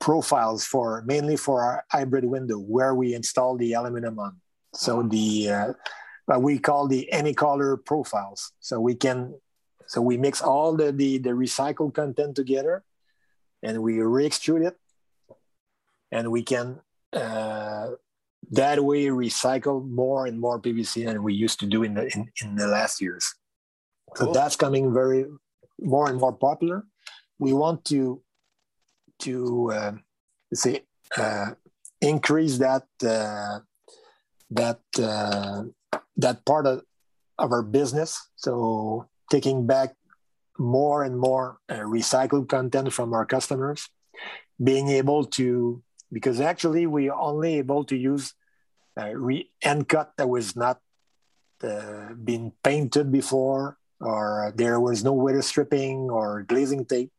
profiles 0.00 0.64
for 0.64 1.02
mainly 1.06 1.36
for 1.36 1.62
our 1.62 1.84
hybrid 1.90 2.24
window 2.24 2.58
where 2.58 2.94
we 2.94 3.14
install 3.14 3.56
the 3.56 3.72
aluminum 3.72 4.18
on. 4.18 4.36
So 4.74 5.02
the 5.02 5.50
uh, 5.50 5.72
what 6.26 6.42
we 6.42 6.58
call 6.58 6.88
the 6.88 7.10
any 7.12 7.34
color 7.34 7.76
profiles. 7.76 8.52
So 8.60 8.80
we 8.80 8.94
can 8.94 9.34
so 9.86 10.02
we 10.02 10.16
mix 10.16 10.42
all 10.42 10.76
the 10.76 10.92
the, 10.92 11.18
the 11.18 11.30
recycled 11.30 11.94
content 11.94 12.36
together, 12.36 12.84
and 13.62 13.82
we 13.82 14.00
re-extrude 14.00 14.66
it, 14.66 14.76
and 16.12 16.30
we 16.30 16.42
can 16.42 16.80
uh, 17.12 17.88
that 18.50 18.84
way 18.84 19.06
recycle 19.06 19.86
more 19.88 20.26
and 20.26 20.38
more 20.38 20.60
PVC 20.60 21.06
than 21.06 21.22
we 21.22 21.34
used 21.34 21.60
to 21.60 21.66
do 21.66 21.82
in 21.82 21.94
the 21.94 22.04
in, 22.14 22.30
in 22.42 22.56
the 22.56 22.66
last 22.66 23.00
years. 23.00 23.34
So 24.16 24.26
Cool. 24.26 24.34
that's 24.34 24.56
coming 24.56 24.92
very 24.92 25.26
more 25.80 26.08
and 26.10 26.20
more 26.20 26.32
popular. 26.32 26.84
We 27.38 27.52
want 27.52 27.84
to 27.86 28.20
to 29.20 29.72
uh, 29.72 29.92
let's 30.50 30.62
say 30.62 30.82
uh, 31.16 31.52
increase 32.00 32.58
that 32.58 32.86
uh, 33.04 33.60
that 34.50 34.80
uh, 34.98 35.64
that 36.16 36.44
part 36.44 36.66
of, 36.66 36.82
of 37.38 37.52
our 37.52 37.62
business. 37.62 38.30
So 38.36 39.08
taking 39.30 39.66
back 39.66 39.94
more 40.58 41.04
and 41.04 41.18
more 41.18 41.58
uh, 41.68 41.76
recycled 41.76 42.48
content 42.48 42.92
from 42.92 43.14
our 43.14 43.24
customers, 43.24 43.88
being 44.62 44.88
able 44.88 45.24
to 45.38 45.82
because 46.12 46.40
actually 46.40 46.86
we 46.86 47.08
are 47.08 47.18
only 47.18 47.58
able 47.58 47.84
to 47.84 47.96
use 47.96 48.34
uh, 48.98 49.10
re- 49.14 49.50
end 49.62 49.88
cut 49.88 50.12
that 50.16 50.28
was 50.28 50.56
not 50.56 50.80
uh, 51.62 52.14
been 52.14 52.52
painted 52.62 53.12
before 53.12 53.76
or 54.00 54.52
there 54.56 54.80
was 54.80 55.04
no 55.04 55.12
weather 55.12 55.42
stripping 55.42 56.10
or 56.10 56.42
glazing 56.42 56.84
tape. 56.84 57.10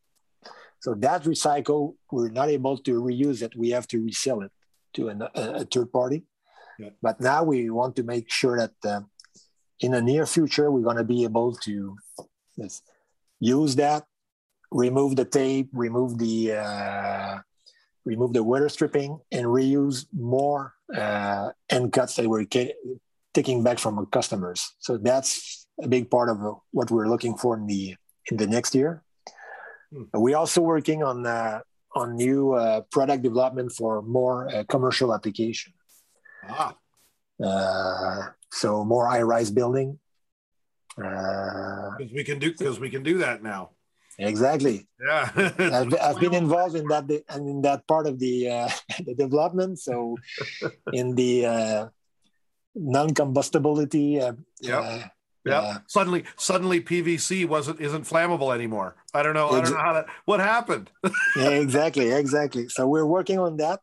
So 0.79 0.93
that 0.95 1.23
recycle, 1.23 1.95
we're 2.11 2.29
not 2.29 2.49
able 2.49 2.77
to 2.77 3.01
reuse 3.01 3.41
it. 3.41 3.55
We 3.55 3.69
have 3.71 3.87
to 3.89 4.01
resell 4.03 4.41
it 4.41 4.51
to 4.93 5.09
an, 5.09 5.23
a, 5.35 5.65
third 5.65 5.91
party. 5.91 6.23
Yeah. 6.77 6.89
But 7.01 7.19
now 7.19 7.43
we 7.43 7.69
want 7.69 7.95
to 7.97 8.03
make 8.03 8.31
sure 8.31 8.57
that 8.57 8.71
uh, 8.85 9.01
in 9.81 9.91
the 9.91 10.01
near 10.01 10.25
future, 10.25 10.71
we're 10.71 10.83
going 10.83 10.97
to 10.97 11.03
be 11.03 11.23
able 11.23 11.53
to 11.55 11.97
use 13.39 13.75
that, 13.75 14.05
remove 14.71 15.15
the 15.15 15.25
tape, 15.25 15.69
remove 15.73 16.17
the 16.17 16.53
uh, 16.53 17.39
remove 18.05 18.33
the 18.33 18.43
weather 18.43 18.69
stripping, 18.69 19.19
and 19.31 19.45
reuse 19.45 20.05
more 20.13 20.73
uh, 20.95 21.49
end 21.69 21.91
cuts 21.91 22.15
that 22.15 22.27
we're 22.27 22.45
taking 23.33 23.63
back 23.63 23.79
from 23.79 23.97
our 23.99 24.05
customers. 24.05 24.73
So 24.79 24.97
that's 24.97 25.67
a 25.81 25.87
big 25.87 26.09
part 26.09 26.29
of 26.29 26.37
uh, 26.43 26.53
what 26.71 26.91
we're 26.91 27.07
looking 27.07 27.35
for 27.37 27.57
in 27.57 27.67
the 27.67 27.95
in 28.31 28.37
the 28.37 28.47
next 28.47 28.73
year. 28.73 29.03
Hmm. 29.91 30.03
We're 30.13 30.37
also 30.37 30.61
working 30.61 31.03
on 31.03 31.25
uh, 31.25 31.61
on 31.95 32.15
new 32.15 32.53
uh, 32.53 32.81
product 32.91 33.23
development 33.23 33.71
for 33.73 34.01
more 34.01 34.47
uh, 34.47 34.63
commercial 34.69 35.13
application. 35.13 35.73
Ah, 36.47 36.75
Uh, 37.39 38.35
so 38.51 38.83
more 38.83 39.07
high-rise 39.07 39.49
building. 39.51 39.95
Uh, 40.99 41.95
because 41.97 42.11
we 42.13 42.23
can 42.23 42.37
do 42.39 42.51
because 42.51 42.79
we 42.79 42.89
can 42.91 43.01
do 43.03 43.17
that 43.23 43.41
now. 43.41 43.71
exactly. 44.19 44.83
Yeah. 44.99 45.31
I've, 45.57 45.95
I've 45.95 46.19
been 46.25 46.35
involved 46.35 46.75
in 46.75 46.85
that 46.91 47.07
and 47.31 47.47
in 47.47 47.59
that 47.63 47.87
part 47.87 48.05
of 48.11 48.19
the 48.19 48.35
uh, 48.51 48.69
the 49.07 49.15
development. 49.15 49.79
So 49.79 50.17
in 50.93 51.15
the 51.15 51.45
uh, 51.45 51.81
non-combustibility. 52.75 54.21
Uh, 54.21 54.33
Yep. 54.61 55.11
Yeah. 55.45 55.59
uh, 55.59 55.77
Suddenly, 55.87 56.25
suddenly 56.37 56.81
PVC 56.81 57.47
wasn't 57.47 57.79
isn't 57.79 58.03
flammable 58.05 58.53
anymore. 58.53 58.95
I 59.13 59.23
don't 59.23 59.33
know. 59.33 59.49
I 59.49 59.61
don't 59.61 59.71
know 59.71 59.77
how 59.77 59.93
that. 59.93 60.07
What 60.25 60.39
happened? 60.39 60.91
yeah, 61.37 61.49
exactly, 61.49 62.11
exactly. 62.11 62.67
So 62.69 62.87
we're 62.87 63.05
working 63.05 63.39
on 63.39 63.57
that, 63.57 63.79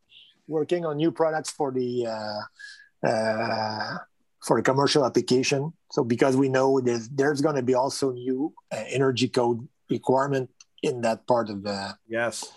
working 0.47 0.85
on 0.85 0.97
new 0.97 1.11
products 1.11 1.51
for 1.51 1.73
the 1.73 2.07
uh, 2.07 3.07
uh, 3.07 3.99
for 4.43 4.59
the 4.59 4.63
commercial 4.63 5.05
application. 5.05 5.73
So 5.91 6.05
because 6.05 6.37
we 6.37 6.49
know 6.49 6.81
there's 6.81 7.09
there's 7.09 7.41
going 7.41 7.57
to 7.57 7.63
be 7.63 7.75
also 7.75 8.13
new 8.13 8.53
uh, 8.73 8.85
energy 8.89 9.29
code 9.29 9.67
requirement 9.89 10.51
in 10.83 11.01
that 11.03 11.27
part 11.27 11.49
of 11.49 11.63
the 11.63 11.97
yes. 12.07 12.53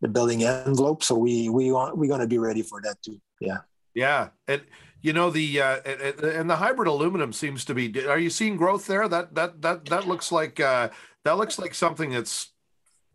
the 0.00 0.08
building 0.08 0.44
envelope. 0.44 1.02
So 1.02 1.16
we 1.16 1.48
we 1.48 1.72
want 1.72 1.98
we're 1.98 2.08
going 2.08 2.20
to 2.20 2.28
be 2.28 2.38
ready 2.38 2.62
for 2.62 2.80
that 2.82 3.02
too. 3.02 3.20
Yeah. 3.40 3.58
Yeah. 3.94 4.28
And 4.46 4.62
you 5.00 5.12
know 5.12 5.30
the 5.30 5.60
uh, 5.60 5.76
and- 5.84 6.50
the 6.50 6.56
hybrid 6.56 6.88
aluminum 6.88 7.32
seems 7.32 7.64
to 7.66 7.74
be. 7.74 8.06
Are 8.06 8.18
you 8.18 8.30
seeing 8.30 8.56
growth 8.56 8.86
there? 8.86 9.08
That 9.08 9.34
that 9.34 9.62
that 9.62 9.86
that 9.86 10.08
looks 10.08 10.32
like 10.32 10.60
uh, 10.60 10.88
that 11.24 11.36
looks 11.36 11.58
like 11.58 11.74
something 11.74 12.10
that's 12.10 12.50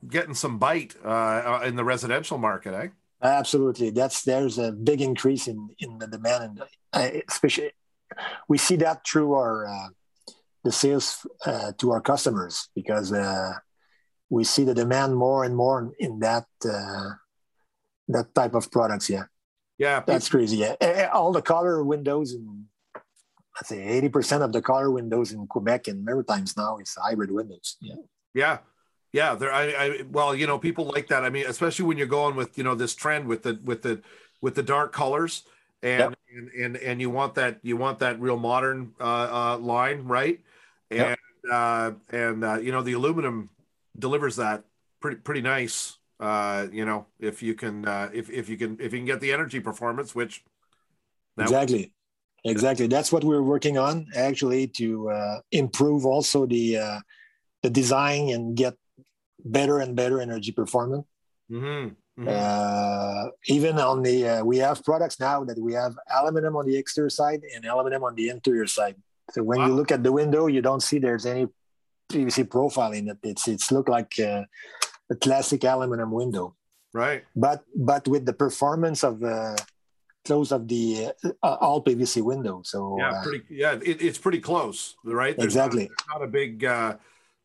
getting 0.08 0.34
some 0.36 0.60
bite 0.60 0.96
uh, 1.04 1.62
in 1.64 1.76
the 1.76 1.84
residential 1.84 2.38
market, 2.38 2.74
eh? 2.74 2.88
Absolutely, 3.22 3.90
that's 3.90 4.24
there's 4.24 4.58
a 4.58 4.72
big 4.72 5.02
increase 5.02 5.48
in 5.48 5.70
in 5.80 5.98
the 5.98 6.08
demand, 6.08 6.44
and 6.44 6.62
uh, 6.94 7.20
especially 7.28 7.72
we 8.48 8.58
see 8.58 8.76
that 8.78 9.06
through 9.08 9.34
our 9.34 9.68
uh, 9.68 9.88
the 10.64 10.72
sales 10.72 11.26
uh, 11.46 11.72
to 11.78 11.92
our 11.92 12.02
customers 12.02 12.70
because 12.76 13.12
uh, 13.12 13.54
we 14.30 14.44
see 14.44 14.64
the 14.64 14.74
demand 14.74 15.16
more 15.16 15.44
and 15.44 15.56
more 15.56 15.92
in 16.00 16.20
that 16.20 16.48
uh, 16.66 17.12
that 18.10 18.34
type 18.36 18.56
of 18.56 18.70
products. 18.72 19.10
Yeah, 19.10 19.24
yeah, 19.84 20.04
that's 20.06 20.30
crazy. 20.30 20.58
Yeah, 20.58 21.10
all 21.14 21.32
the 21.34 21.42
color 21.42 21.84
windows 21.84 22.32
and 22.34 22.66
I 22.96 23.66
say 23.66 23.84
eighty 23.84 24.10
percent 24.10 24.42
of 24.42 24.54
the 24.54 24.62
color 24.62 24.90
windows 24.90 25.32
in 25.34 25.46
Quebec 25.48 25.88
and 25.90 26.06
Maritimes 26.06 26.56
now 26.56 26.78
is 26.78 26.96
hybrid 26.96 27.32
windows. 27.32 27.78
Yeah, 27.82 27.96
yeah, 28.34 28.58
yeah. 29.12 29.36
There, 29.36 29.54
I, 29.54 29.64
I, 29.64 30.02
well, 30.10 30.34
you 30.34 30.48
know, 30.48 30.58
people 30.58 30.86
like 30.86 31.08
that. 31.08 31.24
I 31.24 31.30
mean, 31.30 31.46
especially 31.48 31.86
when 31.86 31.98
you're 31.98 32.08
going 32.08 32.36
with 32.36 32.58
you 32.58 32.64
know 32.64 32.76
this 32.76 32.96
trend 32.96 33.28
with 33.28 33.44
the 33.44 33.60
with 33.64 33.82
the 33.82 34.02
with 34.42 34.56
the 34.56 34.64
dark 34.64 34.94
colors 34.94 35.44
and 35.82 36.00
yep. 36.00 36.14
and, 36.36 36.50
and 36.50 36.78
and 36.78 37.02
you 37.02 37.10
want 37.10 37.36
that 37.36 37.60
you 37.62 37.76
want 37.76 38.00
that 38.00 38.20
real 38.20 38.38
modern 38.38 38.94
uh, 39.02 39.04
uh, 39.04 39.58
line, 39.58 40.06
right? 40.06 40.40
And 40.90 41.00
yep. 41.00 41.20
uh, 41.52 41.92
and 42.12 42.44
uh, 42.44 42.56
you 42.56 42.72
know 42.72 42.82
the 42.82 42.94
aluminum 42.94 43.50
delivers 44.00 44.38
that 44.38 44.64
pretty 45.02 45.18
pretty 45.18 45.42
nice. 45.42 45.98
Uh, 46.24 46.68
you 46.72 46.86
know, 46.86 47.06
if 47.20 47.44
you 47.44 47.54
can 47.54 47.86
uh, 47.86 48.10
if 48.14 48.30
if 48.30 48.48
you 48.48 48.58
can 48.58 48.78
if 48.80 48.94
you 48.94 49.00
can 49.00 49.06
get 49.06 49.20
the 49.20 49.34
energy 49.34 49.60
performance, 49.60 50.16
which 50.16 50.44
exactly. 51.38 51.94
Exactly. 52.46 52.88
That's 52.88 53.12
what 53.12 53.24
we're 53.24 53.42
working 53.42 53.78
on 53.78 54.08
actually 54.16 54.68
to 54.80 55.10
uh, 55.10 55.40
improve 55.52 56.06
also 56.06 56.46
the 56.46 56.78
uh, 56.78 57.00
the 57.62 57.70
design 57.70 58.30
and 58.30 58.56
get 58.56 58.76
better 59.44 59.80
and 59.80 59.96
better 59.96 60.20
energy 60.20 60.52
performance. 60.52 61.06
Mm-hmm. 61.50 61.96
Mm-hmm. 62.20 62.28
Uh, 62.28 63.30
even 63.48 63.80
on 63.80 64.04
the, 64.04 64.28
uh, 64.28 64.44
we 64.44 64.58
have 64.58 64.84
products 64.84 65.20
now 65.20 65.44
that 65.44 65.58
we 65.60 65.74
have 65.74 65.96
aluminum 66.14 66.56
on 66.56 66.66
the 66.66 66.78
exterior 66.78 67.10
side 67.10 67.42
and 67.56 67.66
aluminum 67.66 68.04
on 68.04 68.14
the 68.14 68.30
interior 68.30 68.68
side. 68.68 68.96
So 69.32 69.42
when 69.42 69.60
wow. 69.60 69.68
you 69.68 69.74
look 69.74 69.92
at 69.92 70.04
the 70.04 70.12
window, 70.12 70.48
you 70.48 70.62
don't 70.62 70.84
see 70.84 71.00
there's 71.00 71.26
any 71.26 71.48
PVC 72.12 72.50
profile 72.50 72.92
in 72.92 73.08
it. 73.08 73.18
It's 73.24 73.48
it's 73.48 73.72
look 73.72 73.90
like 73.90 74.14
uh, 74.20 74.44
a 75.10 75.16
classic 75.16 75.64
aluminum 75.64 76.12
window. 76.12 76.56
Right. 76.94 77.24
But 77.36 77.64
but 77.76 78.08
with 78.08 78.26
the 78.26 78.34
performance 78.34 79.04
of 79.04 79.20
the 79.20 79.58
close 80.26 80.52
of 80.52 80.68
the 80.68 81.12
uh, 81.44 81.58
all 81.60 81.84
PVC 81.84 82.22
window. 82.22 82.62
So 82.64 82.98
yeah, 83.00 83.10
uh, 83.10 83.24
pretty 83.24 83.44
yeah, 83.50 83.74
it, 83.84 84.02
it's 84.02 84.18
pretty 84.18 84.40
close, 84.40 84.96
right? 85.04 85.36
There's 85.36 85.46
exactly. 85.46 85.90
Not, 86.08 86.20
not 86.20 86.24
a 86.24 86.28
big 86.28 86.64
uh, 86.64 86.96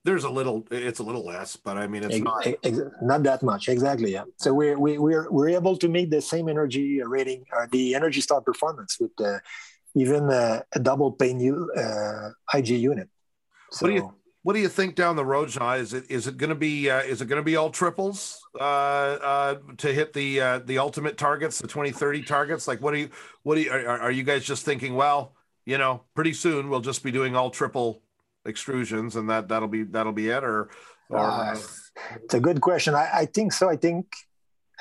there's 0.04 0.24
a 0.24 0.30
little 0.30 0.66
it's 0.70 1.00
a 1.00 1.02
little 1.02 1.24
less 1.24 1.56
but 1.56 1.76
i 1.76 1.86
mean 1.86 2.02
it's 2.02 2.18
not 2.18 2.46
not 3.02 3.22
that 3.22 3.42
much 3.42 3.68
exactly 3.68 4.12
yeah 4.12 4.24
so 4.36 4.54
we're 4.54 4.78
we, 4.78 4.96
we're 4.98 5.30
we're 5.30 5.48
able 5.48 5.76
to 5.76 5.88
meet 5.88 6.10
the 6.10 6.20
same 6.20 6.48
energy 6.48 7.02
rating 7.02 7.44
or 7.52 7.68
the 7.72 7.94
Energy 7.94 8.20
Star 8.20 8.40
performance 8.40 8.96
with 9.00 9.10
uh, 9.20 9.38
even 9.94 10.30
uh, 10.30 10.62
a 10.72 10.80
double 10.80 11.12
pane 11.12 11.40
uh, 11.76 12.30
ig 12.54 12.68
unit 12.68 13.08
so, 13.70 13.84
what 13.84 13.88
do 13.90 13.94
you 13.96 14.14
what 14.48 14.54
do 14.54 14.60
you 14.60 14.68
think 14.68 14.94
down 14.94 15.14
the 15.14 15.24
road 15.24 15.50
Jean? 15.50 15.78
is 15.78 15.92
it 15.92 16.10
is 16.10 16.26
it 16.26 16.38
going 16.38 16.48
to 16.48 16.56
be 16.56 16.88
uh, 16.88 17.00
is 17.00 17.20
it 17.20 17.26
going 17.26 17.40
to 17.40 17.44
be 17.44 17.56
all 17.56 17.68
triples 17.68 18.40
uh, 18.58 18.62
uh, 18.64 19.54
to 19.76 19.92
hit 19.92 20.14
the 20.14 20.40
uh, 20.40 20.58
the 20.60 20.78
ultimate 20.78 21.18
targets 21.18 21.58
the 21.58 21.68
2030 21.68 22.22
targets 22.22 22.66
like 22.66 22.80
what 22.80 22.92
do 22.92 23.00
you 23.00 23.10
what 23.42 23.56
do 23.56 23.60
you 23.60 23.70
are, 23.70 24.00
are 24.00 24.10
you 24.10 24.22
guys 24.22 24.44
just 24.44 24.64
thinking 24.64 24.94
well 24.94 25.34
you 25.66 25.76
know 25.76 26.04
pretty 26.14 26.32
soon 26.32 26.70
we'll 26.70 26.80
just 26.80 27.04
be 27.04 27.10
doing 27.10 27.36
all 27.36 27.50
triple 27.50 28.00
extrusions, 28.48 29.16
and 29.16 29.28
that 29.30 29.48
that'll 29.48 29.68
be 29.68 29.84
that'll 29.84 30.12
be 30.12 30.28
it, 30.28 30.42
or, 30.42 30.70
or 31.10 31.18
uh, 31.18 31.56
it's 32.16 32.34
a 32.34 32.40
good 32.40 32.60
question. 32.60 32.94
I, 32.94 33.08
I 33.12 33.26
think 33.26 33.52
so. 33.52 33.68
I 33.68 33.76
think 33.76 34.06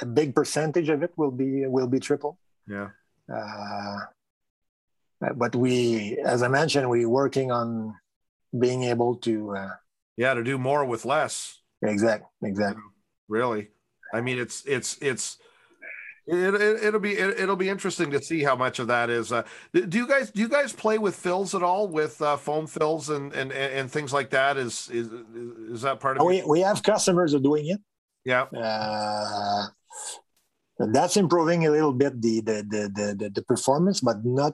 a 0.01 0.05
big 0.05 0.33
percentage 0.33 0.89
of 0.89 1.03
it 1.03 1.11
will 1.17 1.31
be 1.31 1.67
will 1.67 1.87
be 1.87 1.99
triple. 1.99 2.39
Yeah. 2.67 2.89
Uh, 3.31 3.97
but 5.35 5.55
we, 5.55 6.17
as 6.23 6.43
I 6.43 6.47
mentioned, 6.47 6.89
we're 6.89 7.09
working 7.09 7.51
on 7.51 7.95
being 8.59 8.83
able 8.83 9.15
to. 9.17 9.55
Uh, 9.55 9.69
yeah, 10.17 10.33
to 10.33 10.43
do 10.43 10.57
more 10.57 10.83
with 10.83 11.05
less. 11.05 11.61
Exactly. 11.83 12.27
Exactly. 12.43 12.81
Really, 13.27 13.69
I 14.13 14.21
mean, 14.21 14.39
it's 14.39 14.63
it's 14.65 14.97
it's 15.01 15.37
it, 16.27 16.83
it, 16.83 16.91
will 16.93 16.99
be 16.99 17.13
it, 17.13 17.47
will 17.47 17.55
be 17.55 17.69
interesting 17.69 18.11
to 18.11 18.21
see 18.21 18.43
how 18.43 18.55
much 18.55 18.79
of 18.79 18.87
that 18.87 19.09
is. 19.09 19.31
Uh, 19.31 19.43
do 19.73 19.97
you 19.97 20.07
guys 20.07 20.31
do 20.31 20.41
you 20.41 20.49
guys 20.49 20.73
play 20.73 20.97
with 20.97 21.15
fills 21.15 21.55
at 21.55 21.63
all 21.63 21.87
with 21.87 22.21
uh, 22.21 22.35
foam 22.35 22.67
fills 22.67 23.09
and, 23.09 23.31
and 23.33 23.51
and 23.51 23.89
things 23.91 24.11
like 24.11 24.29
that? 24.31 24.57
Is 24.57 24.89
is 24.91 25.07
is 25.71 25.81
that 25.83 25.99
part 25.99 26.17
of? 26.17 26.23
Oh, 26.23 26.25
we 26.25 26.43
we 26.43 26.61
have 26.61 26.83
customers 26.83 27.33
are 27.33 27.39
doing 27.39 27.67
it. 27.67 27.79
Yeah. 28.25 28.43
Uh, 28.43 29.67
that's 30.91 31.15
improving 31.15 31.65
a 31.65 31.71
little 31.71 31.93
bit 31.93 32.21
the 32.21 32.41
the, 32.41 32.63
the 32.63 33.15
the 33.17 33.29
the 33.29 33.41
performance, 33.43 34.01
but 34.01 34.17
not 34.25 34.53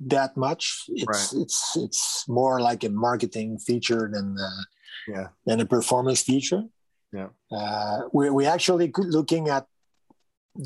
that 0.00 0.36
much. 0.36 0.84
It's 0.88 1.32
right. 1.32 1.42
it's 1.42 1.76
it's 1.76 2.28
more 2.28 2.60
like 2.60 2.84
a 2.84 2.90
marketing 2.90 3.58
feature 3.58 4.10
than 4.12 4.36
uh, 4.38 4.62
yeah 5.08 5.28
than 5.46 5.60
a 5.60 5.66
performance 5.66 6.22
feature. 6.22 6.64
Yeah. 7.12 7.28
Uh, 7.50 8.08
we 8.12 8.30
we 8.30 8.46
actually 8.46 8.92
looking 8.96 9.48
at 9.48 9.66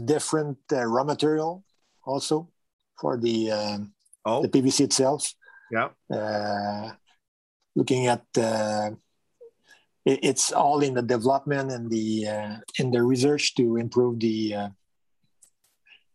different 0.05 0.59
uh, 0.73 0.85
raw 0.85 1.05
material 1.05 1.65
also 2.05 2.49
for 3.01 3.17
the 3.17 3.51
um, 3.51 3.93
oh. 4.25 4.43
the 4.43 4.49
PVC 4.49 4.81
itself. 4.81 5.35
Yeah. 5.71 5.89
Uh, 6.11 6.93
looking 7.77 8.07
at 8.07 8.25
uh, 8.37 8.91
it, 10.05 10.19
it's 10.23 10.53
all 10.53 10.81
in 10.81 10.95
the 10.95 11.03
development 11.03 11.71
and 11.71 11.91
the 11.91 12.27
uh, 12.27 12.57
in 12.79 12.91
the 12.91 13.03
research 13.03 13.55
to 13.57 13.77
improve 13.77 14.21
the 14.21 14.55
uh, 14.55 14.69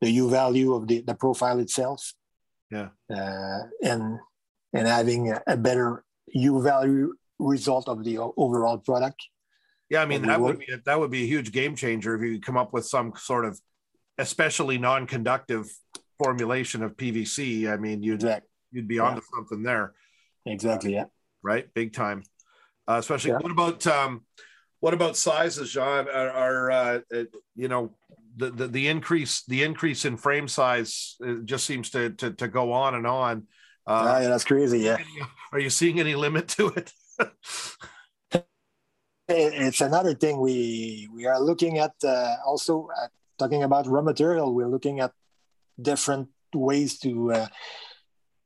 the 0.02 0.12
U 0.12 0.30
value 0.30 0.74
of 0.74 0.88
the, 0.88 1.02
the 1.02 1.16
profile 1.16 1.60
itself. 1.60 2.14
Yeah. 2.74 2.90
Uh, 3.16 3.68
and 3.84 4.20
and 4.74 4.88
having 4.88 5.32
a, 5.32 5.42
a 5.46 5.56
better 5.56 6.04
U 6.28 6.62
value 6.62 7.14
result 7.40 7.88
of 7.88 8.04
the 8.04 8.18
overall 8.18 8.78
product. 8.80 9.22
Yeah, 9.90 10.02
I 10.02 10.06
mean 10.06 10.24
that 10.24 10.42
would 10.42 10.60
be 10.60 10.74
a, 10.74 10.78
that 10.86 11.00
would 11.00 11.12
be 11.12 11.24
a 11.24 11.28
huge 11.28 11.52
game 11.52 11.76
changer 11.76 12.16
if 12.16 12.22
you 12.24 12.42
come 12.42 12.58
up 12.58 12.74
with 12.74 12.86
some 12.86 13.14
sort 13.16 13.46
of 13.46 13.60
especially 14.18 14.78
non-conductive 14.78 15.70
formulation 16.18 16.84
of 16.84 16.96
PVC. 16.98 17.72
I 17.72 17.78
mean, 17.78 18.02
you'd 18.02 18.16
exactly. 18.16 18.50
you'd 18.72 18.88
be 18.88 19.00
onto 19.00 19.22
yeah. 19.22 19.38
something 19.38 19.64
there. 19.64 19.94
Exactly. 20.46 20.94
Yeah. 20.94 21.06
Right. 21.44 21.72
Big 21.74 21.94
time. 21.94 22.24
Uh, 22.88 22.98
especially 22.98 23.32
yeah. 23.32 23.38
what 23.38 23.52
about 23.52 23.86
um, 23.88 24.24
what 24.80 24.94
about 24.94 25.16
sizes, 25.16 25.72
John? 25.72 26.08
Are, 26.10 26.32
are 26.32 26.72
uh, 26.72 27.00
you 27.56 27.68
know 27.68 27.94
the, 28.36 28.50
the, 28.52 28.68
the 28.68 28.88
increase 28.88 29.44
the 29.46 29.64
increase 29.64 30.06
in 30.06 30.18
frame 30.18 30.48
size 30.48 31.16
uh, 31.26 31.36
just 31.46 31.66
seems 31.66 31.90
to 31.92 32.10
to, 32.12 32.32
to 32.32 32.48
go 32.48 32.72
on 32.72 32.96
and 32.96 33.08
on. 33.08 33.48
Uh, 33.86 34.20
yeah, 34.22 34.30
that's 34.30 34.46
crazy. 34.46 34.80
Yeah. 34.80 34.98
Are 35.52 35.60
you 35.60 35.70
seeing 35.70 36.00
any 36.00 36.16
limit 36.16 36.48
to 36.50 36.68
it? 36.70 36.92
it's 39.28 39.82
another 39.82 40.14
thing 40.14 40.40
we 40.40 41.08
we 41.14 41.26
are 41.26 41.40
looking 41.40 41.80
at 41.80 41.94
uh, 42.04 42.36
also 42.46 42.90
at 43.02 43.12
talking 43.40 43.64
about 43.64 43.88
raw 43.88 44.02
material 44.02 44.54
we're 44.54 44.68
looking 44.68 45.00
at 45.00 45.12
different 45.82 46.28
ways 46.54 47.00
to 47.00 47.32
uh, 47.32 47.48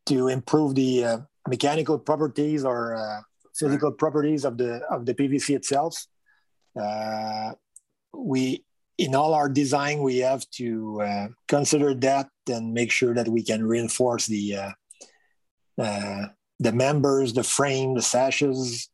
to 0.06 0.28
improve 0.28 0.76
the 0.76 1.04
uh, 1.04 1.18
mechanical 1.48 1.98
properties 1.98 2.64
or 2.64 2.96
uh, 2.96 3.22
physical 3.56 3.92
properties 3.92 4.46
of 4.46 4.58
the 4.58 4.82
of 4.90 5.06
the 5.06 5.14
pvc 5.14 5.56
itself 5.56 6.06
uh, 6.80 7.52
we 8.14 8.64
in 8.98 9.16
all 9.16 9.34
our 9.34 9.50
design 9.50 10.02
we 10.02 10.18
have 10.18 10.50
to 10.50 11.02
uh, 11.02 11.28
consider 11.48 11.94
that 11.94 12.30
and 12.50 12.74
make 12.74 12.92
sure 12.92 13.14
that 13.14 13.28
we 13.28 13.44
can 13.44 13.66
reinforce 13.66 14.26
the 14.28 14.56
the 16.60 16.72
members 16.72 17.34
the 17.34 17.44
frame 17.44 17.94
the 17.94 18.02
sashes 18.02 18.90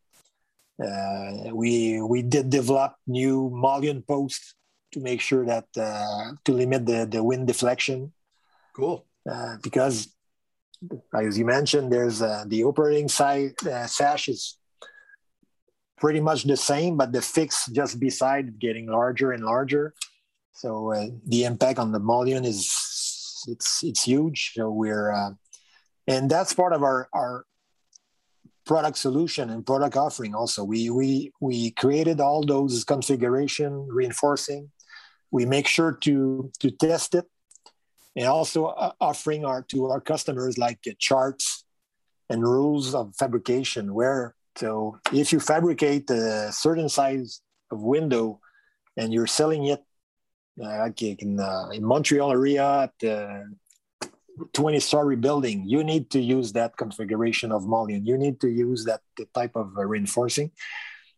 uh, 0.82 1.54
we 1.54 2.02
we 2.02 2.22
did 2.22 2.50
develop 2.50 2.96
new 3.06 3.50
mullion 3.54 4.02
posts 4.02 4.56
to 4.92 5.00
make 5.00 5.22
sure 5.22 5.46
that 5.46 5.66
uh, 5.78 6.32
to 6.46 6.52
limit 6.52 6.86
the 6.86 7.06
the 7.06 7.24
wind 7.24 7.48
deflection. 7.48 8.12
Cool. 8.76 9.06
Uh, 9.30 9.58
because 9.62 10.10
as 11.14 11.38
you 11.38 11.46
mentioned, 11.46 11.92
there's 11.92 12.22
uh, 12.22 12.44
the 12.48 12.64
operating 12.64 13.08
side 13.08 13.54
uh, 13.68 13.86
sash 13.86 14.28
is 14.28 14.58
pretty 16.04 16.20
much 16.20 16.44
the 16.44 16.58
same, 16.58 16.98
but 16.98 17.14
the 17.14 17.22
fix 17.22 17.66
just 17.72 17.98
beside 17.98 18.60
getting 18.60 18.88
larger 18.88 19.32
and 19.32 19.46
larger. 19.46 19.94
So 20.52 20.92
uh, 20.92 21.08
the 21.26 21.46
impact 21.46 21.80
on 21.80 21.94
the 21.94 22.00
mullion 22.00 22.44
is 22.44 22.68
it's 23.48 23.82
it's 23.84 24.04
huge. 24.04 24.52
So 24.54 24.70
we're 24.70 25.14
and 26.06 26.30
that's 26.30 26.54
part 26.54 26.74
of 26.74 26.84
our 26.84 27.08
our 27.14 27.46
product 28.66 28.98
solution 28.98 29.50
and 29.50 29.66
product 29.66 29.96
offering 29.96 30.34
also 30.36 30.64
we 30.64 30.90
we 30.90 31.32
we 31.42 31.72
created 31.72 32.22
all 32.22 32.42
those 32.46 32.86
configuration 32.86 33.72
reinforcing 33.90 34.72
we 35.32 35.46
make 35.46 35.68
sure 35.68 35.92
to 35.92 36.50
to 36.60 36.72
test 36.72 37.14
it 37.14 37.26
and 38.16 38.28
also 38.28 38.68
uh, 38.68 38.94
offering 39.02 39.44
our 39.44 39.62
to 39.64 39.88
our 39.92 40.00
customers 40.00 40.58
like 40.58 40.80
uh, 40.88 40.92
charts 40.98 41.66
and 42.30 42.42
rules 42.42 42.96
of 42.96 43.14
fabrication 43.18 43.94
where 43.94 44.34
so 44.56 45.00
if 45.12 45.32
you 45.34 45.40
fabricate 45.40 46.10
a 46.10 46.52
certain 46.52 46.90
size 46.90 47.42
of 47.72 47.82
window 47.82 48.40
and 48.98 49.14
you're 49.14 49.28
selling 49.28 49.66
it 49.66 49.84
uh, 50.62 50.80
like 50.80 51.02
in, 51.02 51.40
uh, 51.40 51.70
in 51.74 51.84
Montreal 51.84 52.32
area 52.32 52.92
at 53.02 53.10
uh, 53.10 53.42
20 54.54 54.80
story 54.80 55.16
building, 55.16 55.64
you 55.66 55.84
need 55.84 56.10
to 56.12 56.20
use 56.20 56.54
that 56.54 56.78
configuration 56.78 57.52
of 57.52 57.66
mullion. 57.66 58.06
You 58.06 58.18
need 58.18 58.40
to 58.42 58.50
use 58.50 58.86
that 58.86 59.02
type 59.34 59.56
of 59.56 59.78
uh, 59.78 59.86
reinforcing. 59.86 60.52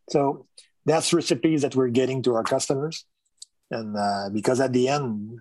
So 0.10 0.48
that's 0.86 1.14
recipes 1.14 1.64
that 1.64 1.76
we're 1.76 1.90
getting 1.90 2.22
to 2.24 2.36
our 2.36 2.44
customers. 2.44 3.06
And 3.72 3.98
uh, 3.98 4.30
because 4.32 4.60
at 4.60 4.74
the 4.74 4.88
end, 4.88 5.40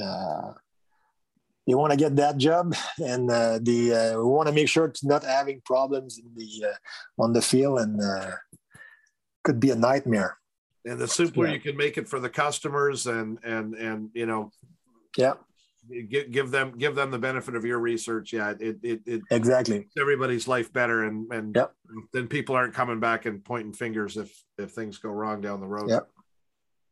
uh, 0.00 0.52
you 1.66 1.76
want 1.76 1.90
to 1.90 1.96
get 1.96 2.16
that 2.16 2.36
job 2.38 2.74
and 2.98 3.30
uh, 3.30 3.58
the 3.62 3.92
uh, 3.92 4.18
we 4.18 4.24
want 4.24 4.48
to 4.48 4.54
make 4.54 4.68
sure 4.68 4.84
it's 4.86 5.04
not 5.04 5.24
having 5.24 5.60
problems 5.64 6.18
in 6.18 6.30
the 6.36 6.68
uh, 6.70 7.22
on 7.22 7.32
the 7.32 7.42
field 7.42 7.80
and 7.80 8.00
uh, 8.00 8.30
could 9.44 9.60
be 9.60 9.70
a 9.70 9.76
nightmare 9.76 10.38
and 10.84 10.98
the 10.98 11.08
simpler 11.08 11.46
Yeah. 11.46 11.52
you 11.54 11.60
can 11.60 11.76
make 11.76 11.98
it 11.98 12.08
for 12.08 12.20
the 12.20 12.30
customers 12.30 13.06
and 13.06 13.38
and 13.44 13.74
and 13.74 14.10
you 14.14 14.26
know 14.26 14.50
yeah 15.16 15.34
give, 16.08 16.30
give 16.32 16.50
them 16.50 16.76
give 16.78 16.94
them 16.96 17.10
the 17.10 17.18
benefit 17.18 17.54
of 17.54 17.64
your 17.64 17.78
research 17.78 18.32
yeah 18.32 18.54
it 18.58 18.78
it, 18.82 19.00
it 19.06 19.22
exactly 19.30 19.78
makes 19.80 19.96
everybody's 19.98 20.46
life 20.48 20.72
better 20.72 21.04
and 21.04 21.30
and 21.32 21.54
Yep. 21.56 21.72
then 22.12 22.26
people 22.28 22.54
aren't 22.56 22.74
coming 22.74 23.00
back 23.00 23.24
and 23.26 23.44
pointing 23.44 23.72
fingers 23.72 24.16
if 24.16 24.30
if 24.58 24.70
things 24.72 24.98
go 24.98 25.10
wrong 25.10 25.40
down 25.40 25.60
the 25.60 25.66
road 25.66 25.88
Yep. 25.90 26.08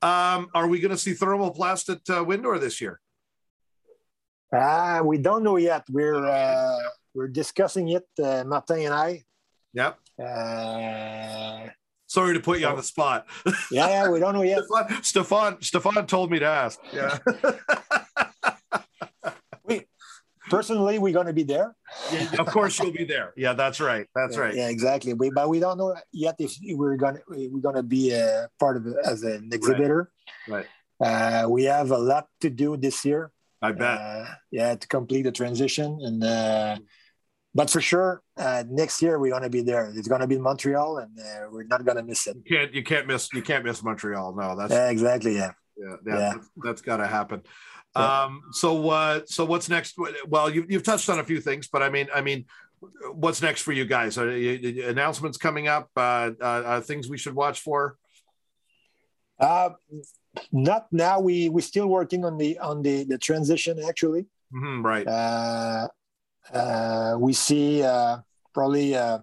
um 0.03 0.49
are 0.55 0.67
we 0.69 0.79
going 0.81 0.91
to 0.93 0.99
see 0.99 1.13
thermoplast 1.15 1.89
at 1.91 2.03
uh, 2.15 2.25
WinDoor 2.25 2.61
this 2.61 2.81
year 2.81 3.01
uh, 4.55 5.03
we 5.05 5.19
don't 5.19 5.43
know 5.43 5.57
yet. 5.57 5.85
We're 5.91 6.25
uh, 6.25 6.79
we're 7.15 7.29
discussing 7.29 7.89
it 7.89 8.07
uh, 8.23 8.45
martin 8.45 8.81
and 8.81 8.95
i. 8.95 9.23
Yep. 9.73 9.99
Uh, 10.23 11.69
sorry 12.07 12.35
to 12.35 12.41
put 12.41 12.61
you 12.61 12.67
on 12.67 12.77
the 12.77 12.83
spot. 12.83 13.27
Yeah, 13.71 13.89
yeah 13.89 14.09
we 14.09 14.21
don't 14.21 14.35
know 14.35 14.43
yet. 14.43 14.63
Stefan, 15.03 15.61
Stefan 15.61 16.07
told 16.07 16.31
me 16.31 16.39
to 16.39 16.47
ask. 16.47 16.81
Yeah. 16.93 17.19
We, 19.67 19.81
personally 20.51 20.99
we're 20.99 21.15
going 21.15 21.27
to 21.27 21.33
be 21.33 21.43
there. 21.43 21.75
Of 22.39 22.45
course 22.49 22.79
you'll 22.79 22.93
be 22.93 23.05
there. 23.05 23.33
Yeah 23.35 23.55
that's 23.55 23.81
right. 23.81 24.07
That's 24.15 24.37
yeah, 24.37 24.43
right. 24.43 24.55
yeah 24.55 24.69
exactly. 24.69 25.15
We, 25.15 25.31
but 25.31 25.49
we 25.49 25.59
don't 25.59 25.79
know 25.79 25.97
yet 26.13 26.37
if 26.39 26.53
we're 26.77 26.97
going 26.97 27.15
to 27.15 27.23
we're 27.29 27.63
going 27.63 27.77
to 27.77 27.83
be 27.83 28.13
a 28.13 28.51
part 28.61 28.77
of 28.77 28.87
it 28.87 28.97
as 29.07 29.23
an 29.23 29.49
exhibitor. 29.55 30.11
Right. 30.47 30.67
Uh, 31.01 31.47
we 31.49 31.65
have 31.65 31.93
a 31.93 31.97
lot 31.97 32.29
to 32.43 32.51
do 32.51 32.77
this 32.77 33.07
year 33.07 33.33
I 33.69 33.73
bet 33.73 33.99
Uh, 33.99 34.25
yeah, 34.59 34.73
to 34.81 34.87
complete 34.97 35.25
the 35.29 35.33
transition. 35.33 35.99
And 36.07 36.19
uh, 36.23 36.77
but 37.59 37.71
for 37.71 37.81
sure, 37.81 38.11
uh, 38.37 38.63
next 38.69 38.97
year 39.05 39.15
we're 39.21 39.35
gonna 39.37 39.55
be 39.59 39.63
there. 39.71 39.87
It's 39.97 40.09
gonna 40.13 40.27
be 40.33 40.37
in 40.41 40.45
Montreal, 40.51 40.99
and 41.03 41.13
uh, 41.19 41.49
we're 41.53 41.71
not 41.75 41.85
gonna 41.87 42.03
miss 42.11 42.27
it. 42.31 42.37
you 42.37 42.57
can't 42.57 42.71
you 42.79 42.85
can't 42.91 43.07
miss 43.07 43.23
you 43.33 43.43
can't 43.51 43.65
miss 43.69 43.79
Montreal 43.89 44.35
no 44.41 44.47
that's 44.59 44.73
Yeah, 44.73 44.89
exactly. 44.97 45.35
Yeah. 45.43 45.53
yeah, 45.83 45.97
Yeah. 46.07 46.19
yeah, 46.19 46.33
that's, 46.33 46.49
that's 46.65 46.83
got 46.83 46.99
to 46.99 47.07
happen. 47.19 47.41
Yeah. 47.97 48.23
Um, 48.25 48.33
so, 48.51 48.69
uh, 48.91 49.21
so 49.27 49.41
what's 49.45 49.69
next? 49.77 49.95
Well, 50.27 50.51
you, 50.51 50.67
you've 50.69 50.83
touched 50.83 51.09
on 51.09 51.19
a 51.21 51.25
few 51.31 51.41
things, 51.41 51.69
but 51.75 51.81
I 51.87 51.89
mean, 51.95 52.09
I 52.13 52.23
mean, 52.29 52.41
what's 53.13 53.41
next 53.41 53.63
for 53.63 53.73
you 53.73 53.85
guys? 53.97 54.19
Are 54.19 54.37
you, 54.37 54.89
announcements 54.89 55.39
coming 55.39 55.69
up? 55.69 55.87
Uh, 55.97 56.31
uh, 56.41 56.45
uh, 56.45 56.81
things 56.81 57.09
we 57.09 57.19
should 57.19 57.37
watch 57.37 57.61
for? 57.61 57.97
Not 60.53 60.87
now. 60.93 61.21
We 61.21 61.49
we're 61.49 61.61
still 61.63 61.87
working 61.89 62.25
on 62.25 62.39
the 62.39 62.59
on 62.59 62.83
the 62.83 63.05
the 63.05 63.19
transition. 63.19 63.79
Actually, 63.89 64.27
Mhm, 64.53 64.85
right. 64.85 65.07
uh, 65.07 65.89
uh, 66.53 67.17
we 67.19 67.33
see 67.33 67.83
uh, 67.83 68.19
probably 68.53 68.95
uh, 68.97 69.19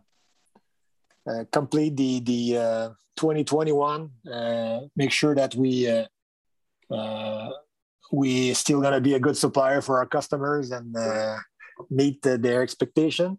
uh, 1.27 1.43
complete 1.51 1.95
the 1.97 2.19
the 2.21 2.57
uh, 2.57 2.89
2021. 3.17 4.09
Uh, 4.31 4.79
make 4.95 5.11
sure 5.11 5.35
that 5.35 5.53
we 5.55 5.87
uh, 5.87 6.05
uh, 6.93 7.49
we 8.11 8.53
still 8.53 8.81
gonna 8.81 9.01
be 9.01 9.13
a 9.13 9.19
good 9.19 9.37
supplier 9.37 9.81
for 9.81 9.99
our 9.99 10.05
customers 10.07 10.71
and 10.71 10.95
uh, 10.95 11.37
meet 11.89 12.25
uh, 12.25 12.37
their 12.37 12.61
expectation. 12.61 13.37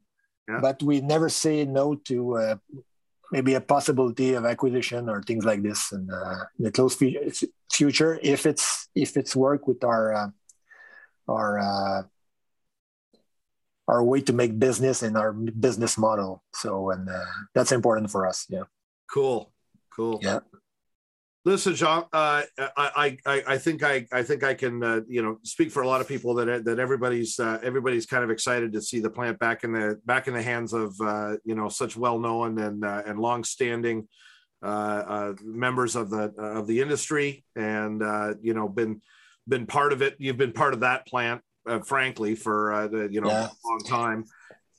Yeah. 0.48 0.60
But 0.60 0.82
we 0.82 1.00
never 1.00 1.28
say 1.28 1.64
no 1.64 1.94
to 2.08 2.36
uh, 2.36 2.56
maybe 3.32 3.54
a 3.54 3.60
possibility 3.60 4.34
of 4.34 4.44
acquisition 4.44 5.08
or 5.08 5.22
things 5.22 5.44
like 5.44 5.62
this 5.62 5.90
in, 5.90 6.08
uh, 6.10 6.44
in 6.58 6.64
the 6.66 6.70
close 6.70 6.94
future 7.72 8.20
if 8.22 8.46
it's 8.46 8.88
if 8.94 9.16
it's 9.16 9.34
work 9.34 9.66
with 9.66 9.82
our 9.82 10.12
uh, 10.14 10.28
our 11.26 11.58
uh, 11.58 12.02
our 13.88 14.04
way 14.04 14.20
to 14.20 14.32
make 14.32 14.58
business 14.58 15.02
and 15.02 15.16
our 15.16 15.32
business 15.32 15.98
model. 15.98 16.42
So, 16.54 16.90
and 16.90 17.08
uh, 17.08 17.24
that's 17.54 17.72
important 17.72 18.10
for 18.10 18.26
us. 18.26 18.46
Yeah. 18.48 18.64
Cool. 19.10 19.52
Cool. 19.90 20.20
Yeah. 20.22 20.40
Listen, 21.44 21.74
Jean. 21.74 22.04
Uh, 22.12 22.42
I, 22.76 23.18
I, 23.26 23.42
I 23.48 23.58
think 23.58 23.82
I, 23.82 24.06
I 24.12 24.22
think 24.22 24.44
I 24.44 24.54
can, 24.54 24.82
uh, 24.82 25.00
you 25.08 25.22
know, 25.22 25.38
speak 25.42 25.72
for 25.72 25.82
a 25.82 25.88
lot 25.88 26.00
of 26.00 26.06
people 26.06 26.34
that 26.34 26.64
that 26.64 26.78
everybody's, 26.78 27.40
uh, 27.40 27.58
everybody's 27.64 28.06
kind 28.06 28.22
of 28.22 28.30
excited 28.30 28.72
to 28.74 28.80
see 28.80 29.00
the 29.00 29.10
plant 29.10 29.40
back 29.40 29.64
in 29.64 29.72
the 29.72 30.00
back 30.06 30.28
in 30.28 30.34
the 30.34 30.42
hands 30.42 30.72
of, 30.72 30.94
uh, 31.00 31.36
you 31.44 31.56
know, 31.56 31.68
such 31.68 31.96
well 31.96 32.18
known 32.20 32.58
and 32.58 32.84
uh, 32.84 33.02
and 33.06 33.18
long 33.18 33.42
standing 33.42 34.06
uh, 34.62 34.66
uh, 34.66 35.34
members 35.42 35.96
of 35.96 36.10
the 36.10 36.32
of 36.38 36.68
the 36.68 36.80
industry, 36.80 37.44
and 37.56 38.02
uh, 38.04 38.34
you 38.40 38.54
know, 38.54 38.68
been 38.68 39.00
been 39.48 39.66
part 39.66 39.92
of 39.92 40.00
it. 40.00 40.14
You've 40.18 40.36
been 40.36 40.52
part 40.52 40.74
of 40.74 40.80
that 40.80 41.08
plant, 41.08 41.40
uh, 41.66 41.80
frankly, 41.80 42.36
for 42.36 42.72
uh, 42.72 42.86
the, 42.86 43.08
you 43.10 43.20
know 43.20 43.28
Yeah. 43.28 43.48
a 43.48 43.66
long 43.68 43.80
time. 43.88 44.24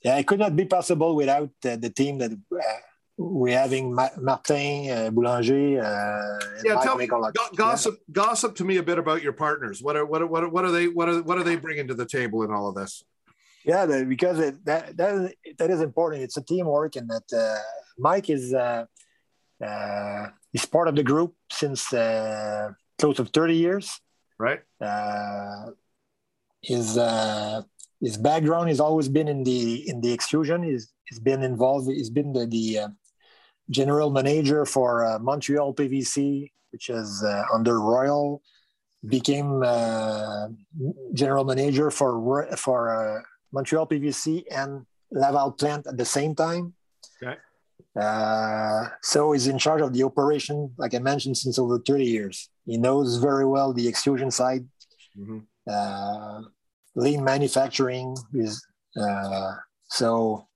Yeah, 0.02 0.16
it 0.16 0.26
could 0.26 0.38
not 0.38 0.56
be 0.56 0.64
possible 0.64 1.14
without 1.14 1.50
uh, 1.66 1.76
the 1.76 1.90
team 1.90 2.16
that 2.18 2.32
we're 3.16 3.58
having 3.58 3.94
Ma- 3.94 4.08
Martin 4.20 4.90
uh, 4.90 5.10
Boulanger. 5.10 5.80
Uh, 5.80 6.60
Yeah, 6.64 6.80
tell 6.82 6.96
me, 6.96 7.06
Nicolak. 7.06 7.34
go- 7.34 7.56
gossip, 7.56 7.98
gossip 8.10 8.56
to 8.56 8.64
me 8.64 8.76
a 8.78 8.82
bit 8.82 8.98
about 8.98 9.22
your 9.22 9.32
partners. 9.32 9.82
What 9.82 9.96
are 9.96 10.04
what 10.04 10.22
are, 10.22 10.26
what 10.26 10.42
are, 10.44 10.48
what 10.48 10.64
are 10.64 10.70
they 10.72 10.88
what 10.88 11.08
are 11.08 11.22
what 11.22 11.38
are 11.38 11.44
they 11.44 11.56
bringing 11.56 11.86
to 11.88 11.94
the 11.94 12.06
table 12.06 12.42
in 12.42 12.50
all 12.50 12.68
of 12.68 12.74
this? 12.74 13.04
Yeah, 13.64 13.86
the, 13.86 14.04
because 14.04 14.38
it, 14.40 14.64
that 14.66 14.96
that 14.96 15.14
is, 15.14 15.32
that 15.58 15.70
is 15.70 15.80
important. 15.80 16.22
It's 16.22 16.36
a 16.36 16.42
teamwork, 16.42 16.96
and 16.96 17.08
that 17.08 17.32
uh, 17.32 17.62
Mike 17.98 18.28
is 18.28 18.52
uh, 18.52 18.84
uh, 19.64 20.26
he's 20.52 20.66
part 20.66 20.88
of 20.88 20.96
the 20.96 21.02
group 21.02 21.34
since 21.50 21.92
uh, 21.92 22.72
close 22.98 23.16
to 23.16 23.24
thirty 23.24 23.56
years. 23.56 24.00
Right? 24.38 24.60
Uh, 24.80 25.70
his 26.60 26.98
uh, 26.98 27.62
his 28.00 28.16
background 28.18 28.68
has 28.68 28.80
always 28.80 29.08
been 29.08 29.28
in 29.28 29.44
the 29.44 29.88
in 29.88 30.00
the 30.00 30.12
extrusion. 30.12 30.62
He's, 30.64 30.92
he's 31.04 31.20
been 31.20 31.42
involved. 31.42 31.88
He's 31.88 32.10
been 32.10 32.32
the, 32.32 32.46
the 32.46 32.78
uh, 32.80 32.88
general 33.70 34.10
manager 34.10 34.64
for 34.64 35.04
uh, 35.04 35.18
Montreal 35.18 35.74
PVC, 35.74 36.50
which 36.70 36.88
is 36.88 37.22
uh, 37.24 37.44
under 37.52 37.80
Royal. 37.80 38.42
Became 39.06 39.62
uh, 39.62 40.48
general 41.12 41.44
manager 41.44 41.90
for 41.90 42.46
for 42.56 42.78
uh, 42.88 43.20
Montreal 43.52 43.86
PVC 43.86 44.44
and 44.50 44.86
Laval 45.12 45.52
plant 45.52 45.86
at 45.86 45.98
the 45.98 46.06
same 46.06 46.34
time. 46.34 46.72
Okay. 47.22 47.36
Uh, 47.94 48.88
so 49.02 49.32
he's 49.32 49.46
in 49.46 49.58
charge 49.58 49.82
of 49.82 49.92
the 49.92 50.02
operation, 50.02 50.72
like 50.78 50.94
I 50.94 50.98
mentioned, 50.98 51.36
since 51.36 51.58
over 51.58 51.78
30 51.78 52.04
years. 52.04 52.48
He 52.64 52.76
knows 52.78 53.18
very 53.18 53.46
well 53.46 53.72
the 53.72 53.86
extrusion 53.86 54.30
side, 54.30 54.66
Mhm. 55.16 55.44
uh, 55.68 56.40
lean 56.96 57.22
manufacturing 57.22 58.16
is 58.32 58.66
uh, 58.96 59.52
so 59.88 60.46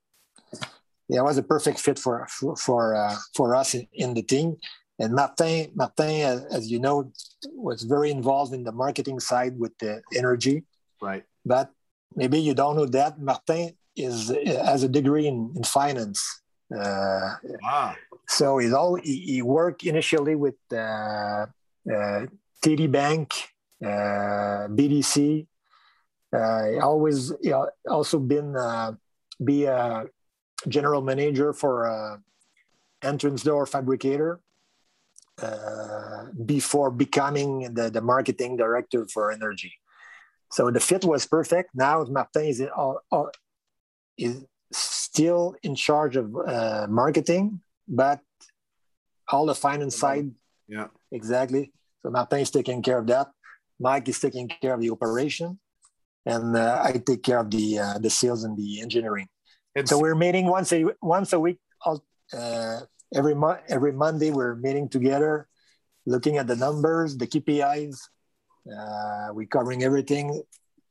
yeah, 1.09 1.20
it 1.20 1.24
was 1.24 1.38
a 1.38 1.42
perfect 1.42 1.78
fit 1.80 1.98
for 1.98 2.26
for 2.28 2.56
for, 2.56 2.94
uh, 2.94 3.16
for 3.34 3.54
us 3.54 3.74
in, 3.74 3.86
in 3.92 4.14
the 4.14 4.22
team. 4.22 4.56
And 5.00 5.14
Martin, 5.14 5.70
Martin, 5.74 6.20
as, 6.22 6.44
as 6.46 6.70
you 6.70 6.80
know, 6.80 7.12
was 7.54 7.82
very 7.84 8.11
involved 8.11 8.52
in 8.52 8.64
the 8.64 8.72
marketing 8.72 9.20
side 9.20 9.56
with 9.59 9.76
the 9.78 10.02
Energi. 10.12 10.64
Right. 11.00 11.24
But 11.46 11.70
maybe 12.16 12.40
you 12.40 12.52
don't 12.52 12.76
know 12.76 12.86
that 12.86 13.20
Martin 13.20 13.76
is 13.96 14.28
has 14.44 14.82
a 14.82 14.88
degree 14.88 15.26
in, 15.26 15.52
in 15.56 15.62
finance. 15.64 16.42
Uh, 16.74 17.36
Ah, 17.64 17.96
so 18.26 18.59
he's 18.59 18.72
all 18.72 18.96
he, 18.96 19.20
he 19.20 19.42
worked 19.42 19.84
initially 19.84 20.34
with 20.34 20.56
uh, 20.72 21.46
uh, 21.88 22.26
TD 22.62 22.90
Bank, 22.90 23.32
uh, 23.82 24.68
BDC. 24.68 25.46
Uh, 26.30 26.64
he 26.66 26.78
always 26.78 27.32
he 27.40 27.54
also 27.88 28.18
been 28.18 28.54
uh, 28.54 28.92
be 29.42 29.64
a 29.64 30.04
general 30.66 31.02
manager 31.02 31.52
for 31.52 31.84
a 31.84 32.20
entrance 33.02 33.42
door 33.42 33.66
fabricator 33.66 34.40
uh, 35.40 36.24
before 36.44 36.90
becoming 36.90 37.72
the, 37.74 37.90
the 37.90 38.00
marketing 38.00 38.56
director 38.56 39.06
for 39.06 39.32
Energi. 39.32 39.72
So 40.50 40.70
the 40.70 40.80
fit 40.80 41.04
was 41.04 41.26
perfect. 41.26 41.70
Now 41.74 42.04
Martin 42.04 42.46
is 42.46 42.62
all, 42.76 43.00
all, 43.12 43.30
is 44.16 44.44
still 44.72 45.54
in 45.62 45.74
charge 45.74 46.16
of 46.16 46.34
uh, 46.34 46.86
marketing, 46.88 47.61
but 47.86 48.20
all 49.30 49.46
the 49.46 49.54
finance 49.54 49.96
side, 49.96 50.30
yeah. 50.66 50.88
exactly. 51.12 51.72
So 52.02 52.11
Martin 52.11 52.40
is 52.40 52.50
taking 52.50 52.82
care 52.82 52.98
of 52.98 53.06
that. 53.09 53.28
Mike 53.78 54.09
is 54.09 54.18
taking 54.18 54.48
care 54.48 54.74
of 54.74 54.80
the 54.80 54.90
operation, 54.90 55.59
and 56.26 56.56
uh, 56.56 56.82
I 56.82 56.92
take 56.92 57.22
care 57.22 57.38
of 57.38 57.50
the 57.50 57.78
uh, 57.78 57.98
the 57.98 58.11
sales 58.11 58.42
and 58.42 58.56
the 58.56 58.80
engineering. 58.80 59.28
And 59.74 59.88
So 59.88 59.98
we're 59.98 60.14
meeting 60.14 60.46
once 60.46 60.72
a 60.72 60.84
once 61.02 61.32
a 61.32 61.40
week. 61.40 61.58
Uh, 62.32 62.80
every 63.14 63.34
month, 63.34 63.60
every 63.68 63.92
Monday, 63.92 64.30
we're 64.30 64.54
meeting 64.56 64.88
together, 64.88 65.48
looking 66.04 66.36
at 66.36 66.46
the 66.46 66.56
numbers, 66.56 67.16
the 67.16 67.26
KPIs, 67.26 67.96
Uh, 68.68 69.32
we're 69.32 69.48
covering 69.48 69.82
everything, 69.82 70.42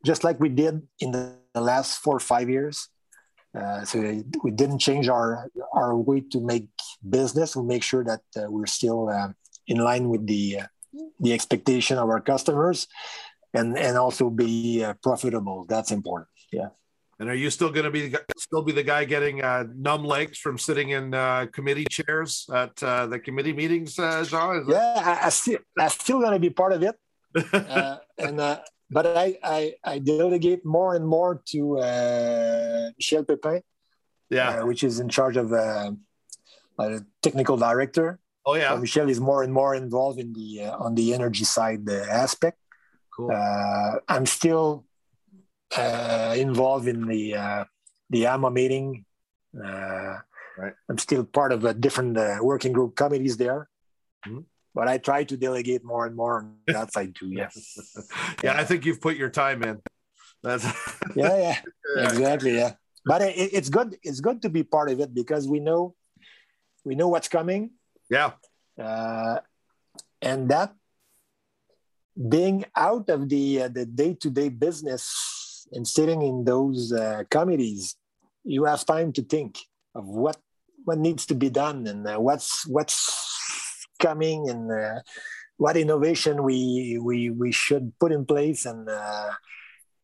just 0.03 0.23
like 0.23 0.39
we 0.39 0.49
did 0.49 0.81
in 0.99 1.11
the, 1.11 1.37
last 1.53 1.97
four 2.01 2.15
or 2.15 2.19
five 2.19 2.49
years. 2.49 2.89
Uh, 3.57 3.85
so 3.85 3.97
we 4.43 4.51
didn't 4.51 4.77
change 4.77 5.09
our 5.09 5.49
our 5.73 5.97
way 5.97 6.21
to 6.21 6.39
make 6.39 6.69
business. 7.01 7.55
We 7.55 7.63
make 7.65 7.81
sure 7.81 8.03
that 8.05 8.21
uh, 8.37 8.45
we're 8.49 8.69
still 8.69 9.09
uh, 9.09 9.33
in 9.65 9.77
line 9.77 10.09
with 10.09 10.27
the 10.27 10.61
uh, 10.61 10.67
the 11.19 11.33
expectation 11.33 11.97
of 11.97 12.09
our 12.09 12.21
customers, 12.21 12.85
and 13.53 13.77
and 13.77 13.97
also 13.97 14.29
be 14.29 14.85
profitable. 15.01 15.65
That's 15.65 15.91
important. 15.91 16.29
Yeah. 16.51 16.76
And 17.19 17.29
are 17.29 17.35
you 17.35 17.49
still 17.49 17.71
going 17.71 17.85
to 17.85 17.91
be 17.91 18.13
still 18.37 18.61
be 18.61 18.71
the 18.71 18.83
guy 18.83 19.03
getting 19.05 19.43
uh, 19.43 19.63
numb 19.75 20.03
legs 20.03 20.37
from 20.37 20.59
sitting 20.59 20.91
in 20.91 21.15
uh, 21.15 21.47
committee 21.51 21.85
chairs 21.89 22.47
at 22.53 22.81
uh, 22.83 23.07
the 23.07 23.19
committee 23.19 23.53
meetings, 23.53 23.97
uh, 23.97 24.23
Jean? 24.23 24.61
Is 24.61 24.67
yeah, 24.67 25.01
I, 25.03 25.25
I 25.25 25.29
still 25.29 25.59
I 25.79 25.87
still 25.87 26.19
going 26.19 26.33
to 26.33 26.39
be 26.39 26.51
part 26.51 26.73
of 26.73 26.83
it, 26.83 26.95
uh, 27.53 27.97
and 28.19 28.39
uh, 28.39 28.59
but 28.91 29.17
I, 29.17 29.37
I, 29.43 29.73
I 29.83 29.99
delegate 29.99 30.63
more 30.63 30.95
and 30.95 31.07
more 31.07 31.41
to 31.47 32.93
Michel 32.97 33.23
Pepin, 33.23 33.63
yeah, 34.29 34.61
which 34.61 34.83
is 34.83 34.99
in 34.99 35.09
charge 35.09 35.37
of 35.37 35.51
uh, 35.51 35.91
technical 37.23 37.57
director. 37.57 38.19
Oh 38.45 38.53
yeah, 38.53 38.75
so 38.75 38.77
Michel 38.77 39.09
is 39.09 39.19
more 39.19 39.41
and 39.41 39.51
more 39.51 39.73
involved 39.73 40.19
in 40.19 40.33
the 40.33 40.65
on 40.65 40.93
the 40.93 41.15
energy 41.15 41.45
side 41.45 41.89
aspect. 41.89 42.59
Cool. 43.09 43.31
I'm 44.07 44.27
still 44.27 44.85
uh, 45.75 46.35
involved 46.37 46.87
in 46.87 47.07
the 47.07 47.35
uh, 47.35 47.65
the 48.09 48.27
AMA 48.27 48.51
meeting. 48.51 49.05
Uh, 49.55 50.19
right. 50.57 50.73
I'm 50.89 50.97
still 50.97 51.23
part 51.23 51.51
of 51.51 51.65
a 51.65 51.73
different 51.73 52.17
uh, 52.17 52.37
working 52.41 52.73
group 52.73 52.95
committees 52.95 53.37
there. 53.37 53.69
Mm-hmm. 54.25 54.41
But 54.73 54.87
I 54.87 54.99
try 54.99 55.23
to 55.23 55.37
delegate 55.37 55.83
more 55.83 56.05
and 56.05 56.15
more 56.15 56.37
on 56.37 56.55
that 56.67 56.93
side 56.93 57.15
too. 57.15 57.29
Yeah. 57.29 57.49
yeah, 58.43 58.59
I 58.59 58.63
think 58.63 58.85
you've 58.85 59.01
put 59.01 59.17
your 59.17 59.29
time 59.29 59.63
in. 59.63 59.81
That's 60.43 60.65
yeah, 61.15 61.57
yeah, 61.95 62.05
exactly. 62.05 62.55
Yeah, 62.55 62.73
but 63.05 63.21
it, 63.23 63.53
it's 63.53 63.69
good. 63.69 63.97
It's 64.03 64.19
good 64.19 64.41
to 64.43 64.49
be 64.49 64.63
part 64.63 64.89
of 64.91 64.99
it 64.99 65.13
because 65.13 65.47
we 65.47 65.59
know 65.59 65.95
we 66.85 66.95
know 66.95 67.07
what's 67.07 67.27
coming. 67.27 67.71
Yeah. 68.09 68.31
Uh, 68.79 69.39
and 70.21 70.49
that 70.49 70.73
being 72.17 72.65
out 72.75 73.09
of 73.09 73.29
the 73.29 73.63
uh, 73.63 73.67
the 73.67 73.85
day 73.85 74.13
to 74.13 74.29
day 74.29 74.49
business 74.49 75.36
and 75.71 75.87
sitting 75.87 76.21
in 76.21 76.43
those 76.43 76.93
uh, 76.93 77.23
committees, 77.29 77.95
you 78.43 78.65
have 78.65 78.85
time 78.85 79.11
to 79.13 79.21
think 79.23 79.59
of 79.95 80.05
what 80.07 80.37
what 80.85 80.97
needs 80.97 81.25
to 81.25 81.35
be 81.35 81.49
done 81.49 81.85
and 81.87 82.07
uh, 82.07 82.17
what's 82.17 82.65
what's 82.67 83.85
coming 83.99 84.49
and 84.49 84.71
uh, 84.71 85.01
what 85.57 85.75
innovation 85.75 86.43
we 86.43 86.97
we 87.01 87.29
we 87.29 87.51
should 87.51 87.91
put 87.99 88.11
in 88.11 88.25
place. 88.25 88.65
And 88.65 88.87
uh, 88.89 89.31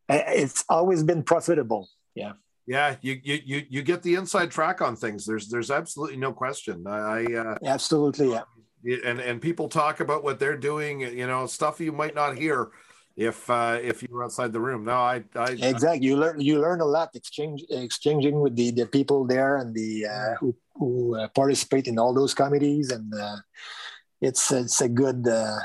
it's 0.09 0.65
always 0.67 1.03
been 1.03 1.23
profitable. 1.23 1.89
Yeah. 2.15 2.33
Yeah 2.67 2.95
you 3.01 3.19
you 3.23 3.65
you 3.69 3.81
get 3.81 4.03
the 4.03 4.15
inside 4.15 4.51
track 4.51 4.81
on 4.81 4.95
things. 4.95 5.25
There's 5.25 5.47
there's 5.47 5.71
absolutely 5.71 6.17
no 6.17 6.33
question. 6.33 6.85
I, 6.87 6.97
I 6.97 7.23
uh, 7.35 7.57
absolutely 7.65 8.31
yeah. 8.31 8.97
and 9.05 9.19
and 9.19 9.41
people 9.41 9.69
talk 9.69 9.99
about 9.99 10.23
what 10.23 10.39
they're 10.39 10.57
doing 10.57 11.01
you 11.01 11.27
know 11.27 11.45
stuff 11.45 11.79
you 11.79 11.91
might 11.91 12.15
not 12.15 12.37
hear 12.37 12.71
if 13.15 13.49
uh, 13.49 13.79
if 13.81 14.01
you 14.01 14.09
were 14.11 14.23
outside 14.23 14.51
the 14.53 14.59
room. 14.59 14.85
No, 14.85 14.93
I, 14.93 15.23
I 15.35 15.51
exactly. 15.51 16.07
You 16.07 16.17
learn 16.17 16.39
you 16.41 16.59
learn 16.59 16.81
a 16.81 16.85
lot 16.85 17.15
exchange 17.15 17.63
exchanging 17.69 18.39
with 18.39 18.55
the, 18.55 18.71
the 18.71 18.85
people 18.85 19.25
there 19.25 19.57
and 19.57 19.73
the 19.73 20.05
uh, 20.07 20.35
who, 20.39 20.55
who 20.75 21.15
uh, 21.15 21.27
participate 21.29 21.87
in 21.87 21.99
all 21.99 22.13
those 22.13 22.33
committees, 22.33 22.91
and 22.91 23.13
uh, 23.13 23.37
it's 24.21 24.51
it's 24.51 24.81
a 24.81 24.89
good 24.89 25.27
uh, 25.27 25.59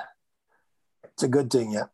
it's 1.05 1.23
a 1.23 1.29
good 1.29 1.51
thing. 1.51 1.73
Yeah. 1.73 1.87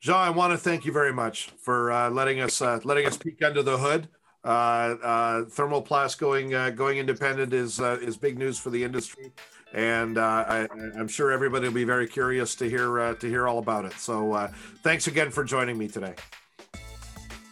Jean, 0.00 0.16
I 0.16 0.30
want 0.30 0.52
to 0.52 0.58
thank 0.58 0.84
you 0.84 0.92
very 0.92 1.12
much 1.12 1.50
for 1.58 1.90
uh, 1.90 2.10
letting 2.10 2.40
us 2.40 2.62
uh, 2.62 2.78
letting 2.84 3.06
us 3.06 3.16
peek 3.16 3.42
under 3.42 3.62
the 3.62 3.78
hood. 3.78 4.08
Uh, 4.44 4.94
uh, 5.02 5.44
Thermoplast 5.46 6.18
going 6.18 6.54
uh, 6.54 6.70
going 6.70 6.98
independent 6.98 7.52
is 7.52 7.80
uh, 7.80 7.98
is 8.00 8.16
big 8.16 8.38
news 8.38 8.56
for 8.56 8.70
the 8.70 8.84
industry 8.84 9.32
and 9.72 10.18
uh, 10.18 10.44
I, 10.46 10.68
am 10.96 11.08
sure 11.08 11.32
everybody 11.32 11.66
will 11.68 11.74
be 11.74 11.84
very 11.84 12.06
curious 12.06 12.54
to 12.56 12.68
hear 12.68 13.00
uh, 13.00 13.14
to 13.14 13.28
hear 13.28 13.48
all 13.48 13.58
about 13.58 13.84
it. 13.84 13.92
So, 13.94 14.32
uh, 14.32 14.48
thanks 14.82 15.06
again 15.06 15.30
for 15.30 15.44
joining 15.44 15.78
me 15.78 15.88
today. 15.88 16.14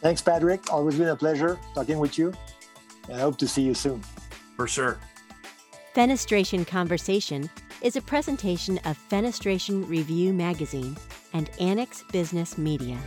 Thanks, 0.00 0.20
Patrick. 0.20 0.72
Always 0.72 0.96
been 0.96 1.08
a 1.08 1.16
pleasure 1.16 1.58
talking 1.74 1.98
with 1.98 2.18
you, 2.18 2.32
and 3.08 3.16
I 3.16 3.20
hope 3.20 3.38
to 3.38 3.48
see 3.48 3.62
you 3.62 3.74
soon. 3.74 4.02
For 4.56 4.66
sure. 4.68 4.98
Fenestration 5.94 6.66
Conversation 6.66 7.48
is 7.80 7.96
a 7.96 8.00
presentation 8.00 8.78
of 8.84 8.98
Fenestration 9.08 9.88
Review 9.88 10.32
Magazine 10.32 10.96
and 11.32 11.50
Annex 11.60 12.02
Business 12.12 12.58
Media. 12.58 12.98